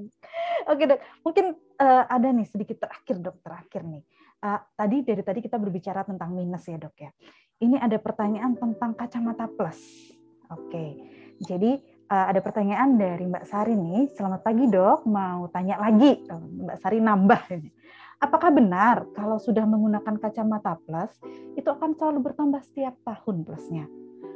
Oke 0.72 0.88
dok, 0.88 1.04
mungkin 1.28 1.60
uh, 1.84 2.08
ada 2.08 2.32
nih 2.32 2.48
sedikit 2.48 2.88
terakhir 2.88 3.20
dok 3.20 3.36
terakhir 3.44 3.84
nih. 3.84 4.08
Uh, 4.40 4.64
tadi 4.80 5.04
dari 5.04 5.24
tadi 5.28 5.40
kita 5.44 5.60
berbicara 5.60 6.08
tentang 6.08 6.32
minus 6.32 6.64
ya 6.72 6.80
dok 6.80 6.96
ya. 7.04 7.12
Ini 7.60 7.84
ada 7.84 8.00
pertanyaan 8.00 8.56
tentang 8.56 8.96
kacamata 8.96 9.52
plus. 9.52 10.08
Oke, 10.56 11.04
jadi 11.44 11.84
uh, 12.10 12.26
ada 12.32 12.40
pertanyaan 12.44 12.98
dari 12.98 13.28
Mbak 13.28 13.46
Sari 13.46 13.76
nih. 13.78 14.12
Selamat 14.16 14.42
pagi 14.42 14.66
dok, 14.68 15.06
mau 15.08 15.48
tanya 15.54 15.80
lagi. 15.80 16.24
Oh, 16.32 16.42
Mbak 16.42 16.78
Sari 16.82 17.00
nambah 17.00 17.42
ini. 17.56 17.70
Apakah 18.24 18.56
benar 18.56 19.04
kalau 19.12 19.36
sudah 19.36 19.68
menggunakan 19.68 20.16
kacamata 20.16 20.80
plus 20.84 21.12
itu 21.60 21.68
akan 21.68 21.92
selalu 22.00 22.32
bertambah 22.32 22.64
setiap 22.64 22.96
tahun 23.04 23.44
plusnya? 23.44 23.86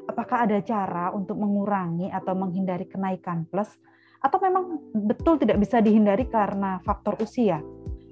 apakah 0.07 0.47
ada 0.47 0.57
cara 0.63 1.11
untuk 1.11 1.36
mengurangi 1.38 2.09
atau 2.09 2.34
menghindari 2.34 2.88
kenaikan 2.88 3.43
plus 3.45 3.70
atau 4.18 4.41
memang 4.41 4.82
betul 4.97 5.38
tidak 5.38 5.61
bisa 5.61 5.78
dihindari 5.84 6.26
karena 6.26 6.82
faktor 6.82 7.20
usia? 7.22 7.61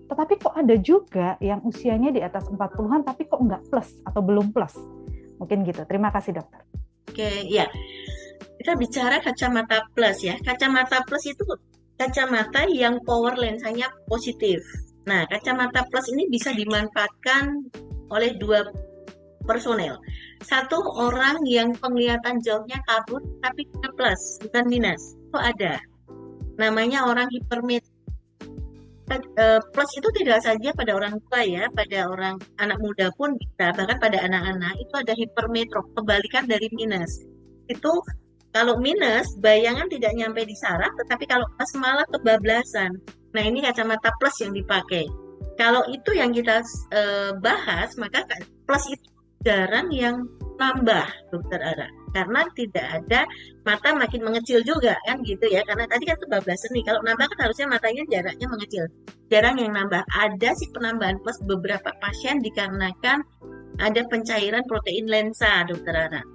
Tetapi 0.06 0.38
kok 0.38 0.54
ada 0.54 0.76
juga 0.78 1.34
yang 1.42 1.66
usianya 1.66 2.14
di 2.14 2.22
atas 2.22 2.46
40-an 2.46 3.02
tapi 3.02 3.26
kok 3.26 3.42
nggak 3.42 3.74
plus 3.74 3.98
atau 4.06 4.22
belum 4.22 4.54
plus? 4.54 4.78
Mungkin 5.42 5.66
gitu. 5.66 5.82
Terima 5.90 6.14
kasih 6.14 6.38
dokter. 6.38 6.62
Oke, 7.10 7.50
ya. 7.50 7.66
Kita 8.66 8.74
bicara 8.82 9.22
kacamata 9.22 9.86
plus 9.94 10.26
ya. 10.26 10.42
Kacamata 10.42 11.06
plus 11.06 11.30
itu 11.30 11.46
kacamata 12.02 12.66
yang 12.66 12.98
power 13.06 13.38
lensanya 13.38 13.94
positif. 14.10 14.58
Nah, 15.06 15.22
kacamata 15.30 15.86
plus 15.94 16.10
ini 16.10 16.26
bisa 16.34 16.50
dimanfaatkan 16.50 17.62
oleh 18.10 18.34
dua 18.42 18.66
personel. 19.46 20.02
Satu 20.42 20.82
orang 20.98 21.46
yang 21.46 21.78
penglihatan 21.78 22.42
jauhnya 22.42 22.82
kabut 22.90 23.22
tapi 23.46 23.70
plus, 23.94 24.42
bukan 24.42 24.66
minus. 24.66 25.14
Itu 25.30 25.38
ada. 25.38 25.78
Namanya 26.58 27.06
orang 27.06 27.30
hipermetropik 27.30 27.94
Eh, 29.06 29.62
plus 29.70 29.92
itu 29.94 30.10
tidak 30.18 30.42
saja 30.42 30.74
pada 30.74 30.98
orang 30.98 31.22
tua 31.30 31.46
ya, 31.46 31.70
pada 31.70 32.10
orang 32.10 32.42
anak 32.58 32.82
muda 32.82 33.14
pun 33.14 33.38
bisa, 33.38 33.70
bahkan 33.78 34.02
pada 34.02 34.18
anak-anak 34.26 34.74
itu 34.82 34.94
ada 34.98 35.14
hipermetrop, 35.14 35.86
kebalikan 35.94 36.50
dari 36.50 36.66
minus. 36.74 37.22
Itu 37.70 38.02
kalau 38.56 38.80
minus, 38.80 39.36
bayangan 39.44 39.92
tidak 39.92 40.16
nyampe 40.16 40.48
di 40.48 40.56
saraf, 40.56 40.88
tetapi 41.04 41.28
kalau 41.28 41.44
plus 41.60 41.76
malah 41.76 42.08
kebablasan. 42.08 42.96
Nah 43.36 43.44
ini 43.44 43.60
kacamata 43.60 44.08
plus 44.16 44.40
yang 44.40 44.56
dipakai. 44.56 45.12
Kalau 45.60 45.84
itu 45.92 46.16
yang 46.16 46.32
kita 46.32 46.64
uh, 46.96 47.36
bahas, 47.44 47.92
maka 48.00 48.24
plus 48.64 48.88
itu 48.88 49.12
jarang 49.44 49.92
yang 49.92 50.24
nambah, 50.56 51.04
dokter 51.36 51.60
Ara. 51.60 51.92
Karena 52.16 52.48
tidak 52.56 52.88
ada 53.04 53.28
mata 53.68 53.92
makin 53.92 54.24
mengecil 54.24 54.64
juga 54.64 54.96
kan 55.04 55.20
gitu 55.28 55.52
ya. 55.52 55.60
Karena 55.68 55.84
tadi 55.92 56.08
kan 56.08 56.16
kebablasan 56.16 56.72
nih. 56.80 56.84
Kalau 56.88 57.04
nambah 57.04 57.28
kan 57.28 57.40
harusnya 57.44 57.68
matanya 57.68 58.08
jaraknya 58.08 58.48
mengecil. 58.48 58.88
Jarang 59.28 59.60
yang 59.60 59.76
nambah. 59.76 60.00
Ada 60.16 60.56
sih 60.56 60.72
penambahan 60.72 61.20
plus 61.20 61.44
beberapa 61.44 61.92
pasien 62.00 62.40
dikarenakan 62.40 63.20
ada 63.84 64.02
pencairan 64.08 64.64
protein 64.64 65.12
lensa 65.12 65.68
dokter 65.68 65.92
Ana 65.92 66.35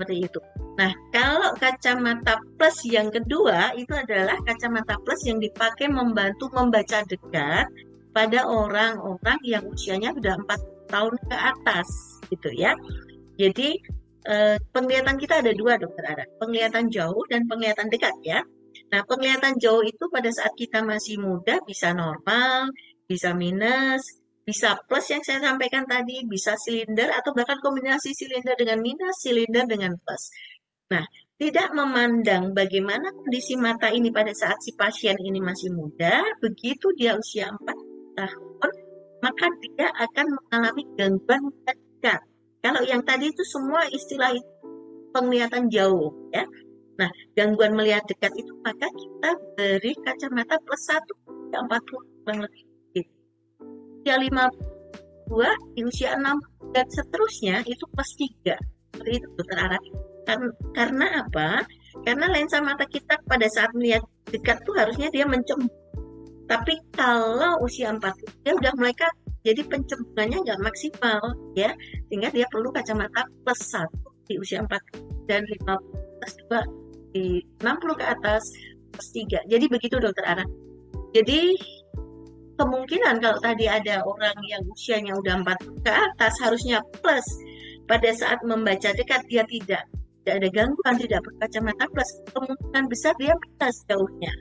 seperti 0.00 0.24
itu. 0.24 0.40
Nah 0.80 0.96
kalau 1.12 1.52
kacamata 1.60 2.40
plus 2.56 2.88
yang 2.88 3.12
kedua 3.12 3.76
itu 3.76 3.92
adalah 3.92 4.40
kacamata 4.48 4.96
plus 5.04 5.20
yang 5.28 5.36
dipakai 5.36 5.92
membantu 5.92 6.48
membaca 6.56 7.04
dekat 7.04 7.68
pada 8.16 8.48
orang-orang 8.48 9.36
yang 9.44 9.60
usianya 9.68 10.16
sudah 10.16 10.40
empat 10.40 10.56
tahun 10.88 11.20
ke 11.20 11.36
atas 11.36 11.88
gitu 12.32 12.48
ya. 12.56 12.72
Jadi 13.36 13.76
eh, 14.24 14.56
penglihatan 14.72 15.20
kita 15.20 15.44
ada 15.44 15.52
dua 15.52 15.76
dokter 15.76 16.08
Ara, 16.08 16.24
penglihatan 16.40 16.88
jauh 16.88 17.20
dan 17.28 17.44
penglihatan 17.44 17.92
dekat 17.92 18.16
ya. 18.24 18.40
Nah 18.88 19.04
penglihatan 19.04 19.60
jauh 19.60 19.84
itu 19.84 20.08
pada 20.08 20.32
saat 20.32 20.56
kita 20.56 20.80
masih 20.80 21.20
muda 21.20 21.60
bisa 21.68 21.92
normal, 21.92 22.72
bisa 23.04 23.36
minus, 23.36 24.19
bisa 24.50 24.74
plus 24.90 25.06
yang 25.14 25.22
saya 25.22 25.38
sampaikan 25.38 25.86
tadi, 25.86 26.26
bisa 26.26 26.58
silinder 26.58 27.14
atau 27.14 27.30
bahkan 27.30 27.62
kombinasi 27.62 28.10
silinder 28.10 28.58
dengan 28.58 28.82
minus, 28.82 29.22
silinder 29.22 29.62
dengan 29.70 29.94
plus. 29.94 30.26
Nah, 30.90 31.06
tidak 31.38 31.70
memandang 31.70 32.50
bagaimana 32.50 33.14
kondisi 33.14 33.54
mata 33.54 33.94
ini 33.94 34.10
pada 34.10 34.34
saat 34.34 34.58
si 34.58 34.74
pasien 34.74 35.14
ini 35.22 35.38
masih 35.38 35.70
muda, 35.70 36.26
begitu 36.42 36.90
dia 36.98 37.14
usia 37.14 37.46
4 37.46 37.62
tahun, 38.18 38.72
maka 39.22 39.46
dia 39.62 39.86
akan 39.94 40.26
mengalami 40.34 40.82
gangguan 40.98 41.42
dekat. 41.62 42.20
Kalau 42.58 42.82
yang 42.82 43.06
tadi 43.06 43.30
itu 43.30 43.46
semua 43.46 43.86
istilah 43.86 44.34
penglihatan 45.14 45.70
jauh 45.70 46.10
ya. 46.34 46.42
Nah, 46.98 47.08
gangguan 47.38 47.78
melihat 47.78 48.02
dekat 48.04 48.34
itu 48.34 48.52
maka 48.66 48.90
kita 48.90 49.30
beri 49.54 49.94
kacamata 50.02 50.58
plus 50.60 50.82
satu 50.90 51.14
ya 51.54 51.62
40 51.64 52.26
kurang 52.26 52.40
lebih. 52.44 52.69
Usia 54.00 54.16
52, 54.16 55.76
di 55.76 55.82
usia 55.84 56.16
6 56.16 56.72
dan 56.72 56.86
seterusnya 56.88 57.56
itu 57.68 57.84
plus 57.92 58.10
3. 58.16 58.56
Seperti 58.96 59.12
itu 59.20 59.28
dokter 59.36 59.58
Araf. 59.60 59.84
Karena 60.72 61.06
apa? 61.20 61.68
Karena 62.00 62.32
lensa 62.32 62.64
mata 62.64 62.88
kita 62.88 63.20
pada 63.28 63.44
saat 63.52 63.76
melihat 63.76 64.00
dekat 64.32 64.64
tuh 64.64 64.72
harusnya 64.72 65.12
dia 65.12 65.28
mencem. 65.28 65.68
Tapi 66.48 66.80
kalau 66.96 67.60
usia 67.60 67.92
40 67.92 68.00
dia 68.40 68.56
udah 68.56 68.72
mulai 68.80 68.96
jadi 69.44 69.62
pencemburannya 69.64 70.38
nggak 70.44 70.60
maksimal 70.60 71.20
ya 71.56 71.72
sehingga 72.08 72.28
dia 72.32 72.44
perlu 72.52 72.68
kacamata 72.72 73.24
plus 73.44 73.60
satu 73.72 74.12
di 74.28 74.36
usia 74.36 74.60
4 74.64 75.28
dan 75.28 75.44
15 75.48 76.20
plus 76.20 76.34
2 76.52 77.14
di 77.16 77.40
60 77.64 78.00
ke 78.00 78.04
atas 78.04 78.44
plus 78.92 79.08
3 79.16 79.48
jadi 79.48 79.64
begitu 79.70 79.96
dokter 79.96 80.24
Ara 80.28 80.44
jadi 81.16 81.56
kemungkinan 82.60 83.24
kalau 83.24 83.40
tadi 83.40 83.64
ada 83.64 84.04
orang 84.04 84.36
yang 84.44 84.60
usianya 84.68 85.16
udah 85.16 85.40
4 85.40 85.80
ke 85.80 85.92
atas 85.92 86.36
harusnya 86.44 86.84
plus 87.00 87.24
pada 87.88 88.12
saat 88.12 88.44
membaca 88.44 88.92
dekat 88.92 89.24
dia 89.32 89.48
tidak 89.48 89.88
tidak 90.20 90.34
ada 90.44 90.48
gangguan 90.52 90.94
tidak 91.00 91.20
berkacamata 91.24 91.84
plus 91.88 92.10
kemungkinan 92.36 92.84
besar 92.92 93.16
dia 93.16 93.32
plus 93.56 93.76
jauhnya 93.88 94.32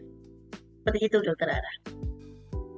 seperti 0.83 0.99
itu 1.07 1.17
dokter 1.23 1.47
Ara 1.47 1.73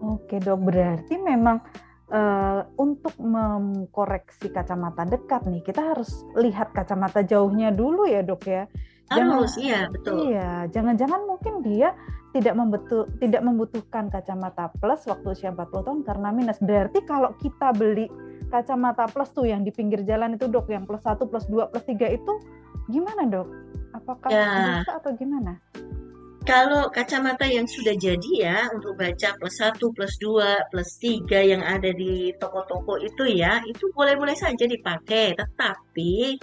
Oke 0.02 0.42
dok 0.42 0.66
berarti 0.66 1.14
memang 1.22 1.62
uh, 2.10 2.62
untuk 2.78 3.16
mengkoreksi 3.22 4.50
kacamata 4.50 5.08
dekat 5.08 5.46
nih, 5.46 5.62
kita 5.62 5.94
harus 5.94 6.26
lihat 6.36 6.74
kacamata 6.74 7.22
jauhnya 7.22 7.70
dulu 7.70 8.10
ya 8.10 8.26
dok 8.26 8.44
ya. 8.46 8.66
Jangan, 9.12 9.44
harus, 9.44 9.54
iya 9.60 9.92
betul. 9.92 10.32
Iya, 10.32 10.72
jangan-jangan 10.72 11.22
mungkin 11.28 11.54
dia 11.68 11.92
tidak 12.32 12.56
membutuh, 12.56 13.04
tidak 13.20 13.44
membutuhkan 13.44 14.08
kacamata 14.08 14.72
plus 14.80 15.04
waktu 15.08 15.28
usia 15.36 15.52
40 15.52 15.68
tahun 15.84 16.00
karena 16.08 16.30
minus. 16.32 16.60
Berarti 16.64 17.04
kalau 17.04 17.36
kita 17.40 17.76
beli 17.76 18.08
kacamata 18.48 19.08
plus 19.12 19.32
tuh 19.36 19.48
yang 19.48 19.68
di 19.68 19.72
pinggir 19.72 20.04
jalan 20.08 20.36
itu 20.40 20.48
dok, 20.48 20.72
yang 20.72 20.88
plus 20.88 21.04
satu, 21.04 21.28
plus 21.28 21.48
dua, 21.52 21.68
plus 21.68 21.84
tiga 21.84 22.08
itu 22.08 22.34
gimana 22.88 23.28
dok? 23.28 23.48
Apakah 23.92 24.30
ya. 24.32 24.84
bisa 24.84 24.92
atau 25.00 25.12
gimana? 25.16 25.60
Kalau 26.42 26.90
kacamata 26.90 27.46
yang 27.46 27.70
sudah 27.70 27.94
jadi 27.94 28.32
ya 28.34 28.58
untuk 28.74 28.98
baca 28.98 29.38
plus 29.38 29.62
satu, 29.62 29.94
plus 29.94 30.18
dua, 30.18 30.66
plus 30.74 30.98
tiga 30.98 31.38
yang 31.38 31.62
ada 31.62 31.94
di 31.94 32.34
toko-toko 32.42 32.98
itu 32.98 33.30
ya, 33.30 33.62
itu 33.70 33.86
boleh-boleh 33.94 34.34
saja 34.34 34.66
dipakai. 34.66 35.38
Tetapi 35.38 36.42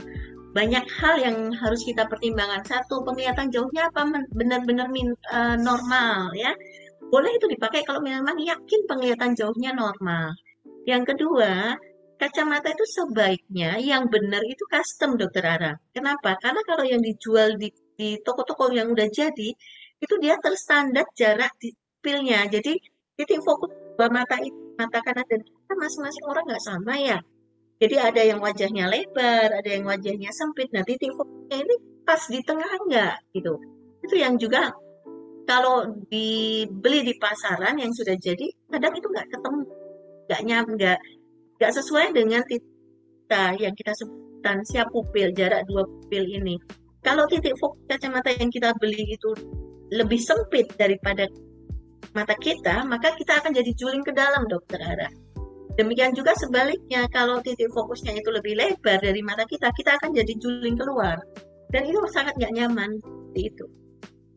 banyak 0.59 0.85
hal 0.99 1.15
yang 1.23 1.37
harus 1.55 1.87
kita 1.87 2.11
pertimbangkan. 2.11 2.67
Satu, 2.67 3.07
penglihatan 3.07 3.55
jauhnya 3.55 3.95
apa 3.95 4.03
benar-benar 4.35 4.91
uh, 4.91 5.55
normal 5.55 6.35
ya. 6.35 6.51
Boleh 7.15 7.31
itu 7.39 7.47
dipakai 7.47 7.87
kalau 7.87 8.03
memang 8.03 8.35
yakin 8.43 8.81
penglihatan 8.91 9.39
jauhnya 9.39 9.71
normal. 9.71 10.35
Yang 10.83 11.15
kedua, 11.15 11.79
kacamata 12.19 12.75
itu 12.75 12.85
sebaiknya 12.91 13.79
yang 13.79 14.11
benar 14.11 14.43
itu 14.43 14.67
custom 14.67 15.15
dokter 15.15 15.47
Ara. 15.47 15.73
Kenapa? 15.95 16.35
Karena 16.43 16.61
kalau 16.67 16.83
yang 16.83 16.99
dijual 16.99 17.55
di 17.55 17.71
di 17.95 18.19
toko-toko 18.27 18.75
yang 18.75 18.91
udah 18.91 19.09
jadi 19.11 19.49
itu 19.99 20.15
dia 20.19 20.35
terstandar 20.43 21.07
jarak 21.15 21.55
di 21.63 21.71
pilnya. 22.03 22.51
Jadi 22.51 22.75
titik 23.15 23.41
fokus 23.47 23.71
dua 23.95 24.11
mata 24.11 24.39
itu 24.43 24.75
mata 24.79 24.99
kanan 25.07 25.27
dan 25.27 25.41
kiri 25.43 25.75
masing-masing 25.79 26.25
orang 26.27 26.45
nggak 26.51 26.65
sama 26.67 26.95
ya. 26.99 27.19
Jadi 27.79 27.95
ada 27.95 28.23
yang 28.27 28.43
wajahnya 28.43 28.91
lebar, 28.91 29.55
ada 29.55 29.71
yang 29.71 29.87
wajahnya 29.87 30.35
sempit. 30.35 30.67
Nah 30.75 30.83
titik 30.83 31.15
fokusnya 31.15 31.57
ini 31.63 31.75
pas 32.03 32.23
di 32.27 32.41
tengah 32.43 32.71
enggak 32.87 33.15
gitu. 33.35 33.55
Itu 34.03 34.15
yang 34.19 34.35
juga 34.35 34.75
kalau 35.47 35.87
dibeli 36.11 37.07
di 37.07 37.15
pasaran 37.17 37.79
yang 37.79 37.95
sudah 37.95 38.19
jadi 38.19 38.47
kadang 38.69 38.93
itu 38.99 39.07
nggak 39.07 39.29
ketemu, 39.31 39.63
nggak 40.27 40.43
nyam, 40.45 40.67
nggak 40.75 40.99
nggak 41.59 41.73
sesuai 41.73 42.13
dengan 42.13 42.43
titik 42.45 42.67
kita 43.29 43.45
yang 43.61 43.75
kita 43.77 43.93
sebutkan 43.93 44.65
siap 44.65 44.89
pupil 44.89 45.29
jarak 45.37 45.69
dua 45.69 45.85
pupil 45.85 46.25
ini. 46.25 46.57
Kalau 47.05 47.29
titik 47.29 47.53
fokus 47.61 47.85
kacamata 47.85 48.33
yang 48.33 48.49
kita 48.49 48.73
beli 48.81 49.05
itu 49.05 49.31
lebih 49.93 50.17
sempit 50.17 50.73
daripada 50.81 51.29
mata 52.17 52.33
kita, 52.41 52.89
maka 52.89 53.13
kita 53.21 53.37
akan 53.45 53.53
jadi 53.53 53.71
juling 53.77 54.01
ke 54.01 54.17
dalam 54.17 54.49
dokter 54.49 54.81
Ara. 54.81 55.13
Demikian 55.79 56.11
juga 56.11 56.35
sebaliknya, 56.35 57.07
kalau 57.15 57.39
titik 57.39 57.71
fokusnya 57.71 58.19
itu 58.19 58.35
lebih 58.35 58.59
lebar 58.59 58.99
dari 58.99 59.23
mata 59.23 59.47
kita, 59.47 59.71
kita 59.79 59.95
akan 59.95 60.11
jadi 60.11 60.35
juling 60.35 60.75
keluar. 60.75 61.23
Dan 61.71 61.87
itu 61.87 62.03
sangat 62.11 62.35
nggak 62.35 62.51
nyaman, 62.51 62.99
seperti 62.99 63.41
itu. 63.55 63.65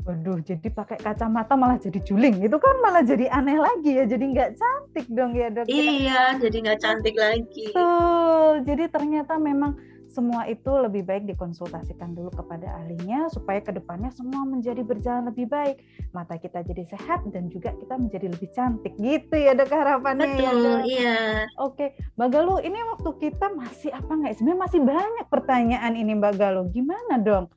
Waduh, 0.05 0.37
jadi 0.41 0.69
pakai 0.69 1.01
kacamata 1.01 1.57
malah 1.57 1.81
jadi 1.81 1.97
juling. 2.05 2.45
Itu 2.45 2.61
kan 2.61 2.77
malah 2.81 3.01
jadi 3.01 3.25
aneh 3.33 3.57
lagi 3.57 4.01
ya, 4.01 4.05
jadi 4.05 4.21
nggak 4.21 4.51
cantik 4.57 5.05
dong 5.09 5.33
ya 5.33 5.49
dok. 5.49 5.65
Iya, 5.65 6.37
jadi 6.37 6.57
nggak 6.61 6.79
cantik 6.81 7.15
lagi. 7.17 7.65
Tuh, 7.73 8.61
jadi 8.61 8.85
ternyata 8.93 9.41
memang 9.41 9.77
semua 10.11 10.43
itu 10.45 10.67
lebih 10.67 11.07
baik 11.07 11.23
dikonsultasikan 11.31 12.11
dulu 12.11 12.29
kepada 12.35 12.67
ahlinya 12.83 13.31
supaya 13.31 13.63
ke 13.63 13.71
depannya 13.71 14.11
semua 14.11 14.43
menjadi 14.43 14.83
berjalan 14.83 15.31
lebih 15.31 15.47
baik. 15.47 15.79
Mata 16.11 16.35
kita 16.35 16.61
jadi 16.67 16.83
sehat 16.91 17.23
dan 17.31 17.47
juga 17.47 17.71
kita 17.79 17.95
menjadi 17.95 18.27
lebih 18.27 18.49
cantik 18.51 18.93
gitu 18.99 19.35
ya 19.39 19.55
dok 19.55 19.71
harapannya. 19.71 20.27
Ya, 20.27 20.51
Betul, 20.51 20.63
ya, 20.67 20.77
iya. 20.85 21.19
Oke, 21.57 21.95
Mbak 22.19 22.29
Galuh, 22.29 22.59
ini 22.59 22.79
waktu 22.91 23.09
kita 23.17 23.47
masih 23.55 23.95
apa 23.95 24.11
nggak? 24.11 24.35
Sebenarnya 24.35 24.61
masih 24.67 24.79
banyak 24.83 25.25
pertanyaan 25.31 25.93
ini 25.95 26.11
Mbak 26.19 26.33
Galuh. 26.35 26.67
Gimana 26.69 27.15
dong? 27.17 27.47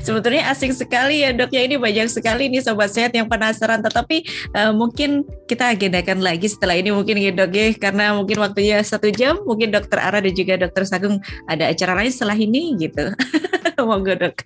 Sebetulnya 0.00 0.48
asing 0.50 0.72
sekali 0.72 1.22
ya 1.22 1.30
dok 1.36 1.52
ya 1.52 1.62
ini 1.64 1.76
banyak 1.76 2.08
sekali 2.08 2.48
nih 2.48 2.64
sobat 2.64 2.90
sehat 2.90 3.12
yang 3.12 3.28
penasaran 3.28 3.84
tetapi 3.84 4.24
uh, 4.56 4.72
mungkin 4.72 5.24
kita 5.46 5.76
agendakan 5.76 6.24
lagi 6.24 6.48
setelah 6.48 6.76
ini 6.78 6.90
mungkin 6.90 7.20
ya 7.20 7.30
dok 7.32 7.52
ya 7.52 7.72
karena 7.76 8.16
mungkin 8.16 8.40
waktunya 8.40 8.80
satu 8.80 9.12
jam 9.12 9.40
mungkin 9.44 9.70
dokter 9.70 10.00
Ara 10.00 10.24
dan 10.24 10.32
juga 10.32 10.56
dokter 10.56 10.88
Sagung 10.88 11.20
ada 11.46 11.68
acara 11.68 11.92
lain 11.96 12.12
setelah 12.12 12.36
ini 12.36 12.76
gitu. 12.80 13.12
Monggo 13.88 14.16
dok. 14.16 14.36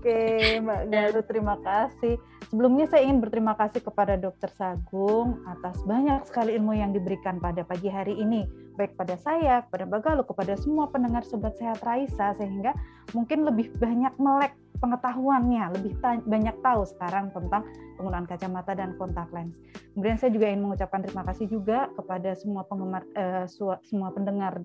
Oke 0.00 0.18
Mbak 0.64 0.82
Galuh 0.88 1.24
terima 1.28 1.56
kasih. 1.60 2.16
Sebelumnya 2.50 2.90
saya 2.90 3.06
ingin 3.06 3.22
berterima 3.22 3.54
kasih 3.54 3.78
kepada 3.78 4.18
Dokter 4.18 4.50
Sagung 4.58 5.38
atas 5.46 5.78
banyak 5.86 6.26
sekali 6.26 6.58
ilmu 6.58 6.74
yang 6.74 6.90
diberikan 6.90 7.38
pada 7.38 7.62
pagi 7.62 7.86
hari 7.86 8.18
ini, 8.18 8.42
baik 8.74 8.98
pada 8.98 9.14
saya, 9.22 9.62
kepada 9.70 9.86
Galuh, 10.02 10.26
kepada 10.26 10.58
semua 10.58 10.90
pendengar 10.90 11.22
Sobat 11.22 11.54
Sehat 11.62 11.78
Raisa, 11.86 12.34
sehingga 12.34 12.74
mungkin 13.14 13.46
lebih 13.46 13.70
banyak 13.78 14.18
melek 14.18 14.58
pengetahuannya, 14.82 15.78
lebih 15.78 15.94
banyak 16.26 16.56
tahu 16.58 16.82
sekarang 16.90 17.30
tentang 17.30 17.70
penggunaan 17.94 18.26
kacamata 18.26 18.74
dan 18.74 18.98
kontak 18.98 19.30
lens. 19.30 19.54
Kemudian 19.94 20.18
saya 20.18 20.34
juga 20.34 20.50
ingin 20.50 20.66
mengucapkan 20.66 21.06
terima 21.06 21.22
kasih 21.30 21.46
juga 21.46 21.86
kepada 21.94 22.34
semua 22.34 22.66
penggemar, 22.66 23.06
uh, 23.14 23.46
semua 23.86 24.10
pendengar 24.10 24.58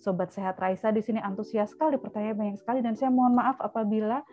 Sobat 0.00 0.32
Sehat 0.32 0.56
Raisa 0.56 0.88
di 0.88 1.04
sini 1.04 1.20
antusias 1.20 1.76
sekali, 1.76 2.00
pertanyaan 2.00 2.36
banyak 2.40 2.56
sekali, 2.64 2.80
dan 2.80 2.96
saya 2.96 3.12
mohon 3.12 3.36
maaf 3.36 3.60
apabila 3.60 4.24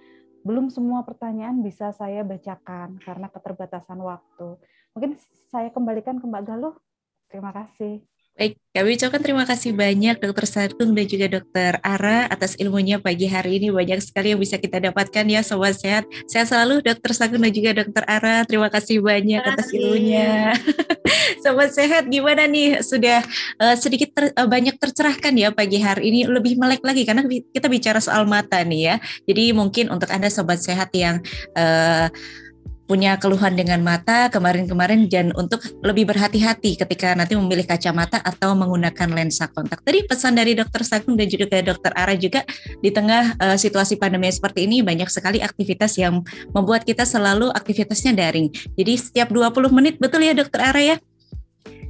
belum 0.43 0.67
semua 0.67 1.07
pertanyaan 1.07 1.63
bisa 1.63 1.95
saya 1.95 2.21
bacakan 2.21 2.99
karena 2.99 3.27
keterbatasan 3.31 3.99
waktu. 4.03 4.59
Mungkin 4.93 5.17
saya 5.49 5.71
kembalikan 5.71 6.19
ke 6.19 6.25
Mbak 6.27 6.43
Galuh. 6.45 6.75
Terima 7.31 7.49
kasih. 7.55 8.03
Baik, 8.33 8.57
kami 8.73 8.97
ucapkan 8.97 9.21
terima 9.21 9.45
kasih 9.45 9.77
banyak 9.77 10.17
Dokter 10.17 10.49
Sartung 10.49 10.97
dan 10.97 11.05
juga 11.05 11.29
Dokter 11.29 11.77
Ara 11.85 12.25
atas 12.25 12.57
ilmunya 12.57 12.97
pagi 12.97 13.29
hari 13.29 13.61
ini. 13.61 13.69
Banyak 13.69 14.01
sekali 14.01 14.33
yang 14.33 14.41
bisa 14.41 14.57
kita 14.57 14.81
dapatkan 14.81 15.21
ya 15.29 15.45
Sobat 15.45 15.77
Sehat. 15.77 16.09
Sehat 16.25 16.49
selalu 16.49 16.81
Dokter 16.81 17.13
Sartung 17.13 17.45
dan 17.45 17.53
juga 17.53 17.77
Dokter 17.77 18.01
Ara. 18.09 18.41
Terima 18.49 18.73
kasih 18.73 19.05
banyak 19.05 19.37
terima 19.37 19.53
atas 19.53 19.69
ilmunya. 19.69 20.57
Sobat 21.45 21.77
Sehat 21.77 22.09
gimana 22.09 22.49
nih? 22.49 22.81
Sudah 22.81 23.21
uh, 23.61 23.77
sedikit 23.77 24.17
ter, 24.17 24.33
uh, 24.33 24.49
banyak 24.49 24.81
tercerahkan 24.81 25.33
ya 25.37 25.53
pagi 25.53 25.77
hari 25.77 26.09
ini. 26.09 26.25
Lebih 26.25 26.57
melek 26.57 26.81
lagi 26.81 27.05
karena 27.05 27.21
kita 27.29 27.69
bicara 27.69 28.01
soal 28.01 28.25
mata 28.25 28.65
nih 28.65 28.81
ya. 28.81 28.95
Jadi 29.29 29.53
mungkin 29.53 29.93
untuk 29.93 30.09
Anda 30.09 30.33
Sobat 30.33 30.57
Sehat 30.57 30.89
yang 30.97 31.21
uh, 31.53 32.09
punya 32.85 33.15
keluhan 33.17 33.55
dengan 33.55 33.79
mata 33.79 34.27
kemarin-kemarin 34.27 35.07
dan 35.07 35.31
untuk 35.35 35.63
lebih 35.81 36.09
berhati-hati 36.09 36.75
ketika 36.75 37.15
nanti 37.15 37.33
memilih 37.39 37.63
kacamata 37.63 38.19
atau 38.19 38.53
menggunakan 38.53 39.09
lensa 39.11 39.47
kontak. 39.51 39.81
Tadi 39.81 40.03
pesan 40.03 40.35
dari 40.35 40.53
Dokter 40.57 40.83
Sagung 40.83 41.15
dan 41.15 41.27
juga 41.31 41.63
Dokter 41.63 41.91
Ara 41.95 42.15
juga 42.19 42.43
di 42.83 42.89
tengah 42.91 43.35
uh, 43.39 43.57
situasi 43.57 43.95
pandemi 43.95 44.27
seperti 44.29 44.67
ini 44.67 44.83
banyak 44.83 45.07
sekali 45.07 45.39
aktivitas 45.39 45.95
yang 45.99 46.23
membuat 46.51 46.83
kita 46.83 47.07
selalu 47.07 47.51
aktivitasnya 47.55 48.15
daring. 48.15 48.51
Jadi 48.75 48.93
setiap 48.99 49.31
20 49.31 49.71
menit 49.71 49.95
betul 49.97 50.23
ya 50.23 50.35
Dokter 50.35 50.59
Ara 50.59 50.81
ya? 50.83 50.97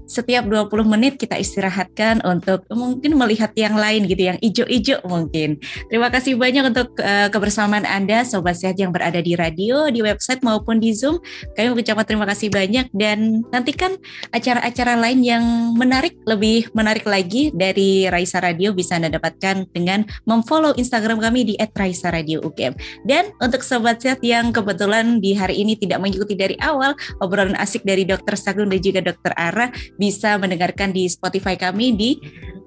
Setiap 0.06 0.46
20 0.48 0.70
menit 0.88 1.16
kita 1.18 1.38
istirahatkan 1.40 2.24
untuk 2.26 2.66
mungkin 2.70 3.16
melihat 3.16 3.52
yang 3.56 3.76
lain 3.78 4.06
gitu, 4.08 4.34
yang 4.34 4.40
ijo-ijo 4.40 5.00
mungkin. 5.08 5.58
Terima 5.88 6.10
kasih 6.12 6.36
banyak 6.38 6.74
untuk 6.74 6.96
uh, 7.00 7.28
kebersamaan 7.30 7.88
Anda, 7.88 8.28
Sobat 8.28 8.60
Sehat 8.60 8.80
yang 8.80 8.92
berada 8.92 9.20
di 9.20 9.34
radio, 9.38 9.88
di 9.90 10.04
website 10.04 10.44
maupun 10.44 10.80
di 10.80 10.94
Zoom. 10.94 11.20
Kami 11.56 11.74
mengucapkan 11.74 12.06
terima 12.06 12.26
kasih 12.28 12.50
banyak 12.52 12.90
dan 12.96 13.44
nantikan 13.50 13.96
acara-acara 14.32 15.00
lain 15.00 15.20
yang 15.24 15.44
menarik, 15.76 16.16
lebih 16.28 16.70
menarik 16.76 17.08
lagi 17.08 17.50
dari 17.54 18.08
Raisa 18.08 18.40
Radio 18.44 18.76
bisa 18.76 18.98
Anda 18.98 19.14
dapatkan 19.14 19.72
dengan 19.72 20.06
memfollow 20.28 20.76
Instagram 20.76 21.20
kami 21.20 21.54
di 21.54 21.54
@raisa_radio_ugm. 21.60 22.74
Dan 23.08 23.32
untuk 23.40 23.62
Sobat 23.64 24.04
Sehat 24.04 24.20
yang 24.22 24.52
kebetulan 24.52 25.24
di 25.24 25.36
hari 25.36 25.64
ini 25.64 25.80
tidak 25.80 26.04
mengikuti 26.04 26.36
dari 26.36 26.56
awal 26.60 26.96
obrolan 27.24 27.56
asik 27.60 27.86
dari 27.88 28.04
Dokter 28.04 28.36
Sagung 28.36 28.68
dan 28.70 28.80
juga 28.84 29.00
Dokter 29.00 29.32
Ara, 29.36 29.72
bisa 29.98 30.38
mendengarkan 30.42 30.92
di 30.92 31.06
Spotify 31.10 31.54
kami 31.58 31.94
di 31.94 32.12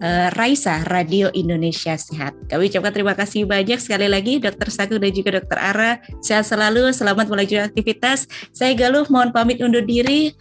uh, 0.02 0.28
Raisa 0.34 0.84
Radio 0.90 1.30
Indonesia 1.32 1.96
Sehat. 1.98 2.36
Kami 2.50 2.70
ucapkan 2.70 2.92
terima 2.92 3.14
kasih 3.16 3.48
banyak 3.48 3.78
sekali 3.80 4.06
lagi 4.06 4.38
Dokter 4.38 4.68
Sagung 4.70 5.00
dan 5.02 5.12
juga 5.12 5.40
Dokter 5.40 5.58
Ara. 5.58 5.98
Sehat 6.22 6.46
selalu, 6.46 6.92
selamat 6.92 7.26
melanjutkan 7.30 7.70
aktivitas. 7.70 8.30
Saya 8.52 8.76
Galuh, 8.76 9.06
mohon 9.08 9.30
pamit 9.34 9.58
undur 9.62 9.82
diri. 9.82 10.34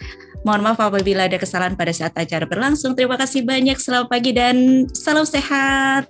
Mohon 0.46 0.62
maaf 0.62 0.80
apabila 0.94 1.26
ada 1.26 1.42
kesalahan 1.42 1.74
pada 1.74 1.90
saat 1.90 2.14
acara 2.14 2.46
berlangsung. 2.46 2.94
Terima 2.94 3.18
kasih 3.18 3.42
banyak, 3.42 3.82
selamat 3.82 4.08
pagi 4.14 4.30
dan 4.30 4.86
salam 4.94 5.26
sehat. 5.26 6.06